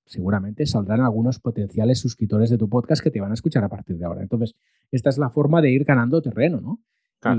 seguramente 0.04 0.66
saldrán 0.66 1.00
algunos 1.00 1.40
potenciales 1.40 1.98
suscriptores 1.98 2.48
de 2.48 2.58
tu 2.58 2.68
podcast 2.68 3.02
que 3.02 3.10
te 3.10 3.20
van 3.20 3.32
a 3.32 3.34
escuchar 3.34 3.64
a 3.64 3.68
partir 3.68 3.98
de 3.98 4.04
ahora. 4.04 4.22
Entonces, 4.22 4.54
esta 4.92 5.10
es 5.10 5.18
la 5.18 5.30
forma 5.30 5.60
de 5.60 5.72
ir 5.72 5.82
ganando 5.82 6.22
terreno, 6.22 6.60
¿no? 6.60 6.80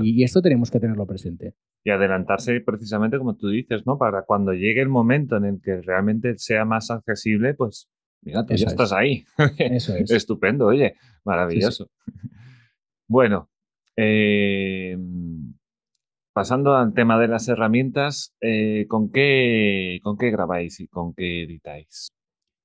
Y, 0.02 0.22
esto 0.22 0.42
tenemos 0.42 0.70
que 0.70 0.80
tenerlo 0.80 1.06
presente. 1.06 1.54
Y 1.82 1.88
adelantarse 1.88 2.60
precisamente 2.60 3.16
como 3.16 3.36
tú 3.36 3.48
dices, 3.48 3.86
¿no? 3.86 3.96
Para 3.96 4.24
cuando 4.26 4.52
llegue 4.52 4.82
el 4.82 4.90
momento 4.90 5.38
en 5.38 5.46
el 5.46 5.62
que 5.62 5.80
realmente 5.80 6.36
sea 6.36 6.66
más 6.66 6.90
accesible, 6.90 7.54
pues 7.54 7.88
mira, 8.22 8.44
tú 8.44 8.54
ya 8.54 8.66
estás 8.66 8.92
ahí. 8.92 9.24
Eso 9.58 9.94
es. 9.96 10.10
Estupendo, 10.10 10.66
oye, 10.66 10.94
maravilloso. 11.24 11.90
Bueno, 13.06 13.48
em, 13.96 15.54
pasando 16.32 16.76
al 16.76 16.92
tema 16.94 17.18
de 17.18 17.28
las 17.28 17.48
herramientas, 17.48 18.34
eh, 18.40 18.86
¿con, 18.88 19.10
qué, 19.10 20.00
¿con 20.02 20.18
qué 20.18 20.30
grabáis 20.30 20.80
y 20.80 20.88
con 20.88 21.14
qué 21.14 21.44
editáis? 21.44 22.08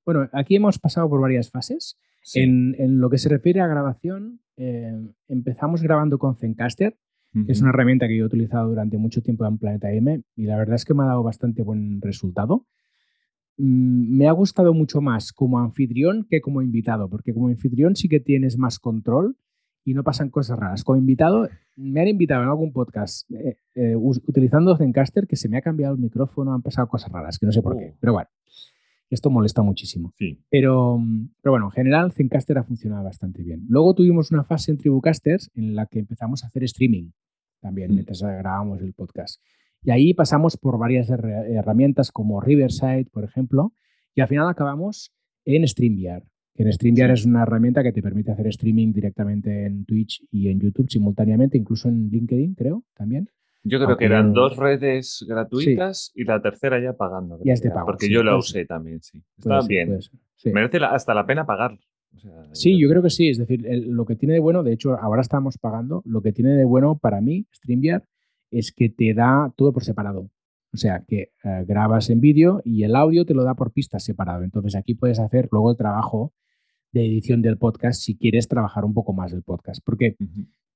Bueno, 0.05 0.29
aquí 0.33 0.55
hemos 0.55 0.79
pasado 0.79 1.09
por 1.09 1.21
varias 1.21 1.49
fases. 1.49 1.97
En, 2.35 2.99
lo 2.99 3.09
que 3.09 3.17
se 3.17 3.29
refiere 3.29 3.61
a 3.61 3.67
grabación, 3.67 4.41
em, 4.55 5.13
empezamos 5.27 5.81
grabando 5.81 6.17
con 6.19 6.35
Zencaster, 6.35 6.97
que 7.45 7.51
es 7.51 7.61
una 7.61 7.71
herramienta 7.71 8.07
que 8.07 8.15
yo 8.15 8.25
he 8.25 8.27
utilizado 8.27 8.69
durante 8.69 8.99
mucho 8.99 9.23
tiempo 9.23 9.43
en 9.47 9.57
Planeta 9.57 9.91
M 9.91 10.21
y 10.35 10.45
la 10.45 10.55
verdad 10.55 10.75
es 10.75 10.85
que 10.85 10.93
me 10.93 11.01
ha 11.01 11.07
dado 11.07 11.23
bastante 11.23 11.63
buen 11.63 11.99
resultado. 11.99 12.67
Mm, 13.57 14.17
me 14.17 14.27
ha 14.27 14.31
gustado 14.31 14.73
mucho 14.73 15.01
más 15.01 15.31
como 15.31 15.59
anfitrión 15.59 16.25
que 16.29 16.41
como 16.41 16.61
invitado, 16.61 17.09
porque 17.09 17.33
como 17.33 17.47
anfitrión 17.47 17.95
sí 17.95 18.09
que 18.09 18.19
tienes 18.19 18.57
más 18.57 18.79
control 18.79 19.37
y 19.85 19.93
no 19.93 20.03
pasan 20.03 20.29
cosas 20.29 20.57
raras. 20.57 20.83
Como 20.83 20.97
invitado, 20.97 21.49
me 21.75 22.01
han 22.01 22.07
invitado 22.07 22.43
en 22.43 22.49
algún 22.49 22.71
podcast 22.71 23.29
eh, 23.31 23.57
eh, 23.75 23.95
utilizando 23.95 24.75
Zencaster 24.77 25.27
que 25.27 25.35
se 25.35 25.49
me 25.49 25.57
ha 25.57 25.61
cambiado 25.61 25.93
el 25.93 25.99
micrófono, 25.99 26.53
han 26.53 26.61
pasado 26.61 26.87
cosas 26.87 27.11
raras, 27.11 27.37
que 27.37 27.45
no 27.45 27.51
sé 27.51 27.61
por 27.61 27.77
qué. 27.77 27.91
Oh. 27.93 27.97
Pero 27.99 28.13
bueno, 28.13 28.29
esto 29.09 29.29
molesta 29.29 29.61
muchísimo. 29.61 30.13
Pero, 30.49 30.99
pero 31.41 31.51
bueno, 31.51 31.65
en 31.65 31.71
general 31.71 32.11
Zencaster 32.11 32.57
ha 32.57 32.63
funcionado 32.63 33.03
bastante 33.03 33.43
bien. 33.43 33.65
Luego 33.67 33.93
tuvimos 33.93 34.31
una 34.31 34.43
fase 34.43 34.71
en 34.71 34.77
Tribucasters 34.77 35.51
en 35.53 35.75
la 35.75 35.85
que 35.85 35.99
empezamos 35.99 36.43
a 36.43 36.47
hacer 36.47 36.63
streaming 36.63 37.11
también, 37.59 37.91
mm. 37.91 37.93
mientras 37.93 38.21
grabábamos 38.21 38.81
el 38.81 38.93
podcast. 38.93 39.41
Y 39.83 39.91
ahí 39.91 40.13
pasamos 40.13 40.57
por 40.57 40.77
varias 40.77 41.09
herramientas 41.09 42.11
como 42.11 42.39
Riverside, 42.41 43.05
por 43.11 43.23
ejemplo, 43.23 43.73
y 44.15 44.21
al 44.21 44.27
final 44.27 44.47
acabamos 44.47 45.11
en 45.45 45.67
StreamYard. 45.67 46.23
En 46.55 46.71
StreamYard 46.71 47.11
es 47.11 47.25
una 47.25 47.43
herramienta 47.43 47.81
que 47.83 47.91
te 47.91 48.01
permite 48.01 48.31
hacer 48.31 48.47
streaming 48.47 48.93
directamente 48.93 49.65
en 49.65 49.85
Twitch 49.85 50.23
y 50.31 50.49
en 50.49 50.59
YouTube 50.59 50.89
simultáneamente, 50.89 51.57
incluso 51.57 51.89
en 51.89 52.09
LinkedIn, 52.09 52.53
creo, 52.53 52.83
también. 52.93 53.29
Yo 53.63 53.83
creo 53.83 53.97
que 53.97 54.05
eran 54.05 54.33
dos 54.33 54.57
redes 54.57 55.25
gratuitas 55.27 56.11
y 56.13 56.25
la 56.25 56.41
tercera 56.41 56.81
ya 56.81 56.93
pagando. 56.93 57.39
Ya 57.43 57.53
es 57.53 57.61
de 57.61 57.71
pago. 57.71 57.85
Porque 57.85 58.09
yo 58.09 58.21
la 58.21 58.37
usé 58.37 58.65
también, 58.65 59.01
sí. 59.01 59.23
Está 59.37 59.61
bien. 59.65 59.99
Merece 60.45 60.77
hasta 60.83 61.13
la 61.13 61.25
pena 61.25 61.45
pagar. 61.45 61.79
sí, 62.51 62.77
yo 62.79 62.89
creo 62.89 63.01
que 63.01 63.09
sí. 63.09 63.29
Es 63.29 63.37
decir, 63.37 63.65
lo 63.87 64.05
que 64.05 64.15
tiene 64.15 64.33
de 64.33 64.41
bueno, 64.41 64.63
de 64.63 64.73
hecho, 64.73 64.99
ahora 64.99 65.21
estamos 65.21 65.57
pagando, 65.57 66.03
lo 66.05 66.21
que 66.21 66.33
tiene 66.33 66.51
de 66.51 66.65
bueno 66.65 66.97
para 66.97 67.21
mí, 67.21 67.47
StreamYard, 67.55 68.03
es 68.53 68.71
que 68.71 68.89
te 68.89 69.13
da 69.13 69.53
todo 69.55 69.73
por 69.73 69.83
separado. 69.83 70.29
O 70.73 70.77
sea, 70.77 71.03
que 71.07 71.31
eh, 71.43 71.65
grabas 71.67 72.09
en 72.09 72.19
vídeo 72.19 72.61
y 72.65 72.83
el 72.83 72.95
audio 72.95 73.25
te 73.25 73.33
lo 73.33 73.43
da 73.43 73.53
por 73.53 73.71
pistas 73.71 74.03
separado. 74.03 74.43
Entonces 74.43 74.75
aquí 74.75 74.95
puedes 74.95 75.19
hacer 75.19 75.47
luego 75.51 75.71
el 75.71 75.77
trabajo 75.77 76.33
de 76.91 77.05
edición 77.05 77.41
del 77.41 77.57
podcast 77.57 78.01
si 78.01 78.17
quieres 78.17 78.47
trabajar 78.47 78.85
un 78.85 78.93
poco 78.93 79.13
más 79.13 79.33
el 79.33 79.43
podcast. 79.43 79.81
Porque 79.85 80.15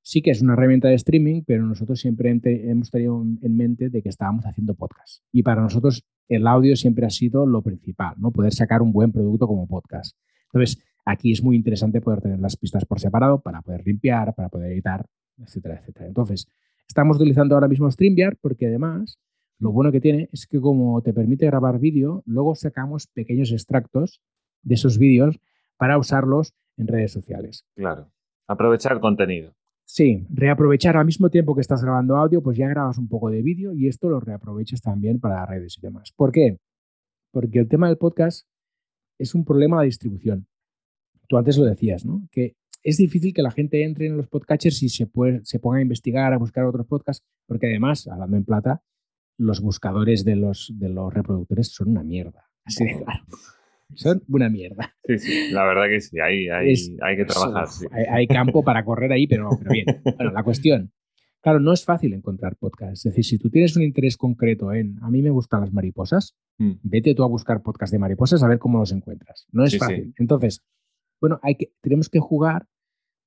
sí 0.02 0.22
que 0.22 0.32
es 0.32 0.42
una 0.42 0.54
herramienta 0.54 0.88
de 0.88 0.96
streaming, 0.96 1.44
pero 1.46 1.66
nosotros 1.66 2.00
siempre 2.00 2.30
hemos 2.44 2.92
tenido 2.92 3.22
en 3.42 3.58
mente 3.58 3.90
de 3.90 4.02
que 4.02 4.10
estábamos 4.10 4.46
haciendo 4.46 4.76
podcast. 4.76 5.24
Y 5.32 5.44
para 5.44 5.62
nosotros 5.62 6.06
el 6.28 6.46
audio 6.48 6.76
siempre 6.76 7.06
ha 7.06 7.10
sido 7.10 7.46
lo 7.46 7.62
principal, 7.62 8.16
¿no? 8.18 8.32
Poder 8.32 8.54
sacar 8.54 8.82
un 8.82 8.92
buen 8.92 9.12
producto 9.12 9.48
como 9.48 9.68
podcast. 9.68 10.16
Entonces, 10.54 10.84
aquí 11.06 11.32
es 11.32 11.44
muy 11.44 11.56
interesante 11.56 12.02
poder 12.02 12.22
tener 12.22 12.40
las 12.40 12.56
pistas 12.56 12.86
por 12.86 13.00
separado 13.00 13.42
para 13.42 13.62
poder 13.62 13.86
limpiar, 13.86 14.36
para 14.36 14.50
poder 14.50 14.72
editar, 14.74 15.06
etcétera, 15.38 15.80
etcétera. 15.80 16.08
Entonces, 16.08 16.48
Estamos 16.88 17.18
utilizando 17.18 17.56
ahora 17.56 17.68
mismo 17.68 17.90
StreamYard 17.92 18.38
porque 18.42 18.68
además 18.68 19.20
lo 19.60 19.72
bueno 19.72 19.92
que 19.92 20.00
tiene 20.00 20.30
es 20.32 20.48
que 20.48 20.60
como 20.60 21.02
te 21.02 21.14
permite 21.14 21.46
grabar 21.46 21.80
vídeo, 21.80 22.24
luego 22.26 22.56
sacamos 22.56 23.08
pequeños 23.08 23.52
extractos 23.52 24.22
de 24.62 24.76
esos 24.76 24.98
vídeos 24.98 25.40
para 25.78 25.98
usarlos 25.98 26.54
en 26.78 26.88
redes 26.88 27.12
sociales. 27.12 27.66
Claro, 27.76 28.12
aprovechar 28.48 29.00
contenido. 29.00 29.54
Sí, 29.86 30.28
reaprovechar 30.30 30.98
al 30.98 31.06
mismo 31.06 31.30
tiempo 31.30 31.56
que 31.56 31.62
estás 31.62 31.82
grabando 31.82 32.18
audio, 32.18 32.44
pues 32.44 32.58
ya 32.58 32.68
grabas 32.68 32.98
un 32.98 33.08
poco 33.08 33.30
de 33.30 33.42
vídeo 33.42 33.74
y 33.74 33.88
esto 33.88 34.10
lo 34.10 34.20
reaprovechas 34.20 34.82
también 34.82 35.20
para 35.20 35.46
redes 35.46 35.78
y 35.78 35.82
demás. 35.82 36.12
¿Por 36.16 36.32
qué? 36.32 36.58
Porque 37.32 37.60
el 37.60 37.68
tema 37.68 37.88
del 37.88 37.98
podcast 37.98 38.48
es 39.18 39.34
un 39.34 39.46
problema 39.46 39.80
de 39.80 39.86
distribución. 39.86 40.48
Tú 41.28 41.38
antes 41.38 41.58
lo 41.58 41.66
decías, 41.66 42.06
¿no? 42.06 42.28
Que 42.32 42.56
es 42.88 42.96
difícil 42.96 43.34
que 43.34 43.42
la 43.42 43.52
gente 43.52 43.84
entre 43.84 44.06
en 44.06 44.16
los 44.16 44.30
podcatchers 44.30 44.82
y 44.82 44.88
se, 44.88 45.10
se 45.44 45.60
ponga 45.60 45.80
a 45.80 45.82
investigar, 45.82 46.32
a 46.32 46.38
buscar 46.38 46.64
otros 46.64 46.88
podcasts, 46.88 47.26
porque 47.46 47.68
además, 47.68 48.08
hablando 48.08 48.38
en 48.38 48.46
plata, 48.46 48.82
los 49.38 49.60
buscadores 49.60 50.24
de 50.24 50.38
los, 50.38 50.72
de 50.74 50.88
los 50.88 51.14
reproductores 51.14 51.68
son 51.68 51.90
una 51.90 52.04
mierda. 52.04 52.50
Así 52.64 52.86
de 52.86 53.04
claro. 53.04 53.26
Son 53.94 54.24
una 54.30 54.50
mierda. 54.50 54.96
Sí, 55.04 55.20
sí, 55.20 55.52
la 55.52 55.66
verdad 55.66 55.88
que 55.90 56.00
sí, 56.00 56.18
hay, 56.22 56.48
hay, 56.48 56.76
hay 57.02 57.18
que 57.18 57.26
trabajar. 57.26 57.68
Hay, 58.10 58.26
campo 58.26 58.64
para 58.64 58.86
correr 58.86 59.12
ahí, 59.12 59.28
pero, 59.28 59.50
pero 59.58 59.70
bien. 59.70 59.86
Bueno, 60.16 60.32
la 60.32 60.44
cuestión, 60.44 60.94
claro, 61.42 61.60
no 61.60 61.74
es 61.74 61.84
fácil 61.84 62.14
encontrar 62.14 62.56
podcasts. 62.56 63.06
Es 63.06 63.12
decir, 63.12 63.26
si 63.26 63.38
tú 63.38 63.50
tienes 63.50 63.76
un 63.76 63.84
interés 63.84 64.16
concreto 64.16 64.72
en, 64.72 64.98
a 65.02 65.10
mí 65.10 65.22
me 65.22 65.30
gustan 65.30 65.60
las 65.60 65.74
mariposas, 65.74 66.38
mm. 66.58 66.72
vete 66.84 67.14
tú 67.16 67.26
a 67.26 67.28
buscar 67.28 67.62
podcasts 67.62 67.92
de 67.92 68.00
mariposas 68.00 68.44
a 68.44 68.48
ver 68.48 68.60
cómo 68.60 68.80
los 68.80 68.94
encuentras. 68.94 69.46
No 69.52 69.66
es 69.66 69.78
fácil. 69.78 70.14
Entonces, 70.18 70.64
bueno, 71.20 71.42
hay 71.44 71.56
que, 71.56 71.74
tenemos 71.82 72.08
que 72.08 72.20
jugar 72.20 72.66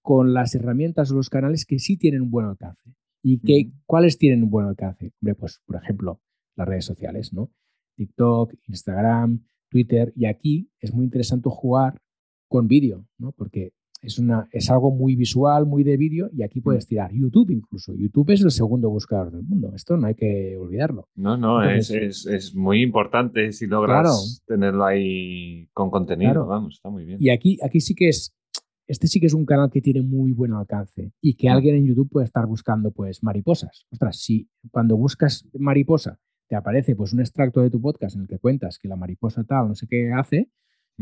con 0.02 0.34
las 0.34 0.54
herramientas 0.54 1.10
o 1.10 1.14
los 1.14 1.30
canales 1.30 1.64
que 1.64 1.78
sí 1.78 1.96
tienen 1.96 2.22
un 2.22 2.30
buen 2.30 2.46
alcance. 2.46 2.94
¿Y 3.22 3.40
que, 3.40 3.70
cuáles 3.86 4.18
tienen 4.18 4.42
un 4.42 4.50
buen 4.50 4.66
alcance? 4.66 5.12
Hombre, 5.20 5.34
pues, 5.34 5.60
por 5.66 5.76
ejemplo, 5.76 6.20
las 6.56 6.68
redes 6.68 6.84
sociales, 6.84 7.32
¿no? 7.32 7.50
TikTok, 7.96 8.54
Instagram, 8.68 9.44
Twitter. 9.68 10.12
Y 10.16 10.26
aquí 10.26 10.70
es 10.80 10.94
muy 10.94 11.04
interesante 11.04 11.48
jugar 11.50 12.00
con 12.48 12.66
vídeo, 12.66 13.06
¿no? 13.18 13.32
Porque 13.32 13.72
es, 14.00 14.18
una, 14.18 14.48
es 14.52 14.70
algo 14.70 14.90
muy 14.90 15.14
visual, 15.14 15.66
muy 15.66 15.84
de 15.84 15.98
vídeo, 15.98 16.30
y 16.32 16.42
aquí 16.42 16.60
puedes 16.60 16.86
tirar 16.86 17.12
YouTube 17.12 17.50
incluso. 17.50 17.94
YouTube 17.94 18.30
es 18.30 18.42
el 18.42 18.50
segundo 18.50 18.88
buscador 18.88 19.30
del 19.30 19.42
mundo. 19.42 19.72
Esto 19.74 19.96
no 19.98 20.06
hay 20.06 20.14
que 20.14 20.56
olvidarlo. 20.56 21.08
No, 21.14 21.36
no, 21.36 21.62
es, 21.62 21.90
es, 21.90 22.54
muy 22.54 22.82
importante 22.82 23.52
si 23.52 23.66
logras 23.66 24.42
tenerlo 24.46 24.84
ahí 24.84 25.68
con 25.74 25.90
contenido. 25.90 26.46
Vamos, 26.46 26.76
está 26.76 26.88
muy 26.88 27.04
bien. 27.04 27.18
Y 27.20 27.28
aquí, 27.28 27.58
aquí 27.62 27.80
sí 27.80 27.94
que 27.94 28.08
es 28.08 28.34
este 28.90 29.06
sí 29.06 29.20
que 29.20 29.26
es 29.26 29.34
un 29.34 29.46
canal 29.46 29.70
que 29.70 29.80
tiene 29.80 30.02
muy 30.02 30.32
buen 30.32 30.52
alcance 30.52 31.12
y 31.20 31.34
que 31.34 31.48
mm. 31.48 31.52
alguien 31.52 31.76
en 31.76 31.86
YouTube 31.86 32.10
puede 32.10 32.26
estar 32.26 32.46
buscando 32.46 32.90
pues 32.90 33.22
mariposas. 33.22 33.86
Ostras, 33.90 34.16
si 34.18 34.48
cuando 34.72 34.96
buscas 34.96 35.48
mariposa 35.56 36.18
te 36.48 36.56
aparece 36.56 36.96
pues 36.96 37.12
un 37.12 37.20
extracto 37.20 37.60
de 37.60 37.70
tu 37.70 37.80
podcast 37.80 38.16
en 38.16 38.22
el 38.22 38.26
que 38.26 38.40
cuentas 38.40 38.80
que 38.80 38.88
la 38.88 38.96
mariposa 38.96 39.44
tal, 39.44 39.68
no 39.68 39.76
sé 39.76 39.86
qué 39.86 40.10
hace, 40.12 40.50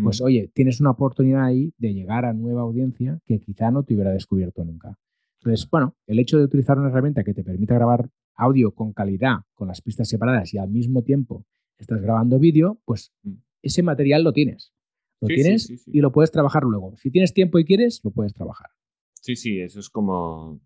pues 0.03 0.21
mm. 0.21 0.25
oye, 0.25 0.51
tienes 0.53 0.81
una 0.81 0.91
oportunidad 0.91 1.47
ahí 1.47 1.73
de 1.79 1.95
llegar 1.95 2.27
a 2.27 2.35
nueva 2.35 2.61
audiencia 2.61 3.21
que 3.25 3.41
quizá 3.41 3.71
no 3.71 3.83
te 3.85 3.95
hubiera 3.95 4.11
descubierto 4.11 4.63
nunca. 4.67 4.99
Entonces, 5.41 5.67
bueno, 5.71 5.97
el 6.07 6.19
hecho 6.19 6.37
de 6.37 6.45
utilizar 6.45 6.79
una 6.79 6.89
herramienta 6.89 7.25
que 7.25 7.33
te 7.33 7.43
permita 7.43 7.75
grabar 7.75 8.11
audio 8.35 8.73
con 8.73 8.93
calidad, 8.93 9.39
con 9.55 9.69
las 9.69 9.81
pistas 9.81 10.09
separadas 10.09 10.53
y 10.53 10.59
al 10.59 10.69
mismo 10.69 11.03
tiempo 11.03 11.47
estás 11.79 12.03
grabando 12.03 12.39
vídeo, 12.39 12.79
pues 12.85 13.13
mm. 13.23 13.33
ese 13.63 13.83
material 13.83 14.25
lo 14.25 14.35
tienes. 14.35 14.75
Lo 15.21 15.29
Sí, 15.29 15.35
tienes 15.35 15.65
sí, 15.65 15.77
sí, 15.77 15.85
sí. 15.85 15.91
y 15.95 16.01
lo 16.01 16.13
puedes 16.13 16.31
trabajar 16.31 16.63
luego. 16.65 16.97
Si 16.97 17.11
tienes 17.11 17.33
tiempo 17.35 17.59
y 17.59 17.65
quieres, 17.65 18.01
lo 18.05 18.11
puedes 18.11 18.35
trabajar. 18.35 18.71
Sí, 19.15 19.37
sí, 19.37 19.61
eso 19.61 19.81
es 19.81 19.91
como, 19.91 20.61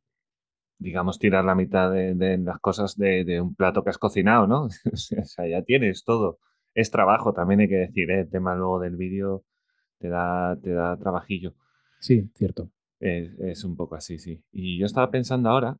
digamos, 0.78 1.18
tirar 1.18 1.44
la 1.44 1.54
mitad 1.54 1.90
de, 1.90 2.14
de 2.14 2.38
las 2.38 2.58
cosas 2.60 2.96
de, 2.96 3.24
de 3.24 3.40
un 3.40 3.54
plato 3.54 3.82
que 3.82 3.90
has 3.90 3.98
cocinado, 3.98 4.46
¿no? 4.46 4.64
o 4.92 4.96
sea, 4.96 5.46
ya 5.48 5.62
tienes 5.62 6.04
todo. 6.04 6.38
Es 6.74 6.90
trabajo, 6.90 7.32
también 7.32 7.60
hay 7.60 7.68
que 7.68 7.76
decir, 7.76 8.10
¿eh? 8.10 8.20
El 8.20 8.30
tema 8.30 8.54
luego 8.54 8.80
del 8.80 8.96
vídeo 8.96 9.44
te 9.98 10.08
da, 10.08 10.58
te 10.62 10.70
da 10.70 10.96
trabajillo. 10.96 11.54
Sí, 12.00 12.30
cierto. 12.34 12.70
Es, 13.00 13.32
es 13.40 13.64
un 13.64 13.76
poco 13.76 13.94
así, 13.94 14.18
sí. 14.18 14.42
Y 14.52 14.78
yo 14.78 14.86
estaba 14.86 15.10
pensando 15.10 15.48
ahora 15.48 15.76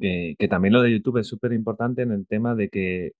que, 0.00 0.36
que 0.38 0.48
también 0.48 0.74
lo 0.74 0.82
de 0.82 0.92
YouTube 0.92 1.18
es 1.18 1.26
súper 1.26 1.52
importante 1.52 2.02
en 2.02 2.12
el 2.12 2.26
tema 2.26 2.54
de 2.54 2.68
que 2.68 3.12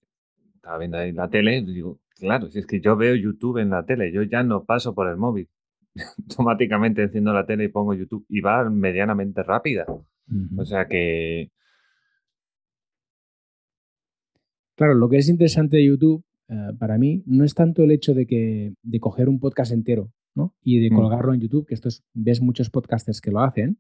estaba 0.56 0.78
viendo 0.78 0.98
ahí 0.98 1.12
la 1.12 1.28
tele, 1.28 1.62
digo, 1.62 2.00
claro, 2.24 2.50
si 2.50 2.58
es 2.58 2.66
que 2.66 2.80
yo 2.80 2.96
veo 2.96 3.14
YouTube 3.14 3.58
en 3.58 3.70
la 3.70 3.84
tele, 3.84 4.12
yo 4.12 4.22
ya 4.22 4.42
no 4.42 4.64
paso 4.64 4.94
por 4.94 5.08
el 5.08 5.16
móvil. 5.16 5.48
Automáticamente 6.28 7.02
enciendo 7.02 7.32
la 7.32 7.46
tele 7.46 7.64
y 7.64 7.68
pongo 7.68 7.94
YouTube 7.94 8.24
y 8.28 8.40
va 8.40 8.68
medianamente 8.68 9.42
rápida. 9.42 9.86
O 10.56 10.64
sea 10.64 10.86
que, 10.88 11.50
Claro, 14.76 14.94
lo 14.94 15.08
que 15.08 15.18
es 15.18 15.28
interesante 15.28 15.76
de 15.76 15.84
YouTube 15.86 16.24
eh, 16.48 16.72
para 16.78 16.98
mí 16.98 17.22
no 17.26 17.44
es 17.44 17.54
tanto 17.54 17.82
el 17.84 17.90
hecho 17.92 18.12
de 18.12 18.26
que 18.26 18.74
de 18.82 19.00
coger 19.00 19.28
un 19.28 19.38
podcast 19.38 19.70
entero 19.72 20.10
¿no? 20.34 20.52
y 20.62 20.80
de 20.80 20.90
Mm. 20.90 20.96
colgarlo 20.96 21.32
en 21.32 21.40
YouTube, 21.40 21.66
que 21.66 21.74
esto 21.74 21.88
es- 21.88 22.02
ves 22.12 22.40
muchos 22.42 22.70
podcasters 22.70 23.20
que 23.20 23.30
lo 23.30 23.40
hacen 23.40 23.78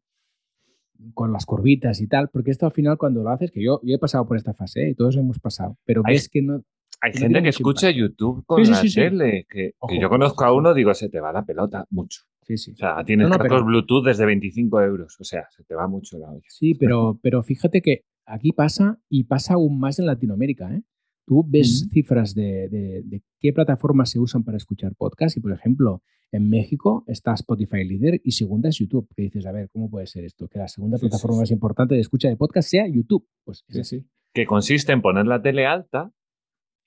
con 1.12 1.32
las 1.32 1.44
curvitas 1.46 2.00
y 2.00 2.06
tal, 2.06 2.28
porque 2.28 2.52
esto 2.52 2.64
al 2.66 2.72
final 2.72 2.96
cuando 2.96 3.22
lo 3.24 3.30
haces, 3.30 3.50
que 3.50 3.62
yo, 3.62 3.80
yo 3.82 3.96
he 3.96 3.98
pasado 3.98 4.26
por 4.26 4.36
esta 4.36 4.54
fase 4.54 4.84
¿eh? 4.86 4.90
y 4.90 4.94
todos 4.94 5.16
hemos 5.16 5.40
pasado, 5.40 5.76
pero 5.84 6.02
ves 6.06 6.28
que 6.28 6.40
no... 6.42 6.62
hay 7.04 7.12
No 7.14 7.20
gente 7.20 7.42
que 7.42 7.48
escucha 7.50 7.90
impacto. 7.90 8.00
YouTube 8.08 8.44
con 8.46 8.64
Sí, 8.64 8.70
la 8.70 8.76
sí, 8.78 8.88
sí. 8.88 8.94
tele, 9.00 9.46
que, 9.48 9.72
yo 10.00 10.08
conozco 10.08 10.44
a 10.44 10.52
uno, 10.52 10.74
digo, 10.74 10.92
se 10.94 11.08
te 11.08 11.20
va 11.20 11.32
la 11.32 11.44
pelota 11.44 11.84
mucho. 11.90 12.22
Sí, 12.46 12.56
sí. 12.58 12.72
O 12.72 12.76
sea, 12.76 13.04
tienes 13.04 13.24
No, 13.28 13.34
no, 13.34 13.38
cascos 13.38 13.56
pero- 13.58 13.64
Bluetooth 13.66 14.04
desde 14.04 14.26
25 14.26 14.80
euros. 14.82 15.16
O 15.20 15.24
sea, 15.24 15.46
se 15.50 15.64
te 15.64 15.74
va 15.74 15.86
mucho 15.88 16.18
la 16.18 16.30
olla. 16.30 16.42
Sí, 16.48 16.74
pero, 16.74 17.18
pero 17.22 17.42
fíjate 17.42 17.80
que 17.82 18.02
aquí 18.26 18.52
pasa 18.52 18.98
y 19.08 19.24
pasa 19.24 19.54
aún 19.54 19.78
más 19.78 19.98
en 19.98 20.06
Latinoamérica. 20.06 20.72
¿eh? 20.74 20.82
Tú 21.26 21.44
ves 21.48 21.88
cifras 21.92 22.34
de, 22.34 22.68
de- 22.68 23.02
de 23.04 23.22
qué 23.40 23.52
plataformas 23.52 24.10
se 24.10 24.18
usan 24.18 24.44
para 24.44 24.56
escuchar 24.58 24.94
podcast 24.96 25.36
y, 25.36 25.40
por 25.40 25.52
ejemplo, 25.52 26.02
en 26.32 26.50
México 26.50 27.04
está 27.06 27.32
Spotify 27.34 27.84
líder 27.84 28.20
y 28.24 28.32
segunda 28.32 28.68
es 28.68 28.76
YouTube. 28.78 29.08
Que 29.16 29.22
dices, 29.22 29.46
a 29.46 29.52
ver, 29.52 29.68
¿cómo 29.72 29.88
puede 29.88 30.06
ser 30.06 30.24
esto? 30.24 30.48
Que 30.48 30.58
la 30.58 30.68
segunda 30.68 30.98
Sí, 30.98 31.02
plataforma 31.08 31.36
sí. 31.36 31.40
más 31.42 31.50
importante 31.50 31.94
de 31.94 32.00
escucha 32.02 32.28
de 32.28 32.36
podcast 32.36 32.68
sea 32.68 32.86
YouTube. 32.88 33.26
Pues 33.44 33.64
es 33.68 33.74
Sí, 33.74 33.80
así. 33.80 34.06
Que 34.34 34.44
consiste 34.46 34.92
en 34.92 35.00
poner 35.00 35.26
la 35.26 35.40
tele 35.40 35.64
alta 35.64 36.10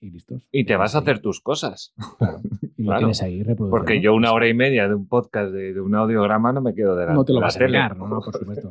Y 0.00 0.10
listos. 0.10 0.46
y 0.52 0.64
te 0.64 0.76
vas 0.76 0.94
a 0.94 0.98
hacer 0.98 1.18
tus 1.20 1.40
cosas. 1.40 1.92
claro, 2.18 2.40
y 2.76 2.82
lo 2.82 2.86
Claro. 2.86 2.98
tienes 3.00 3.22
ahí 3.22 3.42
reproducido. 3.42 3.70
Porque 3.70 4.00
yo 4.00 4.14
una 4.14 4.32
hora 4.32 4.48
y 4.48 4.54
media 4.54 4.86
de 4.88 4.94
un 4.94 5.08
podcast, 5.08 5.52
de, 5.52 5.74
de 5.74 5.80
un 5.80 5.94
audiograma, 5.94 6.52
no 6.52 6.60
me 6.60 6.74
quedo 6.74 6.94
de 6.96 7.06
la, 7.06 7.14
no 7.14 7.24
te 7.24 7.32
lo 7.32 7.40
vas 7.40 7.56
a 7.56 7.60
negar, 7.60 7.96
no, 7.96 8.06
no, 8.08 8.20
por 8.20 8.36
supuesto. 8.36 8.70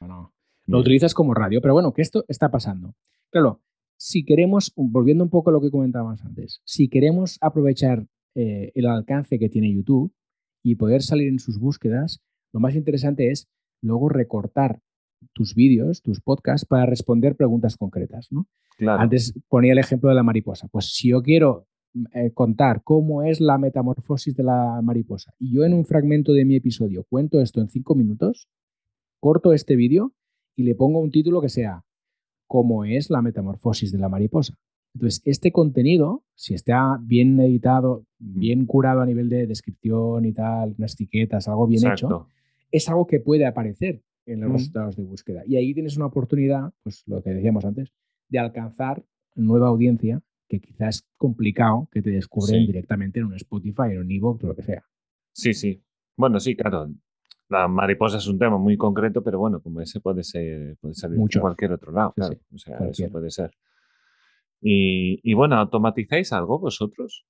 No, 0.00 0.06
no. 0.08 0.32
Lo 0.66 0.78
utilizas 0.78 1.12
como 1.14 1.34
radio, 1.34 1.60
pero 1.60 1.74
bueno, 1.74 1.92
que 1.92 2.00
esto 2.02 2.24
está 2.26 2.50
pasando. 2.50 2.94
Claro, 3.30 3.60
si 3.98 4.24
queremos, 4.24 4.72
volviendo 4.76 5.22
un 5.22 5.28
poco 5.30 5.50
a 5.50 5.52
lo 5.52 5.60
que 5.60 5.70
comentábamos 5.70 6.22
antes, 6.24 6.62
si 6.64 6.88
queremos 6.88 7.36
aprovechar 7.42 8.06
eh, 8.34 8.72
el 8.74 8.86
alcance 8.86 9.38
que 9.38 9.50
tiene 9.50 9.72
YouTube 9.74 10.12
y 10.62 10.76
poder 10.76 11.02
salir 11.02 11.28
en 11.28 11.38
sus 11.38 11.58
búsquedas, 11.60 12.22
lo 12.52 12.60
más 12.60 12.74
interesante 12.76 13.30
es 13.30 13.46
luego 13.82 14.08
recortar 14.08 14.80
tus 15.32 15.54
vídeos, 15.54 16.02
tus 16.02 16.20
podcasts, 16.20 16.66
para 16.66 16.86
responder 16.86 17.36
preguntas 17.36 17.76
concretas, 17.76 18.28
¿no? 18.30 18.46
Claro. 18.76 19.02
Antes 19.02 19.34
ponía 19.48 19.72
el 19.72 19.78
ejemplo 19.78 20.08
de 20.08 20.16
la 20.16 20.22
mariposa. 20.22 20.68
Pues 20.68 20.92
si 20.92 21.10
yo 21.10 21.22
quiero 21.22 21.66
eh, 22.12 22.32
contar 22.32 22.82
cómo 22.82 23.22
es 23.22 23.40
la 23.40 23.56
metamorfosis 23.56 24.34
de 24.34 24.42
la 24.42 24.80
mariposa 24.82 25.32
y 25.38 25.54
yo 25.54 25.62
en 25.62 25.74
un 25.74 25.84
fragmento 25.84 26.32
de 26.32 26.44
mi 26.44 26.56
episodio 26.56 27.04
cuento 27.08 27.40
esto 27.40 27.60
en 27.60 27.68
cinco 27.68 27.94
minutos, 27.94 28.48
corto 29.20 29.52
este 29.52 29.76
vídeo 29.76 30.12
y 30.56 30.64
le 30.64 30.74
pongo 30.74 30.98
un 30.98 31.12
título 31.12 31.40
que 31.40 31.48
sea 31.48 31.84
cómo 32.48 32.84
es 32.84 33.10
la 33.10 33.22
metamorfosis 33.22 33.92
de 33.92 33.98
la 33.98 34.08
mariposa. 34.08 34.58
Entonces, 34.94 35.22
este 35.24 35.52
contenido, 35.52 36.24
si 36.34 36.54
está 36.54 36.98
bien 37.00 37.38
editado, 37.40 38.04
bien 38.18 38.66
curado 38.66 39.00
a 39.00 39.06
nivel 39.06 39.28
de 39.28 39.46
descripción 39.46 40.24
y 40.24 40.32
tal, 40.32 40.74
unas 40.76 40.94
etiquetas, 40.94 41.48
algo 41.48 41.66
bien 41.66 41.92
hecho, 41.92 42.26
es 42.70 42.88
algo 42.88 43.06
que 43.06 43.20
puede 43.20 43.46
aparecer 43.46 44.02
en 44.26 44.40
los 44.40 44.52
resultados 44.52 44.96
de 44.96 45.02
búsqueda. 45.04 45.42
Y 45.46 45.56
ahí 45.56 45.74
tienes 45.74 45.96
una 45.96 46.06
oportunidad, 46.06 46.72
pues 46.82 47.02
lo 47.06 47.22
que 47.22 47.30
decíamos 47.30 47.64
antes, 47.64 47.92
de 48.28 48.38
alcanzar 48.38 49.04
nueva 49.34 49.68
audiencia 49.68 50.22
que 50.48 50.60
quizás 50.60 50.96
es 50.96 51.08
complicado 51.16 51.88
que 51.90 52.02
te 52.02 52.10
descubren 52.10 52.60
Sí. 52.60 52.66
directamente 52.66 53.18
en 53.20 53.26
un 53.26 53.34
Spotify, 53.34 53.90
en 53.92 53.98
un 54.00 54.10
ebook 54.10 54.42
o 54.44 54.48
lo 54.48 54.54
que 54.54 54.62
sea. 54.62 54.84
Sí, 55.32 55.52
sí. 55.54 55.82
Bueno, 56.16 56.38
sí, 56.40 56.54
claro. 56.56 56.88
La 57.48 57.66
mariposa 57.68 58.18
es 58.18 58.26
un 58.26 58.38
tema 58.38 58.56
muy 58.58 58.76
concreto, 58.76 59.22
pero 59.22 59.38
bueno, 59.38 59.60
como 59.60 59.80
ese 59.80 60.00
puede 60.00 60.22
ser, 60.22 60.76
puede 60.80 60.94
salir 60.94 61.18
en 61.18 61.40
cualquier 61.40 61.72
otro 61.72 61.92
lado, 61.92 62.10
Sí, 62.16 62.20
claro. 62.20 62.34
sí, 62.34 62.54
O 62.54 62.58
sea, 62.58 62.78
eso 62.88 63.08
puede 63.10 63.30
ser. 63.30 63.50
Y, 64.60 65.20
y 65.22 65.34
bueno, 65.34 65.56
¿automatizáis 65.56 66.32
algo 66.32 66.58
vosotros? 66.58 67.26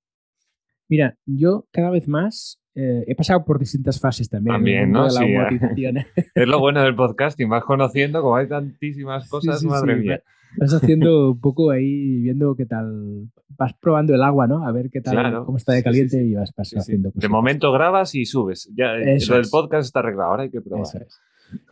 Mira, 0.87 1.17
yo 1.25 1.67
cada 1.71 1.89
vez 1.89 2.07
más 2.07 2.61
eh, 2.75 3.03
he 3.07 3.15
pasado 3.15 3.43
por 3.45 3.57
distintas 3.59 3.99
fases 3.99 4.29
también. 4.29 4.63
de 4.63 4.87
la 4.91 5.09
Sí, 5.09 5.23
eh. 5.23 5.37
automatización. 5.37 5.97
Es 6.35 6.47
lo 6.47 6.59
bueno 6.59 6.81
del 6.83 6.95
podcasting, 6.95 7.49
vas 7.49 7.63
conociendo, 7.63 8.21
como 8.21 8.35
hay 8.35 8.47
tantísimas 8.47 9.27
cosas, 9.29 9.59
Sí, 9.59 9.65
sí, 9.65 9.67
madre 9.67 9.95
mía. 9.95 10.21
Vas 10.57 10.73
haciendo 10.73 11.31
un 11.31 11.39
poco 11.41 11.69
ahí, 11.71 12.21
viendo 12.21 12.55
qué 12.55 12.65
tal, 12.65 13.27
vas 13.57 13.73
probando 13.73 14.13
el 14.15 14.23
agua, 14.23 14.47
¿no? 14.47 14.65
A 14.65 14.71
ver 14.71 14.89
qué 14.89 15.01
tal, 15.01 15.13
Claro. 15.15 15.45
cómo 15.45 15.57
está 15.57 15.73
de 15.73 15.83
caliente 15.83 16.23
y 16.23 16.33
vas, 16.33 16.53
vas 16.55 16.71
haciendo 16.77 17.09
De 17.09 17.13
cositas. 17.13 17.29
momento 17.29 17.71
grabas 17.73 18.15
y 18.15 18.25
subes. 18.25 18.71
Ya, 18.75 18.95
eh, 18.95 19.15
Eso 19.15 19.33
lo 19.33 19.39
del 19.39 19.49
podcast 19.49 19.85
está 19.85 19.99
arreglado, 19.99 20.31
ahora 20.31 20.43
hay 20.43 20.49
que 20.51 20.61
probar. 20.61 20.83
Eso 20.85 20.99
es. 20.99 21.19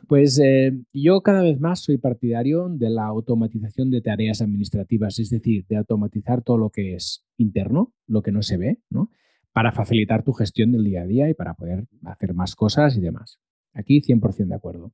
Pues 0.08 0.40
eh, 0.44 0.74
yo 0.94 1.22
cada 1.22 1.42
vez 1.42 1.60
más 1.60 1.80
soy 1.82 1.98
partidario 1.98 2.68
de 2.70 2.90
la 2.90 3.06
automatización 3.06 3.90
de 3.90 4.02
tareas 4.02 4.42
administrativas, 4.42 5.18
es 5.20 5.30
decir, 5.30 5.66
de 5.68 5.78
automatizar 5.78 6.42
todo 6.44 6.58
lo 6.58 6.70
que 6.70 6.94
es 6.96 7.26
interno, 7.38 7.94
lo 8.08 8.22
que 8.22 8.32
no 8.32 8.42
se 8.44 8.58
ve, 8.58 8.80
¿no? 8.90 9.10
Para 9.54 9.72
facilitar 9.72 10.24
tu 10.24 10.34
gestión 10.34 10.72
del 10.72 10.84
día 10.84 11.04
a 11.04 11.06
día 11.06 11.30
y 11.30 11.34
para 11.34 11.54
poder 11.54 11.86
hacer 12.04 12.34
más 12.34 12.56
cosas 12.56 12.98
y 12.98 13.02
demás. 13.02 13.40
Aquí 13.74 14.02
100% 14.02 14.48
de 14.48 14.56
acuerdo. 14.56 14.92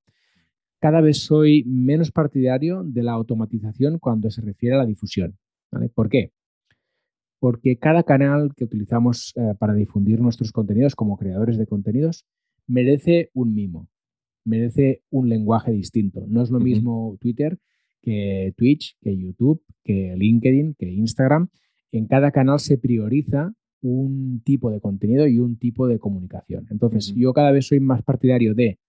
Cada 0.80 1.01
vez 1.01 1.24
soy 1.24 1.64
menos 1.66 2.12
partidario 2.12 2.84
de 2.84 3.03
la 3.03 3.14
automatización 3.14 3.99
cuando 3.99 4.30
se 4.32 4.41
refiere 4.41 4.76
a 4.76 4.80
la 4.80 4.86
difusión. 4.86 5.38
¿vale? 5.72 5.89
¿Por 5.89 6.10
qué? 6.10 6.32
Porque 7.39 7.78
cada 7.78 8.03
canal 8.03 8.53
que 8.55 8.66
utilizamos 8.66 9.34
eh, 9.36 9.53
para 9.57 9.74
difundir 9.74 10.20
nuestros 10.20 10.51
contenidos 10.51 10.95
como 10.95 11.18
creadores 11.18 11.57
de 11.57 11.68
contenidos 11.68 12.26
merece 12.68 13.30
un 13.34 13.53
mimo, 13.53 13.89
merece 14.45 15.03
un 15.10 15.30
lenguaje 15.30 15.72
distinto. 15.72 16.26
No 16.28 16.41
es 16.41 16.49
lo 16.49 16.60
mismo 16.60 17.18
Twitter 17.20 17.57
que 18.01 18.53
Twitch, 18.55 18.97
que 19.01 19.18
YouTube, 19.18 19.62
que 19.84 20.16
LinkedIn, 20.18 20.76
que 20.76 20.89
Instagram. 20.89 21.49
En 21.91 22.07
cada 22.07 22.32
canal 22.32 22.60
se 22.60 22.78
prioriza 22.78 23.53
un 23.82 24.41
tipo 24.43 24.71
de 24.71 24.82
contenido 24.82 25.27
y 25.27 25.39
un 25.39 25.57
tipo 25.57 25.88
de 25.88 25.99
comunicación. 25.99 26.67
Entonces, 26.69 27.13
yo 27.15 27.34
cada 27.34 27.51
vez 27.51 27.67
soy 27.67 27.80
más 27.80 28.03
partidario 28.03 28.53
de 28.53 28.80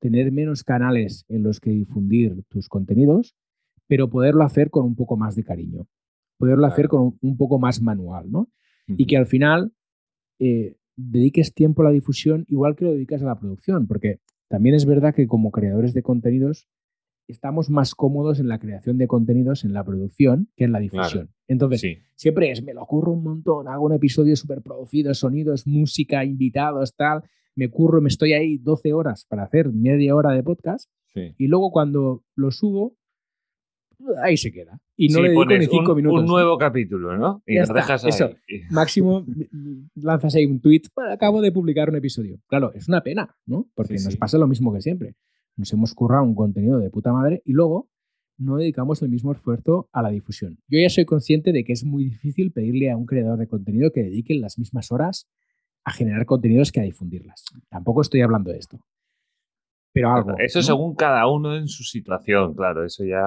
tener 0.00 0.30
menos 0.30 0.62
canales 0.62 1.24
en 1.28 1.42
los 1.42 1.60
que 1.60 1.70
difundir 1.70 2.44
tus 2.48 2.68
contenidos, 2.68 3.34
pero 3.86 4.10
poderlo 4.10 4.44
hacer 4.44 4.70
con 4.70 4.84
un 4.84 4.94
poco 4.94 5.16
más 5.16 5.34
de 5.36 5.44
cariño. 5.44 5.86
Poderlo 6.38 6.66
hacer 6.66 6.88
con 6.88 7.02
un, 7.02 7.18
un 7.22 7.36
poco 7.36 7.58
más 7.58 7.80
manual, 7.80 8.30
¿no? 8.30 8.48
y 8.88 9.06
que 9.06 9.16
al 9.16 9.26
final 9.26 9.72
eh, 10.38 10.76
dediques 10.96 11.52
tiempo 11.54 11.82
a 11.82 11.86
la 11.86 11.90
difusión 11.90 12.44
igual 12.48 12.76
que 12.76 12.84
lo 12.84 12.92
dedicas 12.92 13.22
a 13.22 13.26
la 13.26 13.38
producción, 13.38 13.86
porque 13.86 14.20
también 14.48 14.74
es 14.74 14.86
verdad 14.86 15.14
que 15.14 15.26
como 15.26 15.50
creadores 15.50 15.92
de 15.92 16.02
contenidos 16.02 16.68
estamos 17.28 17.70
más 17.70 17.94
cómodos 17.94 18.38
en 18.40 18.48
la 18.48 18.58
creación 18.58 18.98
de 18.98 19.06
contenidos, 19.08 19.64
en 19.64 19.72
la 19.72 19.84
producción, 19.84 20.48
que 20.56 20.64
en 20.64 20.72
la 20.72 20.78
difusión. 20.78 21.30
Entonces, 21.48 21.80
Sí. 21.80 21.98
siempre 22.14 22.50
es, 22.50 22.62
me 22.62 22.74
lo 22.74 22.82
ocurro 22.82 23.12
un 23.12 23.22
montón, 23.24 23.68
hago 23.68 23.84
un 23.86 23.92
episodio 23.94 24.36
súper 24.36 24.62
producido, 24.62 25.12
sonidos, 25.14 25.66
música, 25.66 26.24
invitados, 26.24 26.94
tal, 26.94 27.22
me 27.54 27.68
curro, 27.70 28.00
me 28.00 28.08
estoy 28.08 28.32
ahí 28.34 28.58
12 28.58 28.92
horas 28.92 29.24
para 29.28 29.44
hacer 29.44 29.72
media 29.72 30.14
hora 30.14 30.32
de 30.32 30.42
podcast 30.42 30.90
Sí. 31.14 31.34
y 31.38 31.46
luego 31.48 31.70
cuando 31.70 32.22
lo 32.34 32.50
subo, 32.50 32.94
ahí 34.22 34.36
se 34.36 34.52
queda. 34.52 34.78
Y 34.96 35.08
no 35.08 35.16
Sí, 35.16 35.22
le 35.22 35.28
dedico 35.30 35.44
ni 35.46 35.66
cinco 35.66 35.90
un, 35.92 35.96
minutos. 35.96 36.20
un 36.20 36.26
nuevo 36.26 36.58
capítulo, 36.58 37.16
¿no? 37.16 37.42
Y 37.46 37.54
Ya 37.54 37.60
lo 37.60 37.64
está, 37.64 37.74
dejas 37.74 38.04
ahí. 38.04 38.10
eso. 38.10 38.30
máximo 38.70 39.24
lanzas 39.94 40.34
ahí 40.34 40.44
un 40.46 40.60
tweet, 40.60 40.82
"Bueno, 40.94 41.12
acabo 41.12 41.40
de 41.40 41.52
publicar 41.52 41.88
un 41.88 41.96
episodio. 41.96 42.38
Claro, 42.46 42.72
es 42.74 42.88
una 42.88 43.02
pena, 43.02 43.34
¿no? 43.46 43.68
Porque 43.74 43.94
nos 43.94 44.16
pasa 44.16 44.36
lo 44.38 44.46
mismo 44.46 44.72
que 44.72 44.82
siempre. 44.82 45.14
Nos 45.56 45.72
hemos 45.72 45.94
currado 45.94 46.24
un 46.24 46.34
contenido 46.34 46.78
de 46.78 46.90
puta 46.90 47.12
madre 47.12 47.42
y 47.44 47.52
luego 47.52 47.88
no 48.38 48.56
dedicamos 48.56 49.02
el 49.02 49.08
mismo 49.08 49.32
esfuerzo 49.32 49.88
a 49.92 50.02
la 50.02 50.10
difusión. 50.10 50.58
Yo 50.68 50.78
ya 50.78 50.90
soy 50.90 51.06
consciente 51.06 51.52
de 51.52 51.64
que 51.64 51.72
es 51.72 51.84
muy 51.84 52.04
difícil 52.04 52.52
pedirle 52.52 52.90
a 52.90 52.96
un 52.96 53.06
creador 53.06 53.38
de 53.38 53.48
contenido 53.48 53.90
que 53.92 54.02
dedique 54.02 54.34
las 54.34 54.58
mismas 54.58 54.92
horas 54.92 55.26
a 55.84 55.92
generar 55.92 56.26
contenidos 56.26 56.72
que 56.72 56.80
a 56.80 56.82
difundirlas. 56.82 57.44
Tampoco 57.70 58.02
estoy 58.02 58.20
hablando 58.20 58.50
de 58.50 58.58
esto. 58.58 58.78
Pero 59.92 60.12
algo. 60.12 60.34
Eso 60.38 60.58
¿no? 60.58 60.62
según 60.62 60.94
cada 60.94 61.26
uno 61.26 61.56
en 61.56 61.68
su 61.68 61.82
situación, 61.84 62.54
claro, 62.54 62.84
eso 62.84 63.04
ya. 63.04 63.24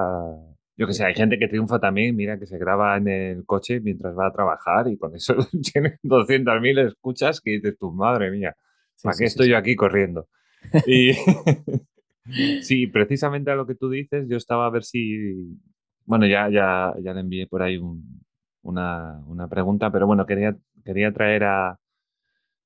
Yo 0.76 0.86
que 0.86 0.92
sé, 0.94 1.04
hay 1.04 1.14
gente 1.14 1.38
que 1.38 1.48
triunfa 1.48 1.78
también, 1.78 2.14
mira, 2.14 2.38
que 2.38 2.46
se 2.46 2.58
graba 2.58 2.96
en 2.96 3.08
el 3.08 3.44
coche 3.44 3.80
mientras 3.80 4.16
va 4.16 4.28
a 4.28 4.32
trabajar 4.32 4.88
y 4.88 4.96
con 4.96 5.14
eso 5.14 5.34
tiene 5.72 5.98
200.000 6.04 6.86
escuchas 6.86 7.40
que 7.40 7.50
dices, 7.50 7.76
tu 7.76 7.90
madre 7.92 8.30
mía, 8.30 8.56
¿para 9.02 9.16
qué 9.18 9.24
estoy 9.24 9.48
yo 9.48 9.56
aquí 9.56 9.74
corriendo? 9.74 10.28
Y 10.86 11.12
sí, 12.62 12.86
precisamente 12.86 13.50
a 13.50 13.54
lo 13.54 13.66
que 13.66 13.74
tú 13.74 13.88
dices, 13.88 14.28
yo 14.28 14.36
estaba 14.36 14.66
a 14.66 14.70
ver 14.70 14.84
si, 14.84 15.58
bueno, 16.04 16.26
ya, 16.26 16.48
ya, 16.50 16.94
ya 17.02 17.12
le 17.14 17.20
envié 17.20 17.46
por 17.46 17.62
ahí 17.62 17.80
una, 18.62 19.22
una, 19.26 19.48
pregunta, 19.48 19.90
pero 19.90 20.06
bueno, 20.06 20.26
quería, 20.26 20.56
quería 20.84 21.12
traer 21.12 21.44
a, 21.44 21.78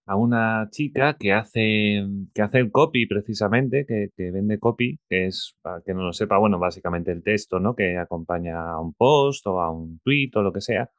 a 0.06 0.16
una 0.16 0.68
chica 0.70 1.16
que 1.18 1.32
hace, 1.32 2.04
que 2.34 2.42
hace 2.42 2.58
el 2.58 2.70
copy 2.70 3.06
precisamente, 3.06 3.86
que, 3.86 4.10
que, 4.16 4.30
vende 4.30 4.58
copy, 4.58 4.98
que 5.08 5.26
es, 5.26 5.56
para 5.62 5.80
que 5.82 5.94
no 5.94 6.02
lo 6.02 6.12
sepa, 6.12 6.38
bueno, 6.38 6.58
básicamente 6.58 7.12
el 7.12 7.22
texto, 7.22 7.60
¿no? 7.60 7.74
Que 7.74 7.98
acompaña 7.98 8.70
a 8.72 8.80
un 8.80 8.94
post 8.94 9.46
o 9.46 9.60
a 9.60 9.70
un 9.70 10.00
tweet 10.00 10.30
o 10.34 10.42
lo 10.42 10.52
que 10.52 10.60
sea, 10.60 10.90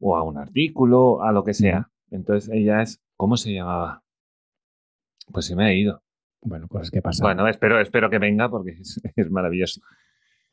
o 0.00 0.16
a 0.16 0.22
un 0.22 0.38
artículo, 0.38 1.22
a 1.22 1.32
lo 1.32 1.44
que 1.44 1.54
sea. 1.54 1.90
Entonces 2.10 2.50
ella 2.52 2.82
es, 2.82 3.00
¿cómo 3.16 3.36
se 3.36 3.52
llamaba? 3.52 4.02
Pues 5.32 5.46
se 5.46 5.56
me 5.56 5.64
ha 5.64 5.72
ido. 5.72 6.02
Bueno, 6.46 6.68
cosas 6.68 6.90
que 6.90 7.02
pasan. 7.02 7.24
Bueno, 7.24 7.48
espero, 7.48 7.80
espero 7.80 8.08
que 8.08 8.18
venga 8.18 8.48
porque 8.48 8.72
es, 8.72 9.00
es 9.16 9.30
maravilloso. 9.30 9.80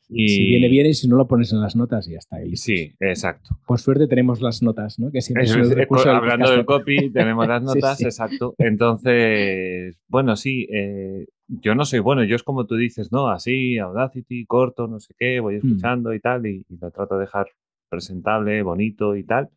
Y... 0.08 0.28
Si 0.28 0.44
viene, 0.44 0.68
viene 0.68 0.88
y 0.90 0.94
si 0.94 1.08
no 1.08 1.16
lo 1.16 1.26
pones 1.26 1.52
en 1.52 1.60
las 1.60 1.76
notas 1.76 2.06
y 2.08 2.12
ya 2.12 2.18
está 2.18 2.36
ahí. 2.36 2.56
Sí, 2.56 2.92
exacto. 3.00 3.56
Por 3.66 3.78
suerte 3.78 4.06
tenemos 4.06 4.40
las 4.42 4.62
notas, 4.62 4.98
¿no? 4.98 5.10
Que 5.10 5.22
siempre 5.22 5.44
es, 5.44 5.56
es, 5.56 6.06
hablando 6.06 6.50
del 6.50 6.64
copy, 6.66 7.10
tenemos 7.10 7.46
las 7.46 7.62
notas, 7.62 7.96
sí, 7.96 8.02
sí. 8.02 8.04
exacto. 8.04 8.54
Entonces, 8.58 9.98
bueno, 10.08 10.36
sí, 10.36 10.66
eh, 10.70 11.26
yo 11.46 11.74
no 11.74 11.84
soy 11.84 12.00
bueno, 12.00 12.24
yo 12.24 12.36
es 12.36 12.42
como 12.42 12.66
tú 12.66 12.76
dices, 12.76 13.12
¿no? 13.12 13.28
Así, 13.28 13.78
Audacity, 13.78 14.44
corto, 14.46 14.88
no 14.88 15.00
sé 15.00 15.14
qué, 15.18 15.40
voy 15.40 15.56
escuchando 15.56 16.10
mm. 16.10 16.14
y 16.14 16.20
tal, 16.20 16.46
y, 16.46 16.66
y, 16.68 16.76
lo 16.76 16.90
trato 16.90 17.14
de 17.14 17.22
dejar 17.22 17.46
presentable, 17.88 18.62
bonito 18.62 19.16
y 19.16 19.24
tal. 19.24 19.48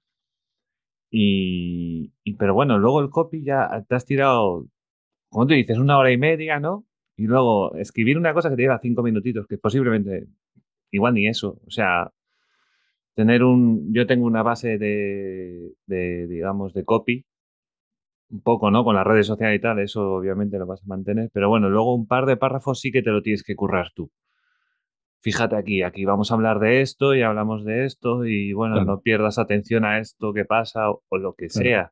Y, 1.10 2.12
y, 2.24 2.34
pero 2.34 2.54
bueno, 2.54 2.78
luego 2.78 3.02
el 3.02 3.10
copy 3.10 3.44
ya 3.44 3.86
te 3.88 3.96
has 3.96 4.06
tirado, 4.06 4.66
como 5.30 5.48
tú 5.48 5.54
dices, 5.54 5.78
una 5.78 5.98
hora 5.98 6.12
y 6.12 6.18
media, 6.18 6.60
¿no? 6.60 6.86
Y 7.16 7.26
luego 7.28 7.76
escribir 7.76 8.18
una 8.18 8.34
cosa 8.34 8.50
que 8.50 8.56
te 8.56 8.62
lleva 8.62 8.80
cinco 8.80 9.04
minutitos, 9.04 9.48
que 9.48 9.58
posiblemente 9.58 10.28
igual 10.92 11.16
ni 11.16 11.28
eso. 11.28 11.60
O 11.66 11.72
sea, 11.72 12.12
tener 13.16 13.44
un. 13.44 13.94
Yo 13.94 14.06
tengo 14.08 14.26
una 14.26 14.44
base 14.44 14.78
de, 14.78 15.74
de, 15.86 16.28
digamos, 16.28 16.74
de 16.74 16.86
copy. 16.86 17.26
Un 18.30 18.42
poco, 18.42 18.70
¿no? 18.72 18.84
Con 18.84 18.96
las 18.96 19.08
redes 19.08 19.26
sociales 19.26 19.58
y 19.58 19.62
tal, 19.62 19.80
eso 19.80 20.16
obviamente 20.16 20.60
lo 20.60 20.66
vas 20.66 20.82
a 20.84 20.88
mantener. 20.88 21.30
Pero 21.34 21.50
bueno, 21.50 21.70
luego 21.70 21.96
un 21.96 22.08
par 22.08 22.26
de 22.26 22.36
párrafos 22.36 22.82
sí 22.82 22.92
que 22.92 23.02
te 23.02 23.10
lo 23.10 23.22
tienes 23.22 23.42
que 23.42 23.56
currar 23.56 23.92
tú. 23.96 24.12
Fíjate 25.22 25.56
aquí, 25.56 25.82
aquí 25.82 26.06
vamos 26.06 26.32
a 26.32 26.36
hablar 26.36 26.60
de 26.60 26.82
esto 26.82 27.16
y 27.16 27.22
hablamos 27.22 27.64
de 27.64 27.86
esto 27.86 28.26
y 28.26 28.54
bueno, 28.54 28.76
claro. 28.76 28.92
no 28.92 29.02
pierdas 29.02 29.40
atención 29.40 29.86
a 29.86 30.00
esto 30.00 30.34
que 30.34 30.46
pasa 30.46 30.92
o, 30.92 31.04
o 31.08 31.18
lo 31.18 31.34
que 31.34 31.48
claro. 31.48 31.64
sea 31.64 31.92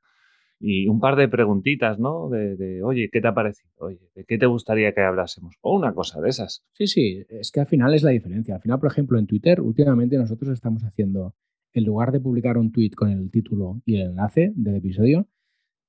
y 0.68 0.88
un 0.88 0.99
par 0.99 1.16
de 1.16 1.28
preguntitas, 1.28 1.99
¿no? 1.99 2.28
De, 2.28 2.55
de, 2.55 2.82
oye, 2.82 3.09
¿qué 3.11 3.22
te 3.22 3.28
ha 3.28 3.36
parecido? 3.36 3.70
Oye, 3.78 3.99
¿de 4.16 4.26
qué 4.26 4.39
te 4.39 4.47
gustaría 4.47 4.93
que 4.95 5.01
hablásemos? 5.01 5.55
O 5.61 5.76
una 5.76 5.93
cosa 5.93 6.20
de 6.22 6.30
esas. 6.30 6.63
Sí, 6.74 6.88
sí, 6.88 7.24
es 7.30 7.51
que 7.51 7.59
al 7.59 7.68
final 7.68 7.93
es 7.93 8.01
la 8.01 8.09
diferencia. 8.09 8.55
Al 8.55 8.61
final, 8.61 8.80
por 8.80 8.89
ejemplo, 8.89 9.20
en 9.20 9.28
Twitter, 9.28 9.61
últimamente 9.61 10.18
nosotros 10.18 10.49
estamos 10.49 10.84
haciendo, 10.84 11.36
en 11.72 11.86
lugar 11.86 12.11
de 12.11 12.20
publicar 12.20 12.57
un 12.57 12.72
tweet 12.72 12.89
con 12.95 13.11
el 13.11 13.30
título 13.30 13.80
y 13.86 13.97
el 13.97 14.09
enlace 14.09 14.53
del 14.55 14.78
episodio, 14.78 15.28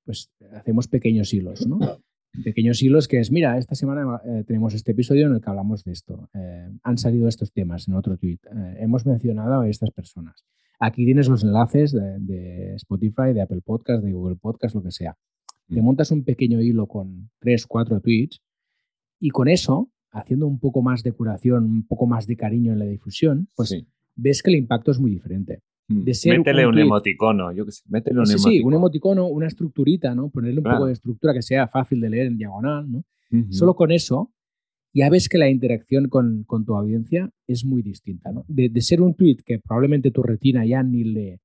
pues 0.04 0.30
hacemos 0.52 0.88
pequeños 0.88 1.32
hilos, 1.32 1.66
¿no? 1.66 1.78
Pequeños 2.44 2.82
hilos 2.82 3.08
que 3.08 3.18
es, 3.18 3.32
mira, 3.32 3.56
esta 3.56 3.74
semana 3.74 4.20
eh, 4.26 4.44
tenemos 4.46 4.74
este 4.74 4.92
episodio 4.92 5.26
en 5.26 5.36
el 5.36 5.40
que 5.40 5.48
hablamos 5.48 5.84
de 5.84 5.92
esto. 5.92 6.28
Eh, 6.34 6.68
han 6.82 6.98
salido 6.98 7.28
estos 7.28 7.50
temas 7.50 7.88
en 7.88 7.94
otro 7.94 8.18
tweet. 8.18 8.40
Eh, 8.44 8.76
hemos 8.80 9.06
mencionado 9.06 9.62
a 9.62 9.68
estas 9.70 9.90
personas. 9.90 10.44
Aquí 10.78 11.04
tienes 11.04 11.28
los 11.28 11.42
enlaces 11.42 11.92
de, 11.92 12.18
de, 12.20 12.74
Spotify, 12.74 13.32
de 13.32 13.40
Apple 13.40 13.62
Podcast, 13.64 14.04
de 14.04 14.12
Google 14.12 14.36
Podcast, 14.36 14.74
lo 14.74 14.82
que 14.82 14.90
sea. 14.90 15.16
Mm. 15.68 15.74
Te 15.74 15.82
montas 15.82 16.10
un 16.10 16.24
pequeño 16.24 16.60
hilo 16.60 16.86
con 16.86 17.30
tres, 17.38 17.66
cuatro 17.66 18.00
tweets 18.00 18.40
y 19.18 19.30
con 19.30 19.48
eso, 19.48 19.90
haciendo 20.10 20.46
un 20.46 20.58
poco 20.58 20.82
más 20.82 21.02
de 21.02 21.12
curación, 21.12 21.64
un 21.64 21.86
poco 21.86 22.06
más 22.06 22.26
de 22.26 22.36
cariño 22.36 22.72
en 22.72 22.78
la 22.78 22.84
difusión, 22.84 23.48
pues 23.56 23.70
sí. 23.70 23.86
ves 24.14 24.42
que 24.42 24.50
el 24.50 24.56
impacto 24.56 24.90
es 24.90 25.00
muy 25.00 25.10
diferente. 25.10 25.62
Mm. 25.88 26.02
De 26.02 26.14
ser 26.14 26.38
métele 26.38 26.66
un, 26.66 26.74
un 26.74 26.80
emoticono, 26.80 27.52
yo 27.52 27.64
que 27.64 27.72
sé, 27.72 27.82
métele 27.88 28.20
un 28.20 28.26
sí, 28.26 28.32
emoticono. 28.32 28.52
Sí, 28.52 28.60
un 28.62 28.74
emoticono, 28.74 29.26
una 29.28 29.46
estructurita, 29.46 30.14
¿no? 30.14 30.28
Ponerle 30.28 30.58
un 30.58 30.64
claro. 30.64 30.78
poco 30.78 30.86
de 30.88 30.92
estructura 30.92 31.32
que 31.32 31.42
sea 31.42 31.68
fácil 31.68 32.00
de 32.00 32.10
leer 32.10 32.26
en 32.26 32.36
diagonal, 32.36 32.90
¿no? 32.90 32.98
Uh 32.98 33.36
-huh. 33.36 33.52
Solo 33.52 33.74
con 33.74 33.90
eso 33.90 34.32
ya 34.96 35.10
ves 35.10 35.28
que 35.28 35.36
la 35.36 35.50
interacción 35.50 36.08
con, 36.08 36.44
con 36.44 36.64
tu 36.64 36.74
audiencia 36.74 37.30
es 37.46 37.66
muy 37.66 37.82
distinta, 37.82 38.32
¿no? 38.32 38.46
De, 38.48 38.70
de, 38.70 38.80
ser 38.80 39.02
un 39.02 39.14
tweet 39.14 39.36
que 39.44 39.58
probablemente 39.58 40.10
tu 40.10 40.22
retina 40.22 40.64
ya 40.64 40.82
ni, 40.82 41.04
le, 41.04 41.40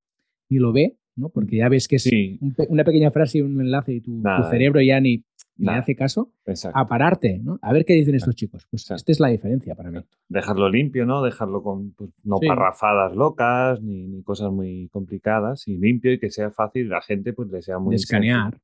ni 0.48 0.58
lo 0.58 0.72
ve, 0.72 0.98
¿no? 1.18 1.28
Porque 1.28 1.58
ya 1.58 1.68
ves 1.68 1.90
que 1.90 1.98
es 1.98 2.04
sí. 2.04 2.40
un, 2.40 2.56
una 2.70 2.86
pequeña 2.86 3.12
frase 3.12 3.40
y 3.40 3.42
un 3.42 3.60
enlace 3.60 3.96
y 3.96 4.00
tu, 4.00 4.22
tu 4.22 4.50
cerebro 4.50 4.82
ya 4.82 5.02
ni, 5.02 5.26
ni 5.58 5.66
le 5.66 5.72
hace 5.74 5.98
caso, 5.98 6.32
Exacto. 6.46 6.80
a 6.80 6.88
pararte, 6.88 7.40
¿no? 7.44 7.60
A 7.62 7.74
ver 7.74 7.84
qué 7.84 7.94
dicen 7.94 8.16
estos 8.16 8.36
chicos. 8.36 8.66
Pues 8.72 8.84
Exacto. 8.84 9.02
esta 9.02 9.12
es 9.12 9.20
la 9.20 9.28
diferencia 9.28 9.76
para 9.76 9.92
mí. 9.92 10.00
Dejarlo 10.30 10.70
limpio, 10.70 11.06
¿no? 11.06 11.22
Dejarlo 11.22 11.62
con 11.62 11.92
pues, 11.92 12.10
no 12.24 12.38
sí. 12.38 12.48
parrafadas 12.48 13.14
locas 13.18 13.82
ni, 13.82 14.08
ni, 14.08 14.24
cosas 14.24 14.50
muy 14.50 14.88
complicadas 14.94 15.68
y 15.68 15.78
limpio 15.78 16.14
y 16.14 16.20
que 16.20 16.30
sea 16.30 16.52
fácil, 16.52 16.88
la 16.88 17.02
gente 17.02 17.34
pues 17.34 17.50
le 17.50 17.62
sea 17.62 17.80
muy... 17.80 17.92
De 17.92 17.98
escanear. 17.98 18.58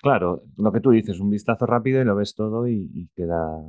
Claro, 0.00 0.44
lo 0.56 0.70
que 0.70 0.80
tú 0.80 0.90
dices, 0.90 1.18
un 1.18 1.30
vistazo 1.30 1.66
rápido 1.66 2.00
y 2.00 2.04
lo 2.04 2.14
ves 2.14 2.36
todo 2.36 2.68
y, 2.68 2.88
y 2.94 3.08
queda 3.08 3.60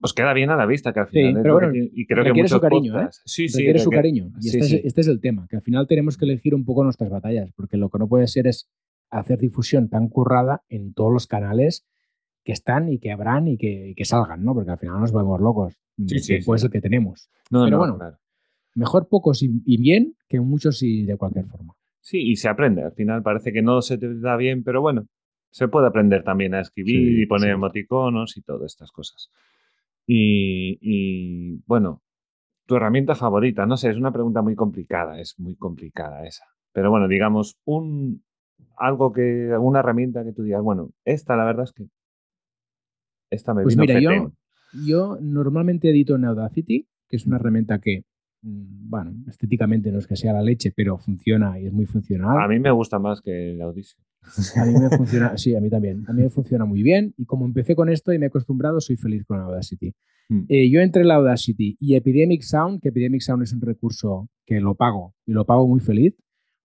pues 0.00 0.12
queda 0.12 0.32
bien 0.32 0.50
a 0.50 0.56
la 0.56 0.66
vista, 0.66 0.92
que 0.92 1.00
al 1.00 1.08
final. 1.08 1.32
Sí, 1.34 1.38
pero 1.42 1.54
bueno, 1.54 1.72
y 1.74 2.06
creo 2.06 2.24
que 2.24 2.32
muchos 2.32 2.50
su 2.50 2.60
cariño, 2.60 3.00
¿eh? 3.00 3.08
Sí, 3.24 3.48
sí. 3.48 3.58
Requiere 3.58 3.78
su 3.78 3.90
cariño. 3.90 4.32
Y 4.38 4.42
sí, 4.42 4.58
este, 4.58 4.68
sí. 4.68 4.76
Es, 4.76 4.84
este, 4.86 5.00
es, 5.00 5.08
el 5.08 5.20
tema, 5.20 5.46
que 5.48 5.56
al 5.56 5.62
final 5.62 5.86
tenemos 5.86 6.16
que 6.16 6.24
elegir 6.24 6.54
un 6.54 6.64
poco 6.64 6.84
nuestras 6.84 7.10
batallas, 7.10 7.50
porque 7.56 7.76
lo 7.76 7.88
que 7.88 7.98
no 7.98 8.08
puede 8.08 8.26
ser 8.26 8.46
es 8.46 8.68
hacer 9.10 9.38
difusión 9.38 9.88
tan 9.88 10.08
currada 10.08 10.62
en 10.68 10.92
todos 10.92 11.12
los 11.12 11.26
canales 11.26 11.86
que 12.44 12.52
están 12.52 12.90
y 12.90 12.98
que 12.98 13.12
habrán 13.12 13.48
y 13.48 13.56
que, 13.56 13.90
y 13.90 13.94
que 13.94 14.04
salgan, 14.04 14.44
¿no? 14.44 14.54
Porque 14.54 14.70
al 14.70 14.78
final 14.78 15.00
nos 15.00 15.12
volvemos 15.12 15.40
locos. 15.40 15.74
Sí, 16.06 16.18
sí, 16.18 16.38
puede 16.44 16.58
ser 16.58 16.68
el 16.68 16.72
que 16.72 16.80
tenemos. 16.80 17.30
No, 17.50 17.64
pero 17.64 17.70
no, 17.70 17.78
bueno, 17.78 17.96
claro. 17.96 18.18
mejor 18.74 19.08
pocos 19.08 19.42
y, 19.42 19.50
y, 19.64 19.78
bien 19.78 20.16
que 20.28 20.40
muchos 20.40 20.82
y 20.82 21.04
de 21.04 21.16
cualquier 21.16 21.46
forma. 21.46 21.74
Sí, 22.00 22.18
y 22.20 22.36
se 22.36 22.48
aprende. 22.48 22.82
Al 22.82 22.92
final 22.92 23.22
parece 23.22 23.52
que 23.52 23.62
no 23.62 23.80
se 23.80 23.96
te 23.96 24.18
da 24.18 24.36
bien, 24.36 24.62
pero 24.64 24.82
bueno, 24.82 25.06
se 25.50 25.68
puede 25.68 25.86
aprender 25.86 26.24
también 26.24 26.52
a 26.54 26.60
escribir 26.60 27.20
y 27.20 27.26
poner 27.26 27.50
emoticonos 27.50 28.36
y 28.36 28.42
todas 28.42 28.72
estas 28.72 28.90
cosas. 28.90 29.30
Y, 30.06 30.78
y, 30.80 31.62
bueno, 31.66 32.02
tu 32.66 32.76
herramienta 32.76 33.14
favorita, 33.14 33.66
no 33.66 33.76
sé, 33.76 33.90
es 33.90 33.96
una 33.96 34.12
pregunta 34.12 34.42
muy 34.42 34.54
complicada, 34.54 35.20
es 35.20 35.38
muy 35.38 35.56
complicada 35.56 36.26
esa. 36.26 36.44
Pero 36.72 36.90
bueno, 36.90 37.08
digamos, 37.08 37.56
un 37.64 38.22
algo 38.76 39.12
que, 39.12 39.56
una 39.58 39.80
herramienta 39.80 40.24
que 40.24 40.32
tú 40.32 40.42
digas, 40.42 40.62
bueno, 40.62 40.90
esta 41.04 41.36
la 41.36 41.44
verdad 41.44 41.64
es 41.64 41.72
que 41.72 41.86
esta 43.30 43.54
me 43.54 43.62
pues 43.62 43.76
vino 43.76 43.82
mira, 43.82 44.00
yo, 44.00 44.32
yo 44.86 45.18
normalmente 45.20 45.90
edito 45.90 46.16
en 46.16 46.24
Audacity, 46.24 46.88
que 47.08 47.16
es 47.16 47.26
una 47.26 47.36
herramienta 47.36 47.78
que 47.78 48.04
mm, 48.42 48.88
bueno, 48.88 49.12
estéticamente 49.28 49.90
no 49.92 49.98
es 49.98 50.06
que 50.06 50.16
sea 50.16 50.32
la 50.32 50.42
leche, 50.42 50.72
pero 50.74 50.98
funciona 50.98 51.58
y 51.60 51.66
es 51.66 51.72
muy 51.72 51.86
funcional. 51.86 52.40
A 52.40 52.48
mí 52.48 52.58
me 52.58 52.70
gusta 52.70 52.98
más 52.98 53.20
que 53.20 53.52
el 53.52 53.62
Odyssey. 53.62 54.02
A 54.56 54.64
mí 54.64 54.74
me 54.74 54.88
funciona, 54.96 55.36
sí, 55.36 55.54
a 55.54 55.60
mí 55.60 55.70
también. 55.70 56.04
A 56.08 56.12
mí 56.12 56.22
me 56.22 56.30
funciona 56.30 56.64
muy 56.64 56.82
bien 56.82 57.14
y 57.16 57.24
como 57.24 57.44
empecé 57.44 57.76
con 57.76 57.88
esto 57.88 58.12
y 58.12 58.18
me 58.18 58.26
he 58.26 58.28
acostumbrado, 58.28 58.80
soy 58.80 58.96
feliz 58.96 59.24
con 59.24 59.38
Audacity. 59.40 59.94
Mm. 60.28 60.44
Eh, 60.48 60.70
yo 60.70 60.80
entre 60.80 61.04
la 61.04 61.16
Audacity 61.16 61.76
y 61.78 61.94
Epidemic 61.94 62.42
Sound, 62.42 62.80
que 62.80 62.88
Epidemic 62.88 63.20
Sound 63.20 63.42
es 63.42 63.52
un 63.52 63.60
recurso 63.60 64.28
que 64.46 64.60
lo 64.60 64.74
pago 64.74 65.14
y 65.26 65.32
lo 65.32 65.44
pago 65.44 65.66
muy 65.66 65.80
feliz 65.80 66.14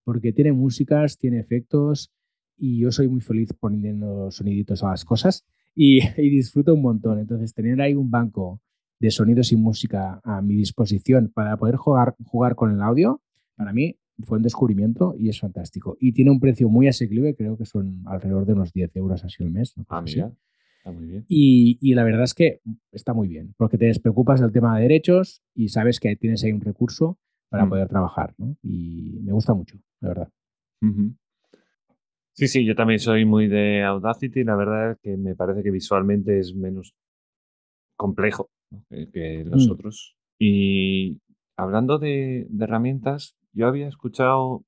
porque 0.04 0.34
tiene 0.34 0.54
músicas, 0.54 1.18
tiene 1.18 1.40
efectos 1.40 2.12
y 2.58 2.80
yo 2.80 2.92
soy 2.92 3.08
muy 3.08 3.22
feliz 3.22 3.54
poniendo 3.54 4.32
soniditos 4.32 4.84
a 4.84 4.90
las 4.90 5.06
cosas 5.06 5.46
y, 5.76 6.00
y 6.18 6.30
disfruto 6.30 6.74
un 6.74 6.82
montón. 6.82 7.20
Entonces, 7.20 7.54
tener 7.54 7.80
ahí 7.82 7.94
un 7.94 8.10
banco 8.10 8.62
de 9.00 9.12
sonidos 9.12 9.52
y 9.52 9.56
música 9.56 10.20
a 10.24 10.42
mi 10.42 10.56
disposición 10.56 11.32
para 11.34 11.58
poder 11.58 11.76
jugar, 11.76 12.16
jugar 12.26 12.56
con 12.56 12.74
el 12.74 12.82
audio, 12.82 13.22
para 13.56 13.72
mí 13.74 13.98
fue 14.24 14.38
un 14.38 14.44
descubrimiento 14.44 15.16
y 15.18 15.30
es 15.30 15.40
fantástico. 15.40 15.98
Y 16.00 16.14
tiene 16.14 16.32
un 16.32 16.40
precio 16.40 16.70
muy 16.70 16.88
asequible, 16.88 17.36
creo 17.36 17.58
que 17.58 17.66
son 17.66 18.04
alrededor 18.06 18.46
de 18.46 18.54
unos 18.54 18.74
10 18.74 18.96
euros 18.96 19.24
así 19.24 19.44
al 19.44 19.52
mes. 19.52 19.78
¿no? 19.78 19.86
Ah, 19.90 20.02
mira. 20.02 20.32
Está 20.78 20.92
muy 20.92 21.08
bien. 21.08 21.26
Y, 21.28 21.78
y, 21.82 21.94
la 21.94 22.04
verdad 22.04 22.24
es 22.24 22.34
que 22.34 22.62
está 22.92 23.14
muy 23.14 23.28
bien, 23.28 23.54
porque 23.58 23.78
te 23.78 23.86
despreocupas 23.86 24.40
del 24.40 24.54
tema 24.54 24.76
de 24.78 24.84
derechos 24.84 25.44
y 25.54 25.70
sabes 25.70 26.00
que 26.00 26.16
tienes 26.16 26.44
ahí 26.44 26.54
un 26.54 26.62
recurso 26.62 27.18
para 27.50 27.66
mm. 27.66 27.70
poder 27.70 27.88
trabajar, 27.90 28.34
¿no? 28.38 28.56
Y 28.64 29.20
me 29.22 29.34
gusta 29.34 29.54
mucho, 29.54 29.78
la 30.00 30.10
verdad. 30.10 30.30
Uh 30.82 30.88
-huh. 30.88 31.18
Sí, 32.34 32.48
sí, 32.48 32.66
yo 32.66 32.76
también 32.76 33.00
soy 33.00 33.26
muy 33.26 33.48
de 33.48 33.84
Audacity, 33.84 34.46
la 34.46 34.56
verdad 34.56 34.92
es 34.92 34.98
que 35.00 35.18
me 35.18 35.36
parece 35.36 35.64
que 35.64 35.72
visualmente 35.72 36.40
es 36.40 36.56
menos 36.56 36.96
complejo 37.98 38.50
¿no? 38.72 38.86
que, 38.90 39.10
que, 39.12 39.44
los 39.44 39.68
mm. 39.68 39.72
otros. 39.72 40.16
Y 40.40 41.20
hablando 41.58 42.00
de, 42.00 42.48
de 42.50 42.64
herramientas, 42.64 43.36
yo 43.60 43.68
había 43.68 43.90
escuchado 43.90 44.64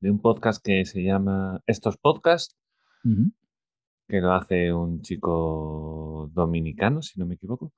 de 0.00 0.10
un 0.10 0.20
podcast 0.20 0.62
que 0.62 0.84
se 0.84 1.02
llama 1.02 1.62
Estos 1.66 1.96
Podcasts, 1.96 2.54
uh 3.02 3.08
-huh. 3.08 3.32
que 4.08 4.20
lo 4.20 4.32
hace 4.34 4.74
un 4.74 5.00
chico 5.00 6.30
dominicano, 6.34 7.00
si 7.00 7.18
no 7.18 7.24
me 7.26 7.36
equivoco. 7.36 7.72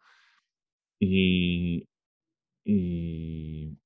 Y 0.98 1.86
Y, 2.64 3.78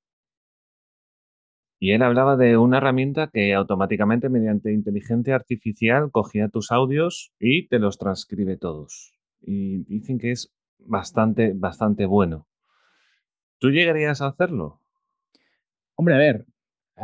y 1.79 1.91
él 1.91 2.01
hablaba 2.01 2.35
de 2.37 2.57
una 2.57 2.77
herramienta 2.77 3.29
que 3.31 3.53
automáticamente 3.53 4.27
mediante 4.29 4.73
inteligencia 4.73 5.35
artificial 5.35 6.11
cogía 6.11 6.49
tus 6.49 6.71
audios 6.71 7.31
y 7.39 7.67
te 7.67 7.79
los 7.79 7.97
transcribe 7.97 8.57
todos. 8.57 9.13
Y 9.41 9.83
dicen 9.85 10.17
que 10.17 10.31
es 10.31 10.51
bastante, 10.79 11.53
bastante 11.55 12.05
bueno. 12.05 12.47
¿Tú 13.59 13.69
llegarías 13.69 14.21
a 14.21 14.27
hacerlo? 14.27 14.81
Hombre, 15.95 16.15
a 16.15 16.17
ver. 16.17 16.45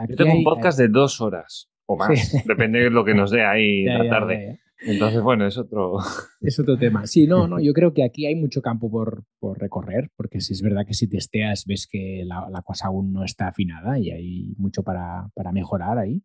Yo 0.10 0.16
tengo 0.16 0.34
un 0.34 0.44
podcast 0.44 0.78
de 0.80 0.88
dos 0.88 1.20
horas 1.22 1.70
o 1.86 1.98
más, 1.98 2.34
depende 2.46 2.80
de 2.80 2.90
lo 2.90 3.04
que 3.04 3.14
nos 3.14 3.32
dé 3.32 3.44
ahí 3.44 3.84
Ya, 3.86 3.98
la 3.98 4.10
tarde. 4.10 4.34
ya, 4.36 4.54
ya. 4.54 4.60
Entonces, 4.94 5.22
bueno, 5.22 5.46
es 5.46 5.58
otro. 5.58 5.98
Es 6.42 6.60
otro 6.60 6.78
tema. 6.78 7.06
Sí, 7.06 7.28
no, 7.28 7.48
no, 7.48 7.60
yo 7.62 7.74
creo 7.74 7.94
que 7.94 8.04
aquí 8.04 8.26
hay 8.26 8.36
mucho 8.36 8.62
campo 8.62 8.90
por, 8.90 9.24
por 9.40 9.60
recorrer, 9.60 10.10
porque 10.16 10.42
si 10.42 10.54
es 10.54 10.62
verdad 10.62 10.86
que 10.88 10.94
si 10.94 11.08
testeas 11.08 11.66
ves 11.68 11.88
que 11.90 12.24
la, 12.26 12.48
la 12.50 12.62
cosa 12.62 12.88
aún 12.88 13.14
no 13.14 13.24
está 13.24 13.50
afinada 13.50 14.00
y 14.00 14.10
hay 14.10 14.54
mucho 14.58 14.84
para, 14.84 15.30
para 15.36 15.52
mejorar 15.52 15.98
ahí. 15.98 16.24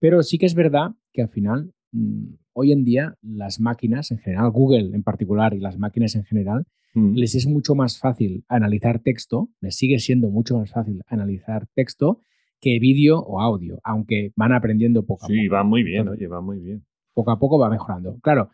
Pero 0.00 0.22
sí 0.22 0.38
que 0.38 0.46
es 0.46 0.54
verdad 0.54 0.90
que 1.12 1.22
al 1.22 1.28
final, 1.28 1.72
mm, 1.92 2.34
hoy 2.54 2.72
en 2.72 2.84
día, 2.84 3.14
las 3.22 3.60
máquinas 3.60 4.10
en 4.10 4.18
general, 4.18 4.50
Google 4.50 4.96
en 4.96 5.04
particular 5.04 5.54
y 5.54 5.60
las 5.60 5.78
máquinas 5.78 6.16
en 6.16 6.24
general, 6.24 6.64
Mm. 6.94 7.14
les 7.14 7.34
es 7.34 7.46
mucho 7.46 7.74
más 7.74 7.98
fácil 7.98 8.44
analizar 8.48 8.98
texto, 8.98 9.48
les 9.60 9.76
sigue 9.76 9.98
siendo 9.98 10.28
mucho 10.30 10.58
más 10.58 10.70
fácil 10.70 11.02
analizar 11.06 11.66
texto 11.74 12.20
que 12.60 12.78
vídeo 12.78 13.18
o 13.18 13.40
audio, 13.40 13.80
aunque 13.82 14.32
van 14.36 14.52
aprendiendo 14.52 15.04
poco 15.04 15.24
a 15.24 15.28
Sí, 15.28 15.46
poco. 15.48 15.54
va 15.56 15.64
muy 15.64 15.82
bien, 15.82 16.00
Entonces, 16.00 16.20
oye, 16.20 16.28
va 16.28 16.40
muy 16.40 16.58
bien. 16.60 16.84
poco 17.14 17.30
a 17.30 17.38
poco 17.38 17.58
va 17.58 17.70
mejorando. 17.70 18.18
Claro, 18.20 18.50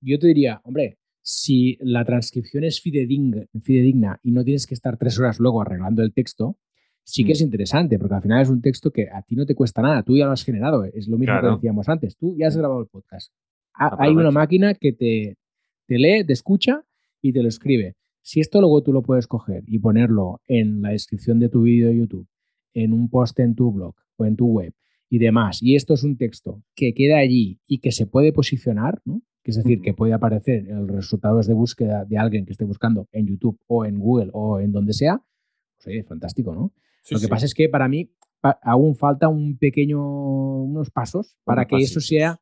yo 0.00 0.18
te 0.18 0.26
diría, 0.28 0.60
hombre, 0.64 0.98
si 1.22 1.76
la 1.80 2.04
transcripción 2.04 2.64
es 2.64 2.80
fidedigna, 2.80 3.44
fidedigna 3.62 4.18
y 4.22 4.32
no 4.32 4.44
tienes 4.44 4.66
que 4.66 4.74
estar 4.74 4.96
tres 4.96 5.18
horas 5.18 5.38
luego 5.38 5.60
arreglando 5.62 6.02
el 6.02 6.12
texto, 6.12 6.56
sí 7.02 7.22
que 7.24 7.30
Mm. 7.30 7.32
es 7.32 7.40
interesante, 7.42 7.98
porque 7.98 8.14
al 8.14 8.22
final 8.22 8.42
es 8.42 8.48
un 8.48 8.60
texto 8.62 8.90
que 8.90 9.08
a 9.10 9.20
ti 9.22 9.36
no 9.36 9.44
te 9.46 9.54
cuesta 9.54 9.82
nada, 9.82 10.02
tú 10.02 10.16
ya 10.16 10.24
lo 10.26 10.32
has 10.32 10.42
generado, 10.44 10.84
es 10.84 11.06
lo 11.06 11.18
mismo 11.18 11.34
Claro. 11.34 11.50
que 11.50 11.54
decíamos 11.56 11.88
antes, 11.88 12.16
tú 12.16 12.34
ya 12.36 12.48
has 12.48 12.56
grabado 12.56 12.80
el 12.80 12.86
podcast. 12.88 13.30
Ha- 13.74 13.94
Hay 13.98 14.12
una 14.14 14.30
máquina 14.30 14.72
que 14.74 14.92
te, 14.92 15.36
te 15.86 15.98
lee, 15.98 16.24
te 16.24 16.32
escucha 16.32 16.82
y 17.24 17.32
te 17.32 17.42
lo 17.42 17.48
escribe. 17.48 17.96
Si 18.20 18.40
esto 18.40 18.60
luego 18.60 18.82
tú 18.82 18.92
lo 18.92 19.02
puedes 19.02 19.26
coger 19.26 19.64
y 19.66 19.78
ponerlo 19.78 20.40
en 20.46 20.82
la 20.82 20.90
descripción 20.90 21.38
de 21.40 21.48
tu 21.48 21.62
vídeo 21.62 21.88
de 21.88 21.96
YouTube, 21.96 22.26
en 22.74 22.92
un 22.92 23.08
post 23.08 23.38
en 23.40 23.54
tu 23.54 23.72
blog 23.72 23.94
o 24.16 24.24
en 24.26 24.36
tu 24.36 24.46
web 24.46 24.74
y 25.08 25.18
demás, 25.18 25.62
y 25.62 25.74
esto 25.74 25.94
es 25.94 26.02
un 26.04 26.16
texto 26.16 26.62
que 26.74 26.92
queda 26.92 27.18
allí 27.18 27.60
y 27.66 27.78
que 27.78 27.92
se 27.92 28.06
puede 28.06 28.32
posicionar, 28.32 29.00
¿no? 29.04 29.22
que 29.42 29.50
es 29.50 29.56
decir, 29.58 29.80
que 29.82 29.92
puede 29.94 30.12
aparecer 30.14 30.68
en 30.68 30.86
los 30.86 30.90
resultados 30.96 31.46
de 31.46 31.54
búsqueda 31.54 32.04
de 32.06 32.16
alguien 32.18 32.44
que 32.46 32.52
esté 32.52 32.64
buscando 32.64 33.08
en 33.12 33.26
YouTube 33.26 33.58
o 33.66 33.84
en 33.84 33.98
Google 33.98 34.30
o 34.32 34.58
en 34.60 34.72
donde 34.72 34.92
sea, 34.94 35.22
pues 35.76 35.86
oye, 35.86 36.02
fantástico, 36.02 36.54
¿no? 36.54 36.72
Sí, 37.02 37.14
Lo 37.14 37.20
que 37.20 37.26
sí. 37.26 37.30
pasa 37.30 37.44
es 37.46 37.54
que 37.54 37.68
para 37.68 37.86
mí 37.88 38.10
pa- 38.40 38.58
aún 38.62 38.96
falta 38.96 39.28
un 39.28 39.58
pequeño, 39.58 40.62
unos 40.64 40.90
pasos 40.90 41.36
para 41.44 41.66
que 41.66 41.76
eso 41.76 42.00
sea, 42.00 42.40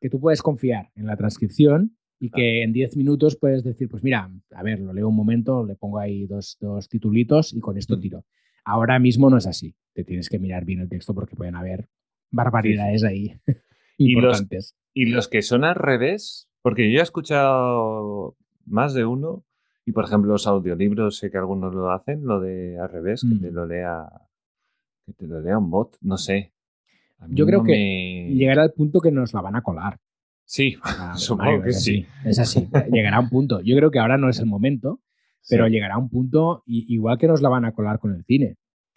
que 0.00 0.10
tú 0.10 0.18
puedes 0.18 0.42
confiar 0.42 0.90
en 0.96 1.06
la 1.06 1.16
transcripción 1.16 1.96
y 2.26 2.30
que 2.30 2.62
en 2.62 2.72
10 2.72 2.96
minutos 2.96 3.36
puedes 3.36 3.62
decir, 3.64 3.88
pues 3.88 4.02
mira, 4.02 4.30
a 4.54 4.62
ver, 4.62 4.80
lo 4.80 4.92
leo 4.94 5.08
un 5.08 5.16
momento, 5.16 5.64
le 5.66 5.74
pongo 5.74 5.98
ahí 5.98 6.26
dos, 6.26 6.56
dos 6.60 6.88
titulitos 6.88 7.52
y 7.52 7.60
con 7.60 7.76
esto 7.76 7.96
Mm. 7.96 8.00
tiro. 8.00 8.24
Ahora 8.64 8.98
mismo 8.98 9.28
no 9.28 9.36
es 9.36 9.46
así. 9.46 9.74
Te 9.92 10.04
tienes 10.04 10.28
que 10.30 10.38
mirar 10.38 10.64
bien 10.64 10.80
el 10.80 10.88
texto 10.88 11.12
porque 11.14 11.36
pueden 11.36 11.54
haber 11.54 11.86
barbaridades 12.30 13.04
ahí 13.04 13.38
Y 13.98 14.12
los- 14.14 14.22
importantes. 14.38 14.74
Y 14.94 15.06
los 15.06 15.28
que 15.28 15.42
son 15.42 15.64
al 15.64 15.74
revés, 15.74 16.48
porque 16.62 16.90
yo 16.90 17.00
he 17.00 17.02
escuchado 17.02 18.36
más 18.64 18.94
de 18.94 19.04
uno, 19.04 19.44
y 19.84 19.92
por 19.92 20.04
ejemplo 20.04 20.32
los 20.32 20.46
audiolibros 20.46 21.18
sé 21.18 21.30
que 21.30 21.36
algunos 21.36 21.74
lo 21.74 21.90
hacen, 21.90 22.24
lo 22.24 22.40
de 22.40 22.78
al 22.78 22.88
revés, 22.88 23.20
que 23.20 23.34
Mm. 23.34 23.40
te 23.42 23.50
lo 23.50 23.66
lea, 23.66 24.08
que 25.04 25.12
te 25.12 25.26
lo 25.26 25.40
lea 25.40 25.58
un 25.58 25.70
bot, 25.70 25.96
no 26.00 26.16
sé. 26.16 26.52
Yo 27.28 27.44
creo 27.46 27.58
no 27.58 27.64
que 27.64 27.72
me- 28.30 28.34
Llegará 28.34 28.62
al 28.62 28.72
punto 28.72 29.00
que 29.00 29.10
nos 29.10 29.34
la 29.34 29.42
van 29.42 29.56
a 29.56 29.62
colar. 29.62 29.98
Sí, 30.44 30.76
Ah, 30.82 31.14
supongo 31.16 31.62
que 31.62 31.70
es 31.70 31.82
sí. 31.82 32.06
así, 32.22 32.28
Es 32.28 32.38
así. 32.38 32.68
Llegará 32.92 33.20
un 33.20 33.28
punto. 33.28 33.60
Yo 33.60 33.76
creo 33.76 33.90
que 33.90 33.98
ahora 33.98 34.18
no 34.18 34.28
es 34.28 34.38
el 34.38 34.46
momento, 34.46 35.00
pero 35.48 35.66
Sí. 35.66 35.72
llegará 35.72 35.98
un 35.98 36.08
punto 36.08 36.62
i- 36.66 36.86
igual 36.94 37.18
que 37.18 37.26
nos 37.26 37.42
la 37.42 37.48
van 37.48 37.64
a 37.64 37.72
colar 37.72 37.98
con 37.98 38.14
el 38.14 38.24
cine. 38.24 38.56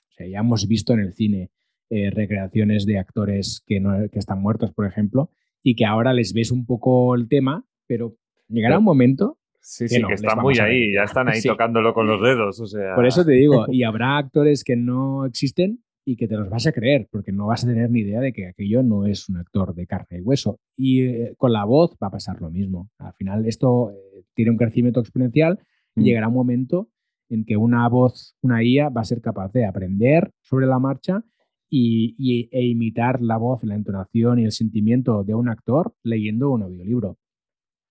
O 0.10 0.14
sea, 0.18 0.28
ya 0.28 0.40
hemos 0.40 0.68
visto 0.68 0.94
en 0.94 1.00
el 1.00 1.14
cine 1.14 1.52
eh, 1.90 2.10
recreaciones 2.10 2.86
de 2.86 3.00
actores 3.00 3.64
que, 3.66 3.80
no, 3.80 4.10
que 4.12 4.20
están 4.20 4.42
muertos, 4.42 4.74
por 4.74 4.86
ejemplo, 4.86 5.30
y 5.64 5.76
que 5.76 5.86
ahora 5.86 6.12
les 6.12 6.34
ves 6.34 6.52
un 6.52 6.66
poco 6.66 7.16
el 7.16 7.30
tema, 7.30 7.64
pero 7.88 8.16
llegará 8.50 8.74
Pero- 8.74 8.80
un 8.80 8.86
momento, 8.86 9.38
Sí, 9.62 9.86
que 9.86 9.90
sí, 9.96 10.02
no, 10.02 10.08
que 10.10 10.14
están 10.16 10.40
muy 10.40 10.58
ahí, 10.60 10.94
ya 10.94 11.04
están 11.04 11.28
ahí 11.30 11.40
Sí. 11.42 11.48
tocándolo 11.48 11.94
con 11.94 12.08
los 12.08 12.22
dedos, 12.22 12.60
o 12.60 12.68
sea... 12.68 12.94
por 12.96 13.06
eso 13.06 13.24
te 13.26 13.32
digo, 13.34 13.66
y 13.70 13.84
habrá 13.84 14.18
actores 14.18 14.64
que 14.66 14.76
no 14.76 15.26
existen 15.26 15.80
y 16.10 16.16
que 16.16 16.28
te 16.28 16.38
los 16.38 16.50
vas 16.50 16.66
a 16.66 16.72
creer, 16.72 17.08
porque 17.12 17.34
no 17.34 17.48
vas 17.48 17.66
a 17.66 17.68
tener 17.68 17.92
ni 17.92 18.00
idea 18.00 18.22
de 18.22 18.32
que 18.32 18.48
aquello 18.48 18.82
no 18.82 19.06
es 19.06 19.28
un 19.28 19.36
actor 19.38 19.76
de 19.76 19.86
carne 19.86 20.20
y 20.20 20.22
hueso. 20.22 20.58
Y 20.78 21.04
eh, 21.04 21.34
con 21.38 21.52
la 21.52 21.66
voz 21.66 21.98
va 22.02 22.08
a 22.08 22.12
pasar 22.12 22.40
lo 22.42 22.50
mismo. 22.50 22.90
Al 22.98 23.12
final 23.14 23.46
esto 23.46 23.92
eh, 23.92 24.24
tiene 24.34 24.52
un 24.52 24.58
crecimiento 24.58 25.02
exponencial 25.02 25.60
y 25.96 26.00
Mm. 26.00 26.04
llegará 26.04 26.28
un 26.30 26.34
momento 26.36 26.88
en 27.30 27.44
que 27.44 27.58
una 27.58 27.90
voz, 27.90 28.38
una 28.42 28.64
IA, 28.64 28.88
va 28.88 29.02
a 29.02 29.04
ser 29.04 29.20
capaz 29.20 29.52
de 29.52 29.66
aprender 29.66 30.32
sobre 30.42 30.66
la 30.66 30.80
marcha 30.80 31.24
y, 31.70 32.16
y- 32.18 32.48
e 32.54 32.66
imitar 32.66 33.22
la 33.22 33.36
voz, 33.36 33.62
la 33.66 33.76
entonación 33.76 34.40
y 34.40 34.46
el 34.46 34.54
sentimiento 34.54 35.26
de 35.26 35.34
un 35.34 35.50
actor 35.50 35.94
leyendo 36.04 36.52
un 36.52 36.64
audiolibro. 36.64 37.18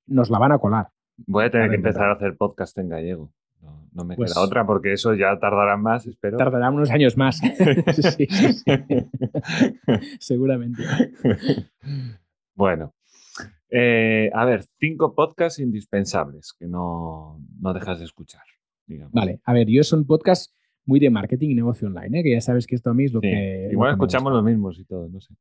Nos 0.06 0.30
la 0.30 0.38
van 0.38 0.52
a 0.52 0.58
colar. 0.58 0.88
Voy 1.26 1.44
a 1.44 1.50
tener 1.50 1.66
a 1.66 1.70
que 1.70 1.76
empezar 1.76 2.08
a 2.08 2.12
hacer 2.14 2.34
podcast 2.38 2.78
en 2.78 2.88
gallego. 2.88 3.30
No, 3.66 3.88
no 3.92 4.04
me 4.04 4.16
Pues- 4.16 4.32
queda 4.32 4.42
otra 4.42 4.64
porque 4.66 4.92
eso 4.92 5.14
ya 5.14 5.38
tardará 5.38 5.76
más, 5.76 6.06
espero. 6.06 6.36
Tardará 6.38 6.70
unos 6.70 6.90
años 6.90 7.16
más. 7.16 7.40
Sí, 7.92 8.26
sí, 8.30 8.52
sí. 8.52 8.64
Seguramente. 10.20 10.82
bueno, 12.54 12.94
eh, 13.70 14.30
a 14.32 14.44
ver, 14.44 14.64
cinco 14.78 15.14
podcasts 15.14 15.58
indispensables 15.58 16.54
que 16.58 16.66
no, 16.66 17.40
no 17.60 17.72
dejas 17.74 17.98
de 17.98 18.04
escuchar. 18.04 18.42
digamos. 18.86 19.12
Vale, 19.12 19.40
a 19.44 19.52
ver, 19.52 19.66
yo 19.68 19.82
son 19.82 20.06
podcast 20.06 20.54
muy 20.84 21.00
de 21.00 21.10
marketing 21.10 21.50
y 21.50 21.54
negocio 21.54 21.88
online, 21.88 22.20
¿eh? 22.20 22.22
que 22.22 22.30
ya 22.32 22.40
sabes 22.40 22.66
que 22.66 22.76
esto 22.76 22.90
a 22.90 22.94
mí 22.94 23.04
es 23.04 23.12
lo 23.12 23.20
que... 23.20 23.64
lo 23.66 23.72
Igual 23.72 23.90
que 23.90 23.94
escuchamos 23.94 24.32
los 24.32 24.44
mismos 24.44 24.78
y 24.78 24.84
todo, 24.84 25.08
no 25.08 25.20
sé. 25.20 25.34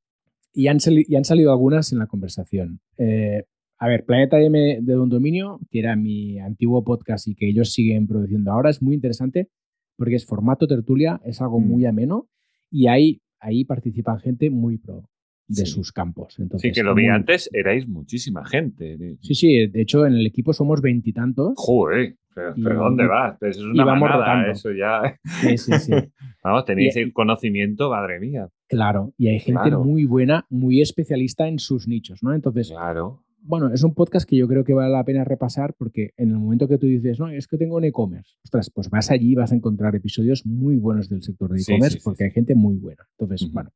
y 0.53 0.67
han, 0.67 0.77
y 0.87 1.15
han 1.15 1.23
salido 1.25 1.51
algunas 1.51 1.91
en 1.93 1.99
la 1.99 2.07
conversación. 2.07 2.79
Eh, 2.97 3.43
a 3.77 3.87
ver, 3.87 4.05
Planeta 4.05 4.39
M 4.41 4.79
de 4.81 4.93
Don 4.93 5.09
Dominio, 5.09 5.59
que 5.69 5.79
era 5.79 5.95
mi 5.95 6.39
antiguo 6.39 6.83
podcast 6.83 7.27
y 7.27 7.35
que 7.35 7.47
ellos 7.49 7.73
siguen 7.73 8.07
produciendo 8.07 8.51
ahora, 8.51 8.69
es 8.69 8.81
muy 8.81 8.95
interesante 8.95 9.49
porque 9.97 10.15
es 10.15 10.25
formato 10.25 10.67
tertulia, 10.67 11.19
es 11.25 11.41
algo 11.41 11.59
Mm. 11.59 11.67
muy 11.67 11.85
ameno 11.85 12.27
y 12.71 12.87
ahí, 12.87 13.21
ahí 13.39 13.63
participan 13.65 14.19
gente 14.19 14.49
muy 14.49 14.77
pro 14.77 15.09
de 15.47 15.65
Sí. 15.65 15.73
sus 15.73 15.91
campos. 15.91 16.33
Sí, 16.35 16.41
Entonces, 16.41 16.73
que 16.73 16.83
lo 16.83 16.95
vi 16.95 17.03
muy- 17.03 17.11
antes, 17.11 17.49
erais 17.53 17.87
muchísima 17.87 18.43
gente. 18.45 18.97
Sí, 19.21 19.35
sí, 19.35 19.67
de 19.67 19.81
hecho 19.81 20.05
en 20.05 20.13
el 20.13 20.25
equipo 20.25 20.53
somos 20.53 20.81
veintitantos. 20.81 21.53
Joder, 21.55 22.15
pero, 22.33 22.53
Y- 22.55 22.63
pero 22.63 22.79
¿dónde 22.79 23.05
vas? 23.07 23.39
Eso 23.41 23.59
es 23.59 23.65
una 23.65 23.85
manada, 23.85 24.17
rotando. 24.17 24.51
eso 24.51 24.71
ya... 24.71 25.19
Sí, 25.41 25.57
sí, 25.57 25.71
sí. 25.79 25.91
Vamos, 26.43 26.65
tenéis 26.65 26.95
Y- 26.95 26.99
el 26.99 27.13
conocimiento, 27.13 27.89
madre 27.91 28.19
mía. 28.19 28.49
Claro, 28.67 29.13
y 29.17 29.27
hay 29.27 29.39
gente 29.39 29.61
Claro. 29.61 29.83
muy 29.83 30.05
buena, 30.05 30.45
muy 30.49 30.81
especialista 30.81 31.47
en 31.47 31.59
sus 31.59 31.87
nichos, 31.87 32.23
¿no? 32.23 32.33
Entonces, 32.33 32.71
Claro. 32.71 33.21
Bueno, 33.47 33.71
es 33.71 33.83
un 33.83 33.93
podcast 33.93 34.27
que 34.27 34.35
yo 34.35 34.47
creo 34.47 34.63
que 34.63 34.73
vale 34.73 34.91
la 34.91 35.03
pena 35.03 35.23
repasar 35.23 35.73
porque 35.75 36.13
en 36.17 36.31
el 36.31 36.37
momento 36.37 36.67
que 36.67 36.77
tú 36.77 36.87
dices, 36.87 37.19
no, 37.19 37.29
es 37.29 37.47
que 37.47 37.57
tengo 37.57 37.75
un 37.75 37.83
e-commerce, 37.83 38.35
ostras, 38.43 38.69
pues 38.69 38.89
vas 38.89 39.11
allí 39.11 39.31
y 39.31 39.35
vas 39.35 39.51
a 39.51 39.55
encontrar 39.55 39.95
episodios 39.95 40.45
muy 40.45 40.77
buenos 40.77 41.09
del 41.09 41.21
sector 41.21 41.51
de 41.51 41.61
e-commerce 41.61 41.97
sí, 41.97 41.99
sí, 41.99 42.03
porque 42.03 42.19
sí. 42.19 42.23
hay 42.25 42.31
gente 42.31 42.55
muy 42.55 42.77
buena. 42.77 43.07
Entonces, 43.17 43.51
bueno, 43.51 43.71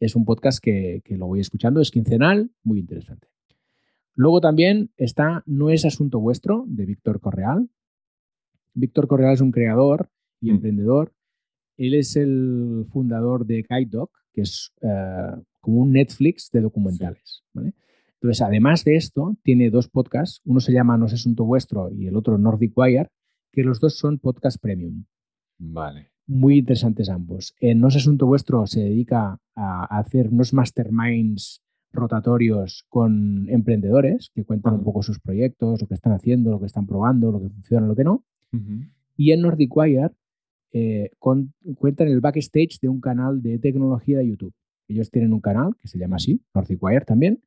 es 0.00 0.16
un 0.16 0.24
podcast 0.24 0.58
que, 0.62 1.02
que 1.04 1.16
lo 1.16 1.26
voy 1.26 1.40
escuchando, 1.40 1.80
es 1.80 1.90
quincenal, 1.90 2.50
muy 2.64 2.80
interesante. 2.80 3.28
Luego 4.14 4.40
también 4.40 4.90
está 4.96 5.42
No 5.46 5.70
es 5.70 5.84
asunto 5.84 6.18
vuestro, 6.20 6.64
de 6.66 6.86
Víctor 6.86 7.20
Correal. 7.20 7.68
Víctor 8.74 9.06
Correal 9.06 9.34
es 9.34 9.40
un 9.40 9.52
creador 9.52 10.08
y 10.40 10.50
Mm. 10.50 10.54
emprendedor. 10.54 11.12
Él 11.76 11.94
es 11.94 12.16
el 12.16 12.86
fundador 12.90 13.46
de 13.46 13.64
Guide 13.68 13.90
Dog, 13.90 14.10
que 14.32 14.40
es 14.42 14.72
eh, 14.80 15.32
como 15.60 15.82
un 15.82 15.92
Netflix 15.92 16.50
de 16.50 16.60
documentales. 16.62 17.42
¿vale? 17.52 17.74
Entonces, 18.20 18.42
además 18.42 18.84
de 18.84 18.96
esto, 18.96 19.36
tiene 19.42 19.70
dos 19.70 19.88
podcasts. 19.88 20.40
Uno 20.44 20.60
se 20.60 20.72
llama 20.72 20.96
No 20.96 21.06
es 21.06 21.12
asunto 21.12 21.44
vuestro 21.44 21.90
y 21.92 22.06
el 22.06 22.16
otro 22.16 22.38
Nordic 22.38 22.72
Wire, 22.76 23.08
que 23.52 23.62
los 23.62 23.80
dos 23.80 23.98
son 23.98 24.18
podcast 24.18 24.60
premium. 24.60 25.04
Vale. 25.58 26.10
Muy 26.26 26.58
interesantes 26.58 27.08
ambos. 27.08 27.54
En 27.60 27.80
No 27.80 27.88
es 27.88 27.96
asunto 27.96 28.26
vuestro 28.26 28.66
se 28.66 28.80
dedica 28.80 29.38
a 29.54 29.98
hacer 29.98 30.28
unos 30.28 30.52
masterminds 30.52 31.62
rotatorios 31.92 32.84
con 32.88 33.48
emprendedores 33.48 34.30
que 34.34 34.44
cuentan 34.44 34.74
un 34.74 34.84
poco 34.84 35.02
sus 35.02 35.18
proyectos, 35.20 35.80
lo 35.80 35.86
que 35.86 35.94
están 35.94 36.12
haciendo, 36.12 36.50
lo 36.50 36.60
que 36.60 36.66
están 36.66 36.86
probando, 36.86 37.32
lo 37.32 37.40
que 37.40 37.48
funciona, 37.48 37.86
lo 37.86 37.94
que 37.96 38.04
no. 38.04 38.24
Y 39.16 39.32
en 39.32 39.42
Nordic 39.42 39.74
Wire 39.76 40.10
eh, 40.72 41.10
con- 41.18 41.52
cuentan 41.76 42.08
el 42.08 42.20
backstage 42.20 42.80
de 42.80 42.88
un 42.88 43.00
canal 43.00 43.40
de 43.42 43.58
tecnología 43.58 44.18
de 44.18 44.28
YouTube. 44.28 44.52
Ellos 44.88 45.10
tienen 45.10 45.32
un 45.32 45.40
canal 45.40 45.74
que 45.80 45.88
se 45.88 45.98
llama 45.98 46.16
así, 46.16 46.40
Nordic 46.54 46.82
Wire 46.82 47.04
también, 47.04 47.40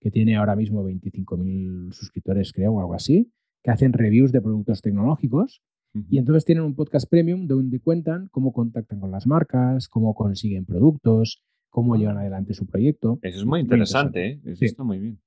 que 0.00 0.10
tiene 0.10 0.36
ahora 0.36 0.54
mismo 0.56 0.84
25.000 0.84 1.92
suscriptores, 1.92 2.52
creo, 2.52 2.72
o 2.74 2.80
algo 2.80 2.94
así, 2.94 3.32
que 3.62 3.70
hacen 3.70 3.92
reviews 3.92 4.32
de 4.32 4.40
productos 4.40 4.80
tecnológicos 4.82 5.62
Y 6.10 6.18
entonces 6.18 6.44
tienen 6.44 6.62
un 6.64 6.74
podcast 6.74 7.08
premium 7.08 7.46
donde 7.46 7.80
cuentan 7.80 8.28
cómo 8.30 8.52
contactan 8.52 9.00
con 9.00 9.10
las 9.10 9.26
marcas, 9.26 9.88
cómo 9.88 10.14
consiguen 10.14 10.66
productos, 10.66 11.42
cómo 11.70 11.94
Ah. 11.94 11.98
llevan 11.98 12.18
adelante 12.18 12.52
su 12.52 12.66
proyecto. 12.66 13.18
Eso 13.22 13.38
es 13.40 13.46
muy 13.46 13.60
interesante, 13.60 14.26
¿eh? 14.32 14.40
Eso 14.44 14.56
Sí. 14.56 14.64
está 14.66 14.84
muy 14.84 14.98
bien. 14.98 15.18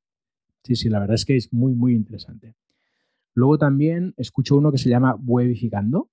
Sí, 0.63 0.75
sí, 0.75 0.89
la 0.89 0.99
verdad 0.99 1.15
es 1.15 1.25
que 1.25 1.35
es 1.35 1.51
muy, 1.51 1.73
muy 1.73 1.95
interesante. 1.95 2.53
Luego 3.33 3.57
también 3.57 4.13
escucho 4.17 4.57
uno 4.57 4.71
que 4.71 4.77
se 4.77 4.89
llama 4.89 5.15
Webificando, 5.15 6.11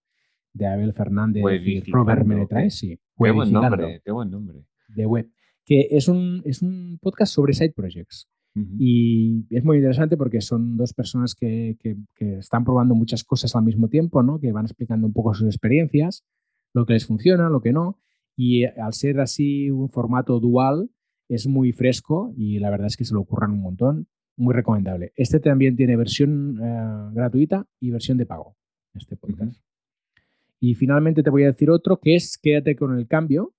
de 0.54 0.66
Abel 0.66 0.94
Fernández 0.94 1.42
y 1.62 1.80
Robert. 1.92 2.24
Menetrae. 2.24 2.70
Sí, 2.70 2.98
Qué 3.18 3.30
buen 3.32 3.52
nombre, 3.52 4.00
qué 4.02 4.10
buen 4.10 4.30
nombre. 4.30 4.64
de 4.88 5.04
web. 5.04 5.30
Que 5.66 5.88
es 5.90 6.08
un, 6.08 6.40
es 6.46 6.62
un 6.62 6.98
podcast 7.02 7.34
sobre 7.34 7.52
side 7.52 7.72
projects. 7.72 8.26
Y 8.78 9.46
es 9.50 9.64
muy 9.64 9.76
interesante 9.78 10.16
porque 10.16 10.40
son 10.40 10.76
dos 10.76 10.92
personas 10.94 11.34
que, 11.34 11.76
que- 11.80 11.96
que 12.14 12.38
están 12.38 12.64
probando 12.64 12.94
muchas 12.94 13.22
cosas 13.24 13.54
al 13.54 13.64
mismo 13.64 13.88
tiempo, 13.88 14.22
¿no? 14.22 14.38
que 14.40 14.52
van 14.52 14.64
explicando 14.64 15.06
un 15.06 15.12
poco 15.12 15.34
sus 15.34 15.46
experiencias, 15.46 16.24
lo 16.74 16.86
que 16.86 16.94
les 16.94 17.06
funciona, 17.06 17.48
lo 17.50 17.60
que 17.60 17.72
no. 17.72 17.98
Y 18.36 18.64
eh, 18.64 18.72
al 18.78 18.92
ser 18.94 19.20
así 19.20 19.70
un 19.70 19.90
formato 19.90 20.40
dual, 20.40 20.90
es 21.28 21.46
muy 21.46 21.72
fresco 21.72 22.32
y 22.36 22.58
la 22.58 22.70
verdad 22.70 22.86
es 22.86 22.96
que 22.96 23.04
se 23.04 23.14
lo 23.14 23.20
ocurran 23.20 23.50
un 23.52 23.60
montón. 23.60 24.06
Muy 24.38 24.54
recomendable. 24.54 25.12
Este 25.16 25.40
también 25.40 25.76
tiene 25.76 25.96
versión 25.96 26.58
eh, 26.62 27.10
gratuita 27.14 27.66
y 27.80 27.90
versión 27.90 28.18
de 28.18 28.26
pago, 28.26 28.56
este 28.94 29.16
podcast. 29.16 29.60
Y 30.60 30.74
finalmente 30.74 31.22
te 31.22 31.30
voy 31.30 31.44
a 31.44 31.48
decir 31.52 31.70
otro 31.70 31.98
que 32.00 32.16
es 32.16 32.38
Quédate 32.38 32.76
con 32.76 32.98
el 32.98 33.06
cambio, 33.06 33.54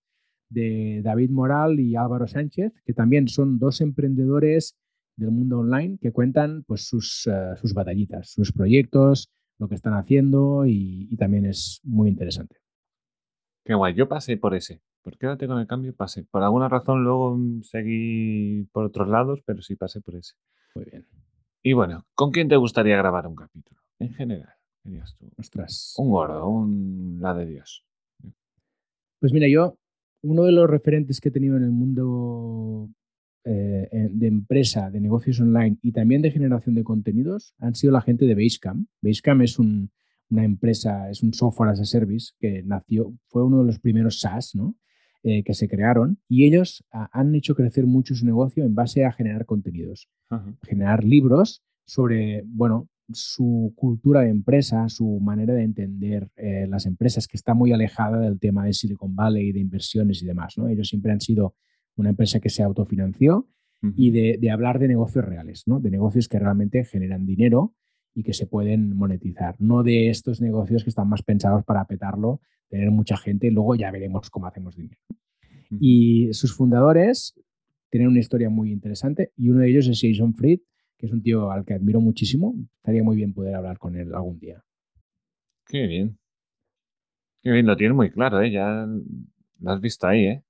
de 0.50 1.02
David 1.04 1.30
Moral 1.32 1.80
y 1.80 1.96
Álvaro 1.96 2.26
Sánchez, 2.28 2.72
que 2.86 2.94
también 2.94 3.28
son 3.28 3.60
dos 3.60 3.82
emprendedores 3.82 4.78
del 5.18 5.32
mundo 5.32 5.60
online 5.60 5.98
que 6.02 6.12
cuentan 6.12 6.64
pues, 6.64 6.88
sus, 6.88 7.28
eh, 7.28 7.56
sus 7.58 7.74
batallitas, 7.74 8.30
sus 8.30 8.54
proyectos, 8.54 9.30
lo 9.60 9.68
que 9.68 9.76
están 9.76 9.94
haciendo 9.94 10.66
y, 10.66 11.08
y 11.12 11.18
también 11.18 11.46
es 11.46 11.82
muy 11.84 12.10
interesante. 12.10 12.58
Qué 13.66 13.74
guay. 13.74 13.96
Yo 13.96 14.08
pasé 14.08 14.38
por 14.38 14.56
ese. 14.56 14.82
Por 15.02 15.18
quédate 15.18 15.48
con 15.48 15.60
el 15.60 15.68
cambio, 15.68 15.94
pasé. 15.96 16.24
Por 16.24 16.44
alguna 16.44 16.70
razón 16.70 17.04
luego 17.04 17.36
mm, 17.36 17.64
seguí 17.64 18.68
por 18.72 18.86
otros 18.86 19.10
lados, 19.10 19.42
pero 19.46 19.62
sí 19.62 19.76
pasé 19.76 20.00
por 20.00 20.16
ese. 20.16 20.36
Muy 20.76 20.86
bien. 20.86 21.06
Y 21.64 21.74
bueno, 21.74 22.06
¿con 22.14 22.32
quién 22.32 22.48
te 22.48 22.56
gustaría 22.56 22.96
grabar 22.96 23.28
un 23.28 23.36
capítulo? 23.36 23.82
En 24.00 24.14
general, 24.14 24.54
¿qué 24.84 24.90
dirías 24.90 25.16
tú? 25.18 25.30
Ostras. 25.38 25.96
Un 25.98 26.12
gordo, 26.12 26.48
un 26.48 27.18
la 27.20 27.34
de 27.34 27.46
Dios. 27.46 27.84
Pues 29.20 29.34
mira, 29.34 29.48
yo, 29.50 29.78
uno 30.22 30.44
de 30.44 30.52
los 30.52 30.70
referentes 30.70 31.20
que 31.20 31.30
he 31.30 31.32
tenido 31.32 31.58
en 31.58 31.64
el 31.64 31.72
mundo 31.72 32.90
eh, 33.48 33.88
en- 33.92 34.20
de 34.20 34.28
empresa, 34.28 34.90
de 34.92 35.00
negocios 35.00 35.40
online 35.40 35.78
y 35.82 35.92
también 35.94 36.22
de 36.22 36.32
generación 36.32 36.76
de 36.76 36.84
contenidos 36.84 37.54
han 37.60 37.74
sido 37.76 37.94
la 37.94 38.02
gente 38.02 38.26
de 38.26 38.36
Basecamp. 38.36 38.88
Basecamp 39.02 39.42
es 39.42 39.58
un- 39.60 39.90
una 40.30 40.44
empresa, 40.44 41.10
es 41.10 41.24
un 41.24 41.34
software 41.34 41.70
as 41.72 41.80
a 41.80 41.86
service 41.86 42.34
que 42.40 42.62
nació, 42.64 43.14
fue 43.30 43.46
uno 43.46 43.60
de 43.60 43.66
los 43.66 43.80
primeros 43.80 44.20
SaaS, 44.20 44.56
¿no? 44.56 44.76
Eh, 45.24 45.44
que 45.44 45.54
se 45.54 45.68
crearon 45.68 46.20
y 46.30 46.46
ellos 46.46 46.84
han 46.92 47.34
hecho 47.36 47.56
crecer 47.56 47.86
mucho 47.86 48.14
su 48.16 48.26
negocio 48.26 48.64
en 48.64 48.76
base 48.76 49.04
a 49.04 49.12
generar 49.12 49.46
contenidos 49.46 50.08
Ajá. 50.30 50.56
generar 50.64 51.04
libros 51.04 51.64
sobre, 51.86 52.44
bueno, 52.46 52.88
su 53.12 53.74
cultura 53.76 54.22
de 54.22 54.30
empresa, 54.30 54.88
su 54.90 55.20
manera 55.22 55.54
de 55.54 55.64
entender 55.64 56.30
eh, 56.36 56.68
las 56.70 56.86
empresas, 56.86 57.26
que 57.28 57.38
está 57.38 57.54
muy 57.54 57.72
alejada 57.72 58.20
del 58.20 58.38
tema 58.40 58.66
de 58.66 58.74
Silicon 58.74 59.16
Valley, 59.16 59.54
de 59.54 59.60
inversiones 59.62 60.22
y 60.22 60.26
demás. 60.26 60.58
¿no? 60.58 60.68
Ellos 60.68 60.88
siempre 60.90 61.12
han 61.14 61.22
sido 61.22 61.56
una 61.98 62.10
empresa 62.10 62.40
que 62.40 62.50
se 62.50 62.64
autofinanció 62.64 63.48
y 63.96 64.10
de, 64.10 64.38
de 64.40 64.50
hablar 64.50 64.80
de 64.80 64.88
negocios 64.88 65.24
reales, 65.24 65.64
¿no? 65.68 65.80
de 65.80 65.92
negocios 65.92 66.28
que 66.28 66.40
realmente 66.40 66.84
generan 66.84 67.26
dinero 67.26 67.76
y 68.16 68.24
que 68.24 68.34
se 68.34 68.48
pueden 68.48 68.96
monetizar, 68.96 69.56
no 69.60 69.84
de 69.84 70.10
estos 70.10 70.42
negocios 70.42 70.84
que 70.84 70.90
están 70.90 71.08
más 71.08 71.22
pensados 71.22 71.64
para 71.64 71.86
petarlo, 71.86 72.42
tener 72.70 72.90
mucha 72.90 73.18
gente 73.18 73.48
y 73.48 73.52
luego 73.52 73.76
ya 73.76 73.92
veremos 73.92 74.30
cómo 74.30 74.48
hacemos 74.48 74.76
dinero. 74.76 75.00
Y 75.80 76.34
sus 76.34 76.56
fundadores 76.56 77.36
tienen 77.90 78.10
una 78.10 78.20
historia 78.20 78.50
muy 78.50 78.72
interesante 78.72 79.32
y 79.36 79.50
uno 79.50 79.60
de 79.60 79.70
ellos 79.70 79.88
es 79.88 80.00
Jason 80.02 80.34
Fried, 80.34 80.60
que 80.98 81.06
es 81.06 81.12
un 81.12 81.22
tío 81.22 81.52
al 81.52 81.66
que 81.66 81.74
admiro 81.74 82.02
muchísimo. 82.02 82.56
Estaría 82.78 83.04
muy 83.04 83.16
bien 83.16 83.34
poder 83.34 83.56
hablar 83.56 83.78
con 83.78 83.96
él 83.96 84.14
algún 84.14 84.40
día. 84.40 84.64
Qué 85.68 85.86
bien. 85.86 86.18
Qué 87.44 87.52
bien, 87.52 87.66
lo 87.66 87.78
tienes 87.78 87.96
muy 87.96 88.10
claro, 88.10 88.42
¿eh? 88.42 88.52
Ya 88.52 88.88
lo 89.60 89.72
has 89.72 89.80
visto 89.80 90.08
ahí, 90.08 90.26
¿eh? 90.26 90.44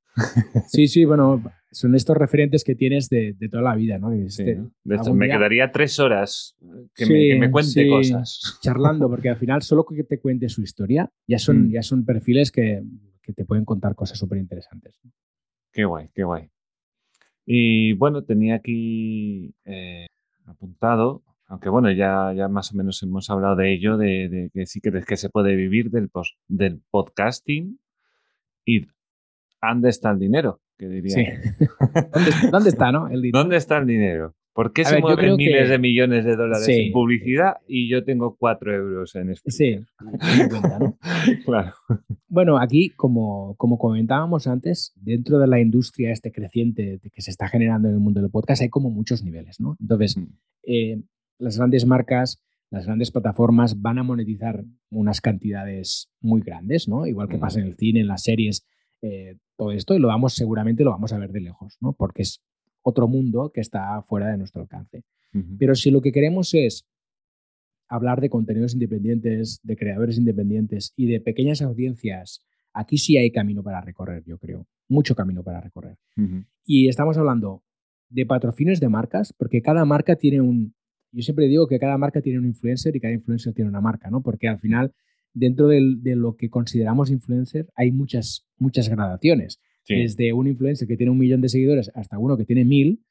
Sí, 0.67 0.87
sí, 0.87 1.05
bueno, 1.05 1.41
son 1.71 1.95
estos 1.95 2.17
referentes 2.17 2.63
que 2.63 2.75
tienes 2.75 3.09
de, 3.09 3.33
de 3.33 3.49
toda 3.49 3.63
la 3.63 3.75
vida, 3.75 3.97
¿no? 3.99 4.11
Sí, 4.11 4.23
este- 4.43 4.59
algún 4.89 5.17
me 5.17 5.25
día- 5.25 5.35
quedaría 5.37 5.71
tres 5.71 5.99
horas 5.99 6.55
que, 6.95 7.05
me, 7.05 7.11
Sí, 7.11 7.29
que 7.29 7.39
me 7.39 7.51
cuente 7.51 7.71
sí. 7.83 7.89
cosas. 7.89 8.59
charlando, 8.61 9.09
porque 9.09 9.29
al 9.29 9.37
final 9.37 9.61
solo 9.61 9.85
que 9.85 10.03
te 10.03 10.19
cuente 10.19 10.49
su 10.49 10.61
historia 10.61 11.11
ya 11.27 11.37
son, 11.39 11.67
Mm. 11.67 11.71
ya 11.71 11.81
son 11.83 12.05
perfiles 12.05 12.51
que, 12.51 12.81
que 13.21 13.33
te 13.33 13.45
pueden 13.45 13.65
contar 13.65 13.95
cosas 13.95 14.17
súper 14.17 14.37
interesantes. 14.39 14.99
Qué 15.71 15.85
guay, 15.85 16.09
qué 16.13 16.23
guay. 16.23 16.49
Y 17.45 17.93
bueno, 17.93 18.23
tenía 18.23 18.55
aquí 18.55 19.53
eh, 19.65 20.07
apuntado, 20.45 21.23
aunque 21.45 21.69
bueno, 21.69 21.91
ya, 21.91 22.33
ya 22.35 22.47
más 22.49 22.73
o 22.73 22.75
menos 22.77 23.01
hemos 23.03 23.29
hablado 23.29 23.55
de 23.55 23.71
ello, 23.73 23.97
de, 23.97 24.27
de 24.29 24.49
que 24.53 24.65
sí 24.65 24.81
que, 24.81 24.91
que 25.07 25.15
se 25.17 25.29
puede 25.29 25.55
vivir 25.55 25.89
del, 25.91 26.09
del 26.47 26.81
podcasting 26.91 27.79
y 28.65 28.87
¿dónde 29.61 29.89
está 29.89 30.11
el 30.11 30.19
dinero? 30.19 30.61
Que 30.77 30.87
diría. 30.87 31.15
Sí. 31.15 31.25
¿Dónde, 32.51 32.69
está, 32.69 32.91
no? 32.91 33.07
El 33.07 33.21
dinero. 33.21 33.39
¿Dónde 33.39 33.57
está 33.57 33.77
el 33.77 33.87
dinero? 33.87 34.35
¿Por 34.53 34.73
qué 34.73 34.81
A 34.81 34.85
se 34.85 34.95
ver, 34.95 35.03
mueven 35.03 35.35
miles 35.35 35.65
que- 35.65 35.69
de 35.69 35.77
millones 35.79 36.25
de 36.25 36.35
dólares 36.35 36.65
Sí. 36.65 36.87
en 36.87 36.91
publicidad 36.91 37.57
y 37.67 37.89
yo 37.89 38.03
tengo 38.03 38.35
cuatro 38.37 38.73
euros 38.75 39.15
en 39.15 39.35
Sí, 39.45 39.79
cuenta, 40.49 40.79
¿no? 40.79 40.97
claro. 41.45 41.73
Bueno, 42.27 42.57
aquí, 42.59 42.89
como, 42.89 43.55
como 43.57 43.77
comentábamos 43.77 44.47
antes, 44.47 44.93
dentro 44.95 45.37
de 45.39 45.47
la 45.47 45.59
industria 45.59 46.11
este 46.11 46.31
creciente 46.31 46.99
que 47.13 47.21
se 47.21 47.29
está 47.31 47.47
generando 47.47 47.87
en 47.87 47.95
el 47.95 47.99
mundo 47.99 48.19
del 48.21 48.31
podcast, 48.31 48.61
hay 48.63 48.69
como 48.69 48.89
muchos 48.89 49.23
niveles, 49.23 49.59
¿no? 49.59 49.77
Entonces, 49.79 50.17
Mm. 50.17 50.25
eh, 50.63 51.01
las 51.39 51.57
grandes 51.57 51.85
marcas, 51.85 52.43
las 52.71 52.85
grandes 52.87 53.11
plataformas 53.11 53.79
van 53.81 53.99
a 53.99 54.03
monetizar 54.03 54.63
unas 54.89 55.21
cantidades 55.21 56.09
muy 56.19 56.41
grandes, 56.41 56.87
¿no? 56.87 57.05
Igual 57.05 57.29
que 57.29 57.37
Mm. 57.37 57.41
pasa 57.41 57.59
en 57.59 57.67
el 57.67 57.75
cine, 57.75 57.99
en 57.99 58.07
las 58.07 58.23
series, 58.23 58.65
eh, 59.01 59.37
todo 59.55 59.71
esto, 59.71 59.95
y 59.95 59.99
lo 59.99 60.07
vamos, 60.07 60.33
seguramente 60.33 60.83
lo 60.83 60.91
vamos 60.91 61.13
a 61.13 61.17
ver 61.17 61.31
de 61.31 61.41
lejos, 61.41 61.77
¿no? 61.81 61.93
Porque 61.93 62.21
es 62.21 62.41
otro 62.81 63.07
mundo 63.07 63.51
que 63.53 63.61
está 63.61 64.01
fuera 64.01 64.29
de 64.29 64.37
nuestro 64.37 64.61
alcance. 64.61 65.03
Pero 65.59 65.75
si 65.75 65.91
lo 65.91 66.01
que 66.01 66.11
queremos 66.11 66.55
es 66.55 66.87
hablar 67.87 68.21
de 68.21 68.29
contenidos 68.29 68.73
independientes, 68.73 69.59
de 69.61 69.77
creadores 69.77 70.17
independientes 70.17 70.93
y 70.95 71.05
de 71.05 71.21
pequeñas 71.21 71.61
audiencias, 71.61 72.41
aquí 72.73 72.97
sí 72.97 73.17
hay 73.17 73.31
camino 73.31 73.61
para 73.61 73.81
recorrer, 73.81 74.23
yo 74.25 74.37
creo. 74.37 74.65
Mucho 74.89 75.15
camino 75.15 75.43
para 75.43 75.61
recorrer. 75.61 75.97
Y 76.65 76.87
estamos 76.87 77.17
hablando 77.17 77.63
de 78.09 78.25
patrocinios 78.25 78.79
de 78.79 78.89
marcas, 78.89 79.33
porque 79.33 79.61
cada 79.61 79.85
marca 79.85 80.15
tiene 80.15 80.41
un... 80.41 80.73
Yo 81.11 81.21
siempre 81.21 81.47
digo 81.47 81.67
que 81.67 81.79
cada 81.79 81.97
marca 81.97 82.21
tiene 82.21 82.39
un 82.39 82.45
influencer 82.45 82.95
y 82.95 82.99
cada 82.99 83.13
influencer 83.13 83.53
tiene 83.53 83.69
una 83.69 83.81
marca, 83.81 84.09
¿no? 84.09 84.21
Porque 84.21 84.47
al 84.47 84.59
final, 84.59 84.93
dentro 85.37 85.67
del- 85.67 86.01
de 86.03 86.15
lo 86.15 86.35
que 86.35 86.49
consideramos 86.49 87.09
influencer, 87.11 87.67
hay 87.75 87.91
muchas, 87.91 88.45
muchas 88.57 88.89
gradaciones. 88.89 89.59
Sí. 89.83 89.95
Desde 89.95 90.33
un 90.33 90.47
influencer 90.47 90.87
que 90.87 90.97
tiene 90.97 91.11
un 91.11 91.17
millón 91.17 91.41
de 91.41 91.49
seguidores 91.49 91.91
hasta 91.95 92.17
uno 92.19 92.35
que 92.37 92.45
tiene 92.45 92.65
mil, 92.65 93.03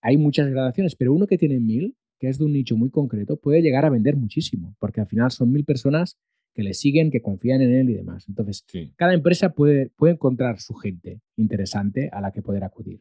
hay 0.00 0.16
muchas 0.16 0.48
gradaciones, 0.48 0.94
pero 0.94 1.12
uno 1.12 1.26
que 1.26 1.36
tiene 1.38 1.58
mil, 1.60 1.96
que 2.18 2.28
es 2.28 2.38
de 2.38 2.44
un 2.44 2.52
nicho 2.52 2.76
muy 2.76 2.90
concreto, 2.90 3.36
puede 3.38 3.62
llegar 3.62 3.84
a 3.84 3.90
vender 3.90 4.16
muchísimo, 4.16 4.76
porque 4.78 5.00
al 5.00 5.06
final 5.06 5.30
son 5.30 5.50
mil 5.52 5.64
personas 5.64 6.16
que 6.54 6.62
le 6.62 6.74
siguen, 6.74 7.10
que 7.10 7.22
confían 7.22 7.60
en 7.62 7.72
él 7.72 7.90
y 7.90 7.94
demás. 7.94 8.26
Entonces, 8.28 8.64
Sí. 8.68 8.92
cada 8.96 9.14
empresa 9.14 9.50
puede, 9.54 9.88
puede 9.96 10.14
encontrar 10.14 10.60
su 10.60 10.74
gente 10.74 11.20
interesante 11.36 12.08
a 12.12 12.20
la 12.20 12.32
que 12.32 12.42
poder 12.42 12.64
acudir. 12.64 13.00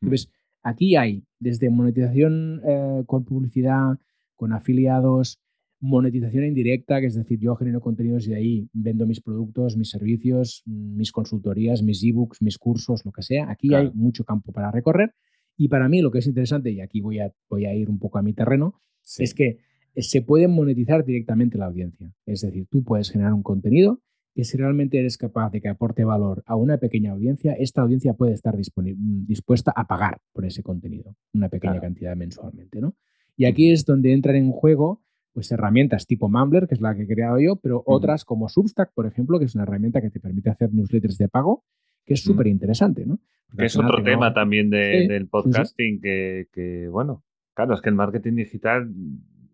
Entonces, 0.00 0.30
aquí 0.62 0.96
hay 0.96 1.24
desde 1.38 1.70
monetización 1.70 2.60
eh, 2.66 3.02
con 3.06 3.24
publicidad, 3.24 3.98
con 4.36 4.52
afiliados, 4.52 5.38
monetización 5.80 6.44
indirecta, 6.44 7.00
que 7.00 7.06
es 7.06 7.14
decir, 7.14 7.38
yo 7.40 7.56
genero 7.56 7.80
contenidos 7.80 8.26
y 8.26 8.30
de 8.30 8.36
ahí 8.36 8.68
vendo 8.72 9.06
mis 9.06 9.20
productos, 9.20 9.76
mis 9.76 9.88
servicios, 9.90 10.62
mis 10.66 11.10
consultorías, 11.10 11.82
mis 11.82 12.04
ebooks, 12.04 12.42
mis 12.42 12.58
cursos, 12.58 13.04
lo 13.04 13.12
que 13.12 13.22
sea. 13.22 13.50
Aquí 13.50 13.68
Claro. 13.68 13.88
hay 13.88 13.94
mucho 13.94 14.24
campo 14.24 14.52
para 14.52 14.70
recorrer. 14.70 15.12
Y 15.56 15.68
para 15.68 15.88
mí 15.88 16.00
lo 16.02 16.10
que 16.10 16.18
es 16.18 16.26
interesante, 16.26 16.70
y 16.70 16.80
aquí 16.80 17.00
voy 17.00 17.18
a, 17.20 17.32
voy 17.48 17.64
a 17.66 17.74
ir 17.74 17.88
un 17.90 17.98
poco 17.98 18.18
a 18.18 18.22
mi 18.22 18.32
terreno, 18.34 18.80
Sí. 19.02 19.24
es 19.24 19.34
que 19.34 19.58
se 19.96 20.22
puede 20.22 20.46
monetizar 20.48 21.04
directamente 21.04 21.58
la 21.58 21.66
audiencia. 21.66 22.12
Es 22.26 22.42
decir, 22.42 22.66
tú 22.70 22.84
puedes 22.84 23.10
generar 23.10 23.32
un 23.32 23.42
contenido 23.42 24.00
que 24.34 24.44
si 24.44 24.56
realmente 24.56 24.98
eres 24.98 25.16
capaz 25.18 25.50
de 25.50 25.60
que 25.60 25.68
aporte 25.68 26.04
valor 26.04 26.42
a 26.46 26.54
una 26.56 26.78
pequeña 26.78 27.10
audiencia, 27.12 27.52
esta 27.54 27.82
audiencia 27.82 28.14
puede 28.14 28.32
estar 28.32 28.54
mm, 28.56 29.26
dispuesta 29.26 29.72
a 29.74 29.86
pagar 29.88 30.18
por 30.32 30.44
ese 30.44 30.62
contenido, 30.62 31.16
una 31.34 31.48
pequeña 31.48 31.72
Claro. 31.72 31.86
cantidad 31.86 32.16
mensualmente. 32.16 32.80
¿no? 32.80 32.94
Y 33.36 33.46
aquí 33.46 33.70
es 33.72 33.84
donde 33.84 34.12
entran 34.12 34.36
en 34.36 34.52
juego 34.52 35.02
pues, 35.32 35.50
herramientas 35.52 36.06
tipo 36.06 36.28
Mumbler, 36.28 36.66
que 36.66 36.74
es 36.74 36.80
la 36.80 36.94
que 36.94 37.02
he 37.02 37.06
creado 37.06 37.38
yo, 37.40 37.56
pero 37.56 37.82
otras 37.86 38.24
como 38.24 38.48
Substack, 38.48 38.92
por 38.94 39.06
ejemplo, 39.06 39.38
que 39.38 39.44
es 39.44 39.54
una 39.54 39.64
herramienta 39.64 40.00
que 40.00 40.10
te 40.10 40.20
permite 40.20 40.50
hacer 40.50 40.72
newsletters 40.72 41.18
de 41.18 41.28
pago, 41.28 41.64
que 42.04 42.14
es 42.14 42.24
Ujú. 42.24 42.32
súper 42.34 42.46
interesante. 42.48 43.06
¿no? 43.06 43.18
Porque 43.46 43.62
Que 43.62 43.66
es 43.66 43.76
otro 43.76 43.98
no- 43.98 44.04
tema 44.04 44.32
también 44.34 44.70
de- 44.70 45.02
Sí, 45.02 45.08
del 45.08 45.28
podcasting 45.28 46.00
que, 46.00 46.48
que, 46.52 46.88
bueno, 46.88 47.24
claro, 47.54 47.74
es 47.74 47.80
que 47.80 47.88
el 47.90 47.94
marketing 47.94 48.34
digital 48.34 48.90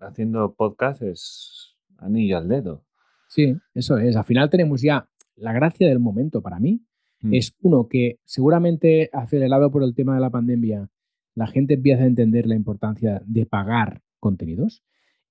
haciendo 0.01 0.55
podcast 0.55 1.03
es 1.03 1.77
anillo 1.99 2.39
al 2.39 2.49
dedo. 2.49 2.85
Sí, 3.29 3.57
eso 3.74 3.99
es. 3.99 4.16
Al 4.16 4.24
final 4.24 4.51
tenemos 4.51 4.83
ya 4.83 5.09
la 5.35 5.53
gracia 5.53 5.89
del 5.89 5.99
momento 5.99 6.43
para 6.43 6.59
mí. 6.61 6.83
Mm. 7.20 7.35
Es 7.35 7.55
uno 7.62 7.89
que 7.89 8.18
seguramente 8.24 9.11
acelerado 9.12 9.70
por 9.70 9.83
el 9.83 9.95
tema 9.95 10.14
de 10.14 10.20
la 10.20 10.31
pandemia, 10.31 10.89
la 11.35 11.47
gente 11.47 11.74
empieza 11.74 12.03
a 12.05 12.07
entender 12.07 12.47
la 12.47 12.55
importancia 12.55 13.22
de 13.27 13.47
pagar 13.47 14.03
contenidos 14.20 14.83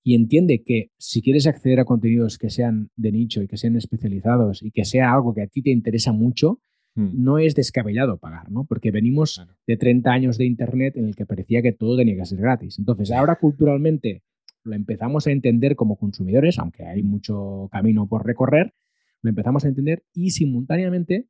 y 0.07 0.13
entiende 0.13 0.61
que 0.63 0.91
si 0.97 1.21
quieres 1.23 1.47
acceder 1.47 1.79
a 1.79 1.85
contenidos 1.85 2.37
que 2.37 2.51
sean 2.51 2.89
de 2.95 3.11
nicho 3.11 3.41
y 3.41 3.47
que 3.47 3.57
sean 3.57 3.75
especializados 3.75 4.61
y 4.61 4.69
que 4.69 4.85
sea 4.85 5.11
algo 5.11 5.33
que 5.33 5.41
a 5.41 5.47
ti 5.47 5.61
te 5.63 5.71
interesa 5.71 6.13
mucho, 6.13 6.59
Mm. 6.97 7.09
no 7.25 7.39
es 7.39 7.55
descabellado 7.55 8.17
pagar, 8.19 8.49
¿no? 8.49 8.63
Porque 8.63 8.89
venimos 8.89 9.35
Claro. 9.35 9.51
de 9.67 9.75
30 9.75 10.13
años 10.13 10.37
de 10.37 10.45
Internet 10.45 10.95
en 10.95 11.03
el 11.03 11.13
que 11.17 11.25
parecía 11.25 11.61
que 11.61 11.73
todo 11.73 11.97
tenía 11.97 12.15
que 12.15 12.25
ser 12.25 12.39
gratis. 12.39 12.79
Entonces, 12.79 13.11
ahora 13.11 13.35
culturalmente 13.35 14.23
lo 14.63 14.75
empezamos 14.75 15.27
a 15.27 15.31
entender 15.31 15.75
como 15.75 15.97
consumidores, 15.97 16.57
aunque 16.57 16.85
hay 16.85 17.03
mucho 17.03 17.67
camino 17.69 18.07
por 18.07 18.25
recorrer, 18.25 18.73
lo 19.21 19.29
empezamos 19.29 19.65
a 19.65 19.67
entender 19.67 20.03
y 20.13 20.29
simultáneamente 20.29 21.27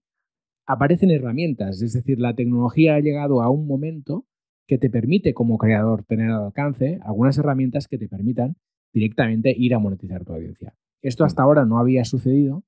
aparecen 0.67 1.09
herramientas, 1.09 1.81
es 1.81 1.93
decir, 1.93 2.19
la 2.19 2.35
tecnología 2.35 2.93
ha 2.95 2.99
llegado 2.99 3.41
a 3.41 3.49
un 3.49 3.65
momento 3.65 4.27
que 4.67 4.77
te 4.77 4.89
permite 4.89 5.33
como 5.33 5.57
creador 5.57 6.03
tener 6.03 6.29
al 6.31 6.43
alcance 6.45 6.99
algunas 7.03 7.37
herramientas 7.37 7.87
que 7.87 7.97
te 7.97 8.07
permitan 8.07 8.55
directamente 8.93 9.53
ir 9.55 9.73
a 9.75 9.79
monetizar 9.79 10.23
tu 10.25 10.33
audiencia. 10.33 10.75
Esto 11.01 11.23
hasta 11.23 11.43
ahora 11.43 11.65
no 11.65 11.79
había 11.79 12.03
sucedido 12.05 12.63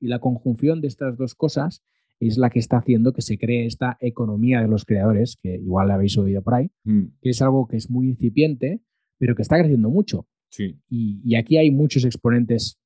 y 0.00 0.08
la 0.08 0.18
conjunción 0.18 0.80
de 0.80 0.88
estas 0.88 1.16
dos 1.16 1.34
cosas 1.34 1.82
es 2.18 2.38
la 2.38 2.48
que 2.50 2.58
está 2.58 2.78
haciendo 2.78 3.12
que 3.12 3.20
se 3.22 3.38
cree 3.38 3.66
esta 3.66 3.96
economía 4.00 4.60
de 4.62 4.68
los 4.68 4.84
creadores, 4.86 5.36
que 5.40 5.54
igual 5.56 5.88
la 5.88 5.94
habéis 5.94 6.16
oído 6.18 6.42
por 6.42 6.54
ahí, 6.54 6.70
Mm. 6.84 7.02
que 7.20 7.30
es 7.30 7.42
algo 7.42 7.68
que 7.68 7.76
es 7.76 7.90
muy 7.90 8.08
incipiente, 8.08 8.80
pero 9.18 9.34
que 9.34 9.42
está 9.42 9.58
creciendo 9.58 9.90
mucho. 9.90 10.26
Sí. 10.48 10.80
Y, 10.88 11.20
y 11.22 11.34
aquí 11.36 11.58
hay 11.58 11.70
muchos 11.70 12.04
exponentes, 12.06 12.78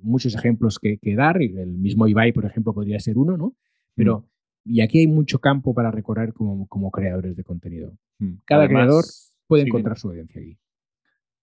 muchos 0.00 0.34
ejemplos 0.34 0.78
que, 0.78 0.96
que 0.98 1.14
dar. 1.14 1.42
y 1.42 1.54
El 1.56 1.76
mismo 1.78 2.08
Ibai, 2.08 2.32
por 2.32 2.46
ejemplo, 2.46 2.72
podría 2.72 2.98
ser 2.98 3.18
uno, 3.18 3.36
¿no? 3.36 3.54
Pero, 3.94 4.26
y 4.68 4.82
aquí 4.82 4.98
hay 5.00 5.06
mucho 5.06 5.38
campo 5.38 5.74
para 5.74 5.90
recorrer 5.90 6.32
como, 6.34 6.66
como 6.68 6.90
creadores 6.90 7.36
de 7.36 7.44
contenido. 7.44 7.96
Mm. 8.18 8.34
Cada 8.44 8.64
Además, 8.64 8.82
creador 8.84 9.04
puede 9.46 9.62
sí, 9.62 9.68
encontrar 9.68 9.98
su 9.98 10.08
audiencia 10.08 10.40
aquí. 10.40 10.58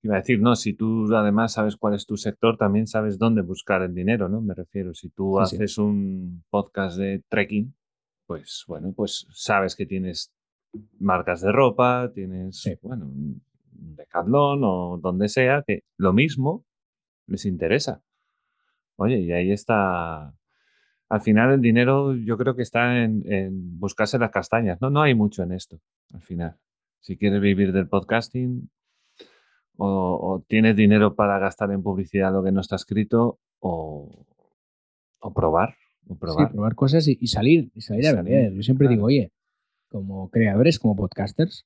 Iba 0.03 0.15
a 0.15 0.19
decir, 0.19 0.39
no, 0.39 0.55
si 0.55 0.73
tú 0.73 1.13
además 1.15 1.53
sabes 1.53 1.75
cuál 1.77 1.95
es 1.95 2.05
tu 2.05 2.15
sector, 2.15 2.57
también 2.57 2.85
sabes 2.85 3.17
dónde 3.17 3.41
buscar 3.41 3.81
el 3.81 3.95
dinero, 3.95 4.29
¿no? 4.29 4.39
Me 4.39 4.53
refiero, 4.53 4.93
si 4.93 5.09
tú 5.09 5.39
Sí, 5.45 5.49
sí. 5.49 5.55
haces 5.55 5.77
un 5.79 6.43
podcast 6.51 6.97
de 6.97 7.23
trekking, 7.27 7.73
pues 8.27 8.63
bueno, 8.67 8.93
pues 8.95 9.25
sabes 9.33 9.75
que 9.75 9.87
tienes 9.87 10.31
marcas 10.99 11.41
de 11.41 11.51
ropa, 11.51 12.11
tienes, 12.13 12.63
bueno, 12.83 13.05
un 13.05 13.41
Decathlon 13.71 14.61
o 14.63 14.99
donde 15.01 15.27
sea, 15.27 15.63
que 15.65 15.83
lo 15.97 16.13
mismo 16.13 16.63
les 17.27 17.45
interesa. 17.45 18.03
Oye, 18.97 19.19
y 19.19 19.31
ahí 19.31 19.51
está. 19.51 20.33
Al 21.09 21.21
final 21.21 21.53
el 21.53 21.61
dinero 21.61 22.15
yo 22.15 22.37
creo 22.37 22.55
que 22.55 22.63
está 22.63 23.03
en, 23.03 23.23
en 23.31 23.79
buscarse 23.79 24.17
las 24.17 24.31
castañas, 24.31 24.79
¿no? 24.81 24.89
No 24.89 25.01
hay 25.01 25.13
mucho 25.13 25.43
en 25.43 25.51
esto, 25.51 25.79
al 26.13 26.21
final. 26.21 26.55
Si 26.99 27.15
quieres 27.17 27.41
vivir 27.41 27.71
del 27.71 27.87
podcasting, 27.87 28.69
o, 29.77 29.87
o 29.87 30.43
tienes 30.47 30.75
dinero 30.75 31.15
para 31.15 31.37
gastar 31.37 31.71
en 31.71 31.83
publicidad 31.83 32.31
lo 32.31 32.43
que 32.43 32.51
no 32.51 32.61
está 32.61 32.75
escrito, 32.77 33.39
o, 33.59 34.25
o 35.19 35.33
probar, 35.33 35.75
o 36.07 36.15
probar. 36.15 36.47
Sí, 36.47 36.53
probar 36.53 36.75
cosas 36.75 37.07
y, 37.07 37.17
y 37.21 37.27
salir, 37.27 37.71
y 37.75 37.81
salir 37.81 38.07
a 38.07 38.13
vender. 38.13 38.53
Yo 38.53 38.63
siempre 38.63 38.87
claro. 38.87 38.95
digo, 38.95 39.05
oye, 39.07 39.31
como 39.89 40.29
creadores, 40.29 40.79
como 40.79 40.95
podcasters, 40.95 41.65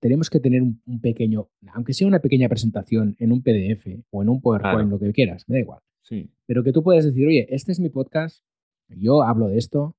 tenemos 0.00 0.30
que 0.30 0.40
tener 0.40 0.62
un, 0.62 0.80
un 0.86 1.00
pequeño, 1.00 1.48
aunque 1.74 1.92
sea 1.94 2.06
una 2.06 2.20
pequeña 2.20 2.48
presentación 2.48 3.16
en 3.18 3.32
un 3.32 3.42
PDF 3.42 3.86
o 4.10 4.22
en 4.22 4.28
un 4.28 4.40
PowerPoint, 4.40 4.74
Claro. 4.76 4.88
lo 4.88 4.98
que 4.98 5.12
quieras, 5.12 5.46
me 5.48 5.56
da 5.56 5.60
igual. 5.60 5.80
Sí, 6.02 6.30
Pero 6.46 6.64
que 6.64 6.72
tú 6.72 6.82
puedas 6.82 7.04
decir, 7.04 7.26
oye, 7.26 7.46
este 7.50 7.72
es 7.72 7.80
mi 7.80 7.88
podcast, 7.88 8.42
yo 8.88 9.22
hablo 9.22 9.48
de 9.48 9.58
esto, 9.58 9.96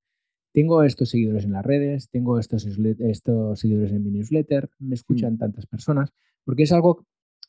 tengo 0.54 0.84
estos 0.84 1.10
seguidores 1.10 1.46
en 1.46 1.54
las 1.54 1.66
redes, 1.66 2.10
tengo 2.10 2.38
estos, 2.40 2.66
estos 3.00 3.60
seguidores 3.60 3.92
en 3.94 4.04
mi 4.04 4.12
newsletter, 4.12 4.70
me 4.80 4.96
escuchan 4.96 5.38
tantas 5.38 5.66
personas, 5.68 6.12
porque 6.44 6.64
es 6.64 6.72
algo 6.74 7.06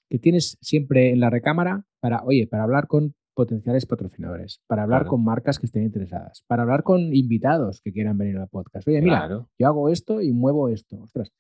que 0.09 0.19
tienes 0.19 0.57
siempre 0.61 1.11
en 1.11 1.19
la 1.21 1.31
recámara 1.31 1.85
para, 2.01 2.23
oye, 2.25 2.47
para 2.47 2.63
hablar 2.63 2.87
con 2.87 3.15
potenciales 3.35 3.87
patrocinadores, 3.87 4.61
para 4.69 4.83
hablar 4.83 5.01
Claro. 5.01 5.11
con 5.11 5.25
marcas 5.25 5.59
que 5.59 5.67
estén 5.67 5.83
interesadas, 5.85 6.45
para 6.47 6.63
hablar 6.63 6.83
con 6.85 7.15
invitados 7.15 7.81
que 7.81 7.93
quieran 7.93 8.19
venir 8.19 8.37
al 8.37 8.49
podcast. 8.49 8.87
Oye, 8.87 9.01
mira, 9.01 9.21
claro. 9.21 9.49
yo 9.59 9.67
hago 9.67 9.89
esto 9.89 10.21
y 10.21 10.33
muevo 10.33 10.69
esto. 10.69 11.01
Ostras, 11.01 11.33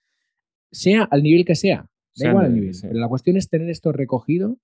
sea 0.72 1.02
al 1.04 1.22
nivel 1.22 1.44
que 1.44 1.54
sea, 1.54 1.82
da 1.82 1.88
Sea 2.14 2.30
igual 2.30 2.46
el 2.46 2.52
el 2.54 2.60
nivel 2.60 2.76
pero 2.80 2.98
la 2.98 3.08
cuestión 3.08 3.36
es 3.36 3.48
tener 3.48 3.68
esto 3.68 3.92
recogido 3.92 4.56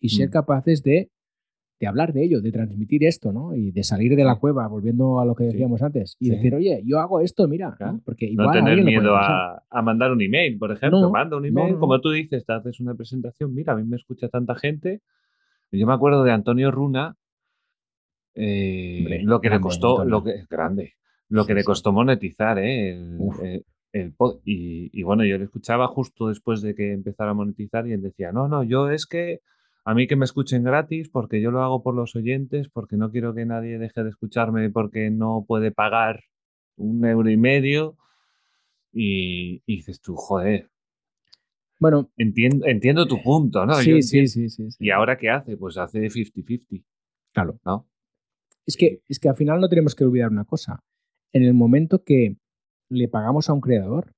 y 0.00 0.10
ser 0.10 0.28
Mm. 0.28 0.32
capaces 0.32 0.82
de, 0.84 1.10
de 1.78 1.86
hablar 1.86 2.12
de 2.14 2.24
ello, 2.24 2.40
de 2.40 2.52
transmitir 2.52 3.04
esto, 3.04 3.32
¿no? 3.32 3.54
Y 3.54 3.70
de 3.70 3.84
salir 3.84 4.16
de 4.16 4.24
la 4.24 4.34
Sí. 4.34 4.40
cueva, 4.40 4.66
volviendo 4.66 5.20
a 5.20 5.26
lo 5.26 5.34
que 5.34 5.44
Sí. 5.44 5.50
decíamos 5.52 5.82
antes, 5.82 6.16
y 6.18 6.26
Sí. 6.26 6.30
decir, 6.32 6.54
oye, 6.54 6.82
yo 6.86 6.98
hago 7.00 7.20
esto, 7.20 7.46
mira, 7.48 7.70
¿no? 7.70 7.76
Claro. 7.76 8.00
porque 8.04 8.26
No 8.26 8.32
igual 8.32 8.48
a 8.48 8.52
tener 8.52 8.78
le 8.78 8.84
miedo 8.84 9.14
a, 9.16 9.62
a 9.68 9.82
mandar 9.82 10.10
un 10.12 10.22
email, 10.22 10.56
por 10.58 10.72
ejemplo. 10.72 11.00
No, 11.02 11.10
Manda 11.10 11.36
un 11.36 11.42
no, 11.42 11.48
email, 11.48 11.74
no, 11.74 11.78
como 11.80 11.94
no. 11.96 12.00
tú 12.00 12.10
dices, 12.12 12.46
te 12.46 12.52
haces 12.54 12.80
una 12.80 12.94
presentación. 12.94 13.54
Mira, 13.54 13.74
a 13.74 13.76
mí 13.76 13.84
me 13.84 13.96
escucha 13.96 14.28
tanta 14.28 14.54
gente. 14.54 15.02
Yo 15.70 15.86
me 15.86 15.92
acuerdo 15.92 16.22
de 16.24 16.30
Antonio 16.32 16.70
Runa, 16.70 17.16
eh, 18.34 18.98
Hombre, 19.00 19.22
lo 19.22 19.40
que 19.40 19.48
le 19.48 19.50
grande, 19.50 19.62
costó, 19.62 19.90
Antonio. 20.02 20.10
lo 20.10 20.24
que 20.24 20.30
es 20.32 20.48
grande, 20.48 20.92
lo 21.28 21.42
Sí, 21.42 21.46
que 21.48 21.54
le 21.54 21.60
sí. 21.60 21.66
costó 21.66 21.92
monetizar, 21.92 22.58
¿eh? 22.58 22.90
El, 22.90 23.64
el 23.92 24.14
pod- 24.16 24.40
y, 24.44 24.90
y 24.98 25.02
bueno, 25.02 25.24
yo 25.24 25.38
le 25.38 25.44
escuchaba 25.44 25.86
justo 25.88 26.28
después 26.28 26.60
de 26.62 26.74
que 26.74 26.92
empezara 26.92 27.30
a 27.30 27.34
monetizar 27.34 27.86
y 27.86 27.92
él 27.92 28.02
decía, 28.02 28.32
no, 28.32 28.46
no, 28.48 28.62
yo 28.62 28.90
es 28.90 29.06
que 29.06 29.40
a 29.86 29.94
mí 29.94 30.08
que 30.08 30.16
me 30.16 30.24
escuchen 30.24 30.64
gratis 30.64 31.08
porque 31.08 31.40
yo 31.40 31.52
lo 31.52 31.62
hago 31.62 31.82
por 31.82 31.94
los 31.94 32.16
oyentes, 32.16 32.68
porque 32.68 32.96
no 32.96 33.10
quiero 33.12 33.34
que 33.34 33.46
nadie 33.46 33.78
deje 33.78 34.02
de 34.02 34.10
escucharme 34.10 34.68
porque 34.68 35.10
no 35.10 35.44
puede 35.46 35.70
pagar 35.70 36.24
un 36.76 37.04
euro 37.06 37.30
y 37.30 37.36
medio. 37.36 37.96
Y, 38.92 39.62
y 39.64 39.76
dices 39.76 40.00
tú, 40.00 40.16
joder, 40.16 40.70
Bueno, 41.78 42.10
entiendo, 42.16 42.66
entiendo 42.66 43.06
tu 43.06 43.22
punto, 43.22 43.64
¿no? 43.64 43.74
Sí, 43.74 44.02
sí, 44.02 44.26
sí, 44.26 44.48
sí, 44.48 44.70
sí. 44.70 44.76
¿Y 44.80 44.90
ahora 44.90 45.16
qué 45.18 45.30
hace? 45.30 45.56
Pues 45.56 45.76
hace 45.78 46.00
50-50, 46.08 46.82
Claro. 47.32 47.60
¿no? 47.64 47.86
Es 48.66 48.76
que, 48.76 49.02
es 49.08 49.20
que 49.20 49.28
al 49.28 49.36
final 49.36 49.60
no 49.60 49.68
tenemos 49.68 49.94
que 49.94 50.04
olvidar 50.04 50.30
una 50.30 50.44
cosa. 50.46 50.82
En 51.32 51.44
el 51.44 51.54
momento 51.54 52.02
que 52.02 52.38
le 52.90 53.06
pagamos 53.08 53.48
a 53.48 53.52
un 53.52 53.60
creador, 53.60 54.14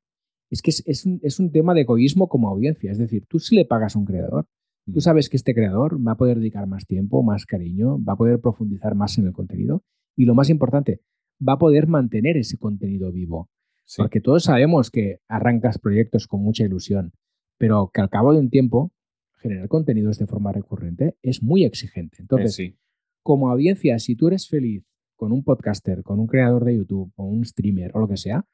es 0.51 0.63
que 0.63 0.71
es, 0.71 0.83
es 0.87 1.05
un, 1.05 1.21
es 1.23 1.39
un 1.41 1.53
tema 1.53 1.75
de 1.75 1.83
egoísmo 1.83 2.29
como 2.29 2.49
audiencia. 2.49 2.91
Es 2.91 2.99
decir, 2.99 3.27
tú 3.27 3.39
si 3.39 3.55
le 3.55 3.67
pagas 3.67 3.97
a 3.97 3.99
un 3.99 4.07
creador. 4.07 4.47
Tú 4.93 5.01
sabes 5.01 5.29
que 5.29 5.37
este 5.37 5.55
creador 5.55 5.99
va 6.07 6.13
a 6.13 6.17
poder 6.17 6.39
dedicar 6.39 6.67
más 6.67 6.87
tiempo, 6.87 7.23
más 7.23 7.47
cariño, 7.47 8.03
va 8.03 8.15
a 8.15 8.17
poder 8.17 8.41
profundizar 8.41 8.95
más 8.95 9.19
en 9.19 9.27
el 9.27 9.33
contenido 9.33 9.83
y 10.17 10.25
lo 10.25 10.35
más 10.35 10.51
importante, 10.51 11.01
va 11.47 11.55
a 11.55 11.59
poder 11.59 11.87
mantener 11.87 12.37
ese 12.37 12.59
contenido 12.59 13.13
vivo. 13.13 13.49
Sí, 13.85 14.03
Porque 14.03 14.21
todos 14.21 14.45
sabemos 14.45 14.91
que 14.91 15.21
arrancas 15.29 15.79
proyectos 15.79 16.27
con 16.27 16.43
mucha 16.43 16.65
ilusión, 16.65 17.13
pero 17.57 17.91
que 17.93 18.01
al 18.01 18.11
cabo 18.11 18.33
de 18.33 18.41
un 18.41 18.51
tiempo 18.51 18.93
generar 19.39 19.69
contenidos 19.69 20.19
de 20.19 20.27
forma 20.27 20.53
recurrente 20.53 21.17
es 21.23 21.43
muy 21.43 21.65
exigente. 21.65 22.17
eh, 22.19 22.23
Entonces, 22.23 22.55
sí. 22.55 22.77
como 23.23 23.51
audiencia, 23.51 23.99
si 23.99 24.15
tú 24.17 24.29
eres 24.29 24.49
feliz 24.49 24.85
con 25.17 25.33
un 25.33 25.43
podcaster, 25.43 26.03
con 26.03 26.21
un 26.21 26.27
creador 26.27 26.65
de 26.65 26.77
YouTube 26.77 27.13
o 27.17 27.25
un 27.25 27.45
streamer 27.45 27.93
o 27.95 28.01
lo 28.01 28.09
que 28.09 28.17
sea, 28.17 28.45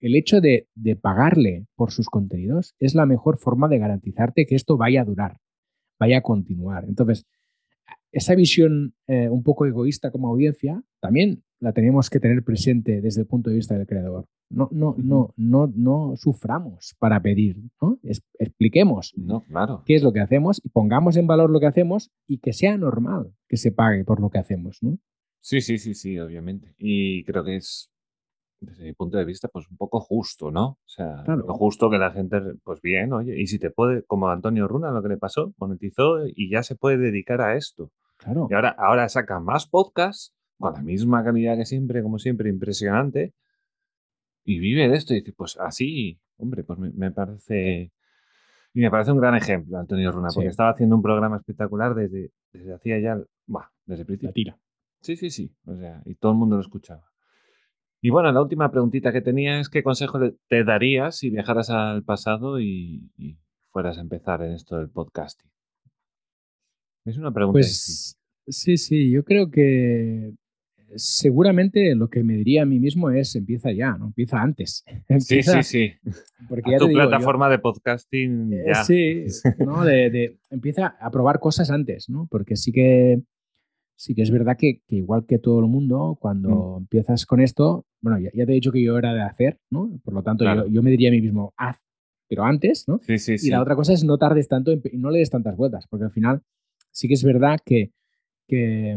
el 0.00 0.14
hecho 0.14 0.40
de, 0.40 0.68
de 0.74 0.94
pagarle 0.96 1.66
por 1.74 1.90
sus 1.90 2.08
contenidos 2.08 2.74
es 2.78 2.94
la 2.94 3.04
mejor 3.04 3.38
forma 3.38 3.68
de 3.68 3.78
garantizarte 3.78 4.46
que 4.46 4.54
esto 4.54 4.76
vaya 4.76 5.02
a 5.02 5.04
durar, 5.04 5.38
vaya 5.98 6.18
a 6.18 6.22
continuar. 6.22 6.84
Entonces, 6.86 7.26
esa 8.12 8.34
visión 8.34 8.94
eh, 9.06 9.28
un 9.28 9.42
poco 9.42 9.66
egoísta 9.66 10.10
como 10.10 10.28
audiencia 10.28 10.82
también 11.00 11.42
la 11.60 11.72
tenemos 11.72 12.08
que 12.08 12.20
tener 12.20 12.42
presente 12.44 13.00
desde 13.00 13.22
el 13.22 13.26
punto 13.26 13.50
de 13.50 13.56
vista 13.56 13.76
del 13.76 13.86
creador. 13.86 14.26
No, 14.50 14.68
no, 14.72 14.94
no, 14.96 15.34
no, 15.36 15.70
no 15.74 16.14
suframos 16.16 16.94
para 16.98 17.20
pedir, 17.20 17.56
¿no? 17.82 17.98
Es- 18.02 18.22
expliquemos 18.38 19.12
No, 19.16 19.42
claro. 19.42 19.82
qué 19.84 19.94
es 19.96 20.02
lo 20.02 20.12
que 20.12 20.20
hacemos 20.20 20.60
y 20.64 20.68
pongamos 20.70 21.16
en 21.16 21.26
valor 21.26 21.50
lo 21.50 21.60
que 21.60 21.66
hacemos 21.66 22.10
y 22.26 22.38
que 22.38 22.52
sea 22.54 22.78
normal 22.78 23.34
que 23.48 23.56
se 23.58 23.72
pague 23.72 24.04
por 24.04 24.20
lo 24.20 24.30
que 24.30 24.38
hacemos, 24.38 24.78
¿no? 24.82 24.98
Sí, 25.40 25.60
sí, 25.60 25.78
sí, 25.78 25.94
sí, 25.94 26.18
obviamente. 26.18 26.74
Y 26.78 27.24
creo 27.24 27.44
que 27.44 27.56
es, 27.56 27.90
desde 28.60 28.84
mi 28.84 28.92
punto 28.92 29.18
de 29.18 29.24
vista, 29.24 29.48
pues 29.48 29.68
un 29.70 29.76
poco 29.76 30.00
justo, 30.00 30.50
¿no? 30.50 30.66
O 30.66 30.78
sea, 30.86 31.22
Claro. 31.24 31.44
lo 31.46 31.54
justo 31.54 31.88
que 31.90 31.98
la 31.98 32.10
gente, 32.10 32.40
pues 32.64 32.80
bien, 32.80 33.12
oye, 33.12 33.40
y 33.40 33.46
si 33.46 33.58
te 33.58 33.70
puede, 33.70 34.02
como 34.04 34.28
a 34.28 34.32
Antonio 34.32 34.66
Runa, 34.66 34.90
lo 34.90 35.02
que 35.02 35.08
le 35.08 35.16
pasó, 35.16 35.52
monetizó 35.58 36.26
y 36.26 36.50
ya 36.50 36.62
se 36.62 36.74
puede 36.74 36.96
dedicar 36.98 37.40
a 37.40 37.54
esto. 37.56 37.92
Claro. 38.16 38.48
Y 38.50 38.54
ahora, 38.54 38.70
ahora 38.78 39.08
saca 39.08 39.38
más 39.38 39.66
podcasts 39.68 40.34
con 40.58 40.72
la 40.74 40.82
misma 40.82 41.22
calidad 41.22 41.56
que 41.56 41.64
siempre, 41.66 42.02
como 42.02 42.18
siempre, 42.18 42.48
impresionante, 42.50 43.32
y 44.44 44.58
vive 44.58 44.88
de 44.88 44.96
esto. 44.96 45.14
Y 45.14 45.18
dice, 45.20 45.32
pues 45.32 45.56
así, 45.58 46.18
hombre, 46.36 46.64
pues 46.64 46.78
me, 46.78 46.90
me 46.90 47.10
parece. 47.12 47.92
Y 48.74 48.80
me 48.80 48.90
parece 48.90 49.12
un 49.12 49.18
gran 49.18 49.34
ejemplo, 49.34 49.78
Antonio 49.78 50.10
Runa, 50.12 50.28
porque 50.34 50.48
estaba 50.48 50.70
haciendo 50.70 50.96
un 50.96 51.02
programa 51.02 51.36
espectacular 51.36 51.94
desde, 51.94 52.32
desde 52.52 52.74
hacía 52.74 52.98
ya, 52.98 53.20
bah, 53.46 53.70
desde 53.86 54.02
el 54.02 54.06
principio. 54.06 54.28
La 54.30 54.32
tira. 54.34 54.58
Sí, 55.00 55.16
sí, 55.16 55.30
sí. 55.30 55.52
O 55.64 55.76
sea, 55.76 56.02
y 56.04 56.14
todo 56.16 56.32
el 56.32 56.38
mundo 56.38 56.56
lo 56.56 56.62
escuchaba. 56.62 57.04
Y 58.00 58.10
bueno, 58.10 58.30
la 58.30 58.42
última 58.42 58.70
preguntita 58.70 59.12
que 59.12 59.20
tenía 59.20 59.60
es 59.60 59.68
qué 59.68 59.82
consejo 59.82 60.18
te 60.48 60.64
darías 60.64 61.16
si 61.16 61.30
viajaras 61.30 61.70
al 61.70 62.04
pasado 62.04 62.60
y, 62.60 63.10
y 63.16 63.36
fueras 63.70 63.98
a 63.98 64.02
empezar 64.02 64.42
en 64.42 64.52
esto 64.52 64.78
del 64.78 64.88
podcasting. 64.88 65.50
Es 67.04 67.16
una 67.18 67.32
pregunta 67.32 67.58
difícil. 67.58 67.94
Pues 67.94 68.18
Sí, 68.48 68.78
sí, 68.78 69.10
yo 69.10 69.24
creo 69.24 69.50
que 69.50 70.32
seguramente 70.96 71.94
lo 71.94 72.08
que 72.08 72.24
me 72.24 72.34
diría 72.34 72.62
a 72.62 72.66
mí 72.66 72.78
mismo 72.78 73.10
es 73.10 73.36
empieza 73.36 73.72
ya, 73.72 73.96
no 73.98 74.06
empieza 74.06 74.40
antes. 74.40 74.84
sí, 75.18 75.42
sí, 75.42 75.62
sí. 75.62 75.92
Porque 76.48 76.76
tu 76.78 76.88
plataforma 76.88 77.50
de 77.50 77.58
podcasting 77.58 78.54
eh, 78.54 78.64
ya. 78.68 78.84
Sí, 78.84 79.26
¿no? 79.58 79.84
De, 79.84 80.38
empieza 80.50 80.96
a 80.98 81.10
probar 81.10 81.40
cosas 81.40 81.70
antes, 81.70 82.08
¿no? 82.08 82.26
Porque 82.30 82.56
sí 82.56 82.72
que 82.72 83.20
sí 83.98 84.14
que 84.14 84.22
es 84.22 84.30
verdad 84.30 84.56
que, 84.56 84.80
igual 84.88 85.26
que 85.26 85.38
todo 85.38 85.58
el 85.58 85.66
mundo, 85.66 86.16
cuando 86.20 86.76
mm. 86.76 86.82
empiezas 86.82 87.26
con 87.26 87.40
esto, 87.40 87.84
bueno, 88.00 88.18
ya, 88.20 88.30
te 88.30 88.52
he 88.52 88.54
dicho 88.54 88.70
que 88.70 88.82
yo 88.82 88.96
era 88.96 89.12
de 89.12 89.22
hacer, 89.22 89.58
¿no? 89.70 89.90
Por 90.04 90.14
lo 90.14 90.22
tanto, 90.22 90.44
yo, 90.68 90.82
me 90.82 90.90
diría 90.90 91.08
a 91.08 91.12
mí 91.12 91.20
mismo, 91.20 91.52
haz, 91.56 91.78
pero 92.28 92.44
antes, 92.44 92.86
¿no? 92.86 93.00
Sí, 93.02 93.18
sí, 93.18 93.34
y 93.42 93.50
la 93.50 93.60
otra 93.60 93.74
cosa 93.74 93.92
es 93.92 94.04
no 94.04 94.16
tardes 94.16 94.46
tanto 94.46 94.72
y 94.72 94.80
no 94.96 95.10
le 95.10 95.18
des 95.18 95.30
tantas 95.30 95.56
vueltas, 95.56 95.86
porque 95.88 96.04
al 96.04 96.12
final 96.12 96.42
sí 96.92 97.08
que 97.08 97.14
es 97.14 97.24
verdad 97.24 97.58
que, 97.64 97.90
que 98.46 98.96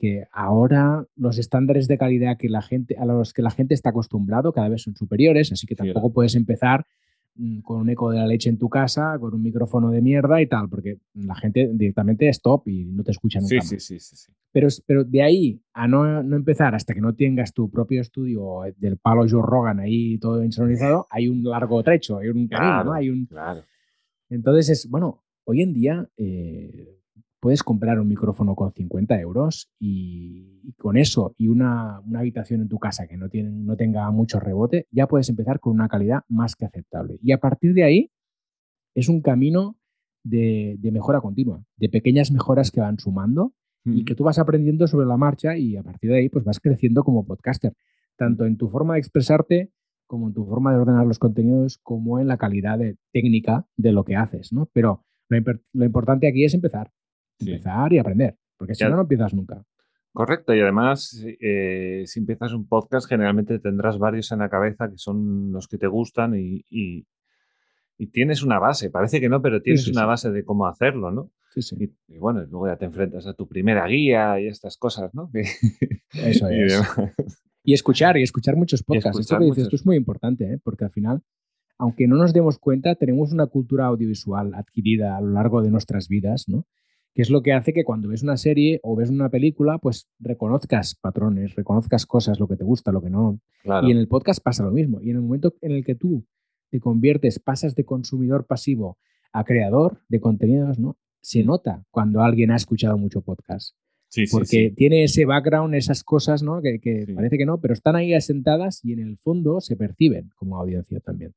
que 0.00 0.24
ahora 0.32 1.04
los 1.14 1.36
estándares 1.36 1.86
de 1.86 1.98
calidad 1.98 2.38
que 2.38 2.48
la 2.48 2.62
gente, 2.62 2.96
a 2.96 3.04
los 3.04 3.34
que 3.34 3.42
la 3.42 3.50
gente 3.50 3.74
está 3.74 3.90
acostumbrado 3.90 4.50
cada 4.50 4.70
vez 4.70 4.80
son 4.80 4.96
superiores, 4.96 5.52
así 5.52 5.66
que 5.66 5.76
tampoco 5.76 6.10
puedes 6.10 6.34
empezar 6.34 6.86
con 7.62 7.80
un 7.80 7.90
eco 7.90 8.10
de 8.10 8.18
la 8.18 8.26
leche 8.26 8.50
en 8.50 8.58
tu 8.58 8.68
casa, 8.68 9.18
con 9.18 9.34
un 9.34 9.42
micrófono 9.42 9.90
de 9.90 10.02
mierda 10.02 10.40
y 10.42 10.46
tal, 10.46 10.68
porque 10.68 10.98
la 11.14 11.34
gente 11.34 11.70
directamente 11.72 12.28
es 12.28 12.42
top 12.42 12.68
y 12.68 12.84
no 12.84 13.02
te 13.02 13.12
escucha 13.12 13.40
nunca. 13.40 13.60
Sí, 13.60 13.80
sí, 13.80 13.98
sí, 13.98 14.16
sí, 14.16 14.32
Pero, 14.52 14.68
pero 14.86 15.04
de 15.04 15.22
ahí 15.22 15.62
a 15.72 15.88
no, 15.88 16.22
no, 16.22 16.36
empezar 16.36 16.74
hasta 16.74 16.92
que 16.92 17.00
no 17.00 17.14
tengas 17.14 17.54
tu 17.54 17.70
propio 17.70 18.00
estudio 18.00 18.60
del 18.76 18.98
palo 18.98 19.26
Joe 19.28 19.42
Rogan 19.42 19.80
ahí 19.80 20.18
todo 20.18 20.44
insonorizado, 20.44 21.06
hay 21.10 21.28
un 21.28 21.42
largo 21.42 21.82
trecho, 21.82 22.18
hay 22.18 22.28
un 22.28 22.48
camino, 22.48 22.84
¿no? 22.84 22.92
Hay 22.92 23.08
un... 23.08 23.26
Claro. 23.26 23.62
Entonces 24.28 24.68
es, 24.68 24.88
bueno, 24.88 25.24
hoy 25.44 25.62
en 25.62 25.72
día 25.72 26.08
eh, 26.16 26.99
puedes 27.40 27.62
comprar 27.62 27.98
un 27.98 28.08
micrófono 28.08 28.54
con 28.54 28.72
50 28.72 29.18
euros 29.20 29.70
y, 29.78 30.72
con 30.76 30.96
eso 30.96 31.34
y 31.38 31.48
una, 31.48 32.02
habitación 32.14 32.60
en 32.60 32.68
tu 32.68 32.78
casa 32.78 33.06
que 33.06 33.16
no, 33.16 33.28
tiene, 33.28 33.50
no 33.50 33.76
tenga 33.76 34.10
mucho 34.10 34.38
rebote, 34.38 34.86
ya 34.90 35.08
puedes 35.08 35.28
empezar 35.28 35.58
con 35.58 35.72
una 35.72 35.88
calidad 35.88 36.22
más 36.28 36.54
que 36.54 36.66
aceptable. 36.66 37.18
Y 37.22 37.32
a 37.32 37.38
partir 37.38 37.74
de 37.74 37.84
ahí 37.84 38.10
es 38.94 39.08
un 39.08 39.22
camino 39.22 39.76
de, 40.22 40.78
mejora 40.92 41.20
continua, 41.20 41.64
de 41.76 41.88
pequeñas 41.88 42.30
mejoras 42.30 42.70
que 42.70 42.80
van 42.80 42.98
sumando 42.98 43.54
y 43.86 44.04
que 44.04 44.14
tú 44.14 44.24
vas 44.24 44.38
aprendiendo 44.38 44.86
sobre 44.86 45.06
la 45.06 45.16
marcha 45.16 45.56
y 45.56 45.76
a 45.76 45.82
partir 45.82 46.10
de 46.10 46.18
ahí 46.18 46.28
pues 46.28 46.44
vas 46.44 46.60
creciendo 46.60 47.02
como 47.02 47.24
podcaster, 47.24 47.72
tanto 48.16 48.44
en 48.44 48.58
tu 48.58 48.68
forma 48.68 48.94
de 48.94 49.00
expresarte 49.00 49.72
como 50.06 50.28
en 50.28 50.34
tu 50.34 50.44
forma 50.44 50.72
de 50.72 50.80
ordenar 50.80 51.06
los 51.06 51.18
contenidos, 51.18 51.78
como 51.82 52.18
en 52.18 52.26
la 52.26 52.36
calidad 52.36 52.78
de, 52.78 52.98
técnica 53.12 53.66
de 53.76 53.92
lo 53.92 54.04
que 54.04 54.16
haces, 54.16 54.52
¿no? 54.52 54.68
Pero 54.72 55.04
lo 55.28 55.84
importante 55.84 56.28
aquí 56.28 56.44
es 56.44 56.52
empezar, 56.52 56.90
Empezar 57.40 57.92
y 57.92 57.98
aprender, 57.98 58.36
porque 58.56 58.74
si 58.74 58.84
no, 58.84 58.90
no 58.90 59.02
empiezas 59.02 59.34
nunca. 59.34 59.64
Correcto, 60.12 60.54
y 60.54 60.60
además, 60.60 61.24
eh, 61.40 62.02
si 62.06 62.18
empiezas 62.18 62.52
un 62.52 62.66
podcast, 62.66 63.08
generalmente 63.08 63.60
tendrás 63.60 63.98
varios 63.98 64.32
en 64.32 64.40
la 64.40 64.48
cabeza 64.48 64.90
que 64.90 64.98
son 64.98 65.52
los 65.52 65.68
que 65.68 65.78
te 65.78 65.86
gustan 65.86 66.34
y, 66.34 66.64
y, 66.68 67.06
tienes 68.12 68.42
una 68.42 68.58
base. 68.58 68.90
Parece 68.90 69.20
que 69.20 69.28
no, 69.28 69.40
pero 69.42 69.62
tienes 69.62 69.86
una 69.86 70.06
base 70.06 70.30
de 70.30 70.42
cómo 70.42 70.66
hacerlo, 70.66 71.12
¿no? 71.12 71.30
Sí, 71.50 71.62
sí. 71.62 71.76
Y, 72.08 72.18
bueno, 72.18 72.40
luego 72.46 72.66
ya 72.66 72.76
te 72.76 72.86
enfrentas 72.86 73.26
a 73.26 73.34
tu 73.34 73.46
primera 73.46 73.86
guía 73.86 74.40
y 74.40 74.46
estas 74.46 74.76
cosas, 74.78 75.14
¿no? 75.14 75.30
Eso 76.14 76.48
es. 76.48 76.82
Y, 77.62 77.74
escuchar, 77.74 78.16
y 78.16 78.22
escuchar 78.22 78.56
muchos 78.56 78.82
podcasts. 78.82 79.20
Esto 79.20 79.38
que 79.38 79.44
dices 79.44 79.68
tú 79.68 79.76
es 79.76 79.86
muy 79.86 79.96
importante, 79.96 80.54
¿eh? 80.54 80.58
porque 80.64 80.84
al 80.84 80.90
final, 80.90 81.22
aunque 81.78 82.08
no 82.08 82.16
nos 82.16 82.32
demos 82.32 82.58
cuenta, 82.58 82.94
tenemos 82.94 83.32
una 83.32 83.46
cultura 83.46 83.86
audiovisual 83.86 84.54
adquirida 84.54 85.16
a 85.16 85.20
lo 85.20 85.32
largo 85.32 85.62
de 85.62 85.70
nuestras 85.70 86.08
vidas, 86.08 86.48
¿no? 86.48 86.66
Que 87.14 87.22
es 87.22 87.30
lo 87.30 87.42
que 87.42 87.52
hace 87.52 87.72
que 87.72 87.84
cuando 87.84 88.08
ves 88.08 88.22
una 88.22 88.36
serie 88.36 88.80
o 88.82 88.94
ves 88.94 89.10
una 89.10 89.28
película, 89.28 89.78
pues 89.78 90.08
reconozcas 90.18 90.94
patrones, 90.94 91.54
reconozcas 91.54 92.06
cosas, 92.06 92.38
lo 92.38 92.46
que 92.46 92.56
te 92.56 92.64
gusta, 92.64 92.92
lo 92.92 93.02
que 93.02 93.10
no. 93.10 93.40
Y 93.64 93.90
en 93.90 93.96
el 93.96 94.08
podcast 94.08 94.42
pasa 94.42 94.64
lo 94.64 94.70
mismo. 94.70 95.00
Y 95.00 95.10
en 95.10 95.16
el 95.16 95.22
momento 95.22 95.54
en 95.60 95.72
el 95.72 95.84
que 95.84 95.94
tú 95.94 96.24
te 96.70 96.80
conviertes, 96.80 97.38
pasas 97.38 97.74
de 97.74 97.84
consumidor 97.84 98.46
pasivo 98.46 98.98
a 99.32 99.44
creador 99.44 100.00
de 100.08 100.20
contenidos, 100.20 100.78
¿no? 100.78 100.96
Se 101.20 101.44
nota 101.44 101.84
cuando 101.90 102.22
alguien 102.22 102.50
ha 102.50 102.56
escuchado 102.56 102.96
mucho 102.96 103.22
podcast. 103.22 103.74
Sí, 104.08 104.24
porque 104.30 104.72
tiene 104.76 105.04
ese 105.04 105.24
background, 105.24 105.74
esas 105.74 106.02
cosas, 106.02 106.42
¿no? 106.42 106.60
Que, 106.60 107.06
parece 107.14 107.38
que 107.38 107.46
no, 107.46 107.60
pero 107.60 107.74
están 107.74 107.94
ahí 107.94 108.12
asentadas 108.14 108.84
y 108.84 108.92
en 108.92 109.00
el 109.00 109.18
fondo 109.18 109.60
se 109.60 109.76
perciben 109.76 110.30
como 110.34 110.56
audiencia 110.56 110.98
también. 111.00 111.32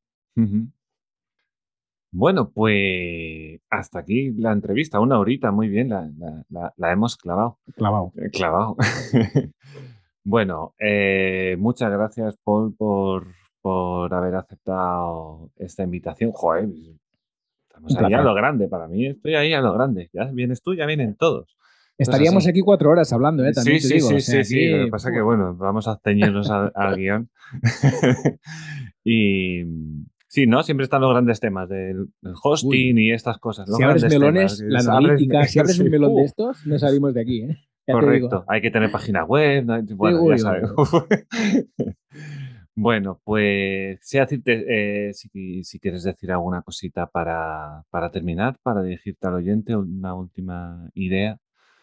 Bueno, 2.16 2.51
pues 2.51 3.59
hasta 3.72 3.99
aquí 3.99 4.32
la 4.34 4.51
entrevista, 4.51 4.99
una 4.99 5.18
horita, 5.18 5.51
muy 5.51 5.68
bien, 5.68 5.89
la, 5.89 6.91
hemos 6.91 7.18
clavado. 7.18 7.57
Clavado. 7.76 8.14
Eh, 8.18 8.30
clavado. 8.30 8.78
bueno, 10.24 10.76
eh, 10.78 11.55
muchas 11.57 11.91
gracias, 11.91 12.38
Paul, 12.43 12.76
por, 12.78 13.26
por 13.61 14.14
haber 14.14 14.36
aceptado 14.36 15.49
esta 15.57 15.82
invitación. 15.82 16.32
Joder, 16.34 16.70
estamos 17.68 17.97
ahí 17.97 18.14
a 18.14 18.22
lo 18.22 18.36
grande, 18.36 18.68
para 18.68 18.88
mí 18.88 19.07
estoy 19.07 19.34
ahí 19.34 19.51
a 19.53 19.61
lo 19.61 19.74
grande. 19.74 20.11
Ya 20.14 20.26
vienes 20.26 20.61
tú, 20.61 20.76
ya 20.76 20.86
vienen 20.86 21.16
todos. 21.16 21.57
Estaríamos 21.97 22.45
aquí 22.47 22.61
cuatro 22.61 22.91
horas 22.91 23.11
hablando, 23.11 23.43
¿eh? 23.43 23.53
También 23.53 23.82
sí, 23.82 23.99
sí, 23.99 24.01
sí, 24.01 24.22
sí, 24.22 24.43
sí, 24.43 24.68
Lo 24.68 24.86
que 24.86 24.91
pasa 24.91 25.09
es 25.09 25.16
que, 25.16 25.22
bueno, 25.22 25.55
vamos 25.55 25.88
a 25.88 25.99
ceñirnos 26.03 26.49
al, 26.51 26.72
al 26.76 26.95
guion. 26.97 27.30
y, 29.03 29.64
Sí, 30.34 30.47
¿no? 30.47 30.63
Siempre 30.63 30.86
están 30.86 31.01
los 31.01 31.11
grandes 31.11 31.39
temas 31.39 31.69
del, 31.69 32.07
hosting 32.41 32.97
y 32.97 33.11
estas 33.11 33.38
cosas. 33.38 33.69
si 33.71 33.84
abres 33.84 34.03
melones, 34.05 34.59
la 34.61 34.79
analítica, 34.79 35.45
si 35.45 35.59
abres 35.59 35.77
un 35.77 35.89
melón 35.91 36.15
de 36.15 36.23
estos, 36.23 36.65
no 36.65 36.79
salimos 36.79 37.13
de 37.13 37.21
aquí, 37.21 37.43
¿eh? 37.43 37.57
Correcto, 37.86 38.43
hay 38.47 38.59
que 38.59 38.71
tener 38.71 38.89
página 38.89 39.25
web, 39.25 39.63
bueno, 39.95 40.27
ya 40.31 40.38
sabes. 40.39 40.71
bueno, 42.75 43.21
pues 43.23 43.99
decirte, 44.11 45.09
eh, 45.09 45.13
si, 45.13 45.63
si, 45.63 45.79
quieres 45.79 46.01
decir 46.01 46.31
alguna 46.31 46.63
cosita 46.63 47.05
para, 47.05 47.84
para 47.91 48.09
terminar, 48.09 48.57
para 48.63 48.81
dirigirte 48.81 49.27
al 49.27 49.36
oyente, 49.36 49.75
una 49.75 50.15
última 50.15 50.89
idea. 50.95 51.38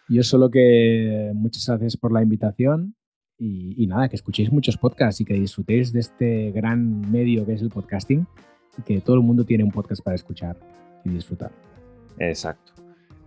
Yo 0.08 0.24
solo 0.24 0.50
que 0.50 1.30
muchas 1.34 1.68
gracias 1.68 1.96
por 1.96 2.12
la 2.12 2.20
invitación 2.20 2.96
y, 3.40 3.86
nada, 3.86 4.08
que 4.08 4.16
escuchéis 4.16 4.52
muchos 4.52 4.76
podcasts 4.76 5.20
y 5.22 5.24
que 5.24 5.34
disfrutéis 5.34 5.92
de 5.92 6.00
este 6.00 6.50
gran 6.52 7.10
medio 7.10 7.46
que 7.46 7.54
es 7.54 7.62
el 7.62 7.70
podcasting 7.70 8.26
y 8.78 8.82
que 8.82 9.00
todo 9.00 9.16
el 9.16 9.22
mundo 9.22 9.44
tiene 9.44 9.64
un 9.64 9.70
podcast 9.70 10.02
para 10.02 10.14
escuchar 10.14 10.58
y 11.04 11.08
disfrutar. 11.08 11.50
Exacto. 12.18 12.72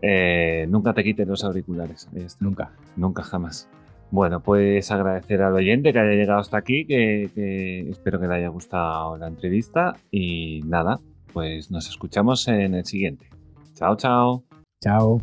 Eh, 0.02 0.68
nunca 0.70 0.94
te 0.94 1.04
quites 1.04 1.28
los 1.28 1.44
auriculares. 1.44 2.08
Nunca. 2.40 2.74
Nunca 2.96 3.24
jamás. 3.24 3.68
Bueno, 4.12 4.44
pues 4.44 4.92
agradecer 4.92 5.42
al 5.42 5.54
oyente 5.54 5.92
que 5.92 6.00
haya 6.00 6.12
llegado 6.12 6.40
hasta 6.40 6.58
aquí, 6.58 6.86
que, 6.86 7.32
que 7.34 7.90
espero 7.90 8.20
que 8.20 8.28
le 8.28 8.36
haya 8.36 8.50
gustado 8.50 9.18
la 9.18 9.28
entrevista 9.28 9.96
y 10.12 10.62
nada, 10.66 11.00
pues 11.34 11.72
nos 11.72 11.90
escuchamos 11.90 12.48
en 12.48 12.76
el 12.76 12.86
siguiente. 12.86 13.28
Chao, 13.74 13.96
chao. 13.96 14.44
Chao. 14.80 15.20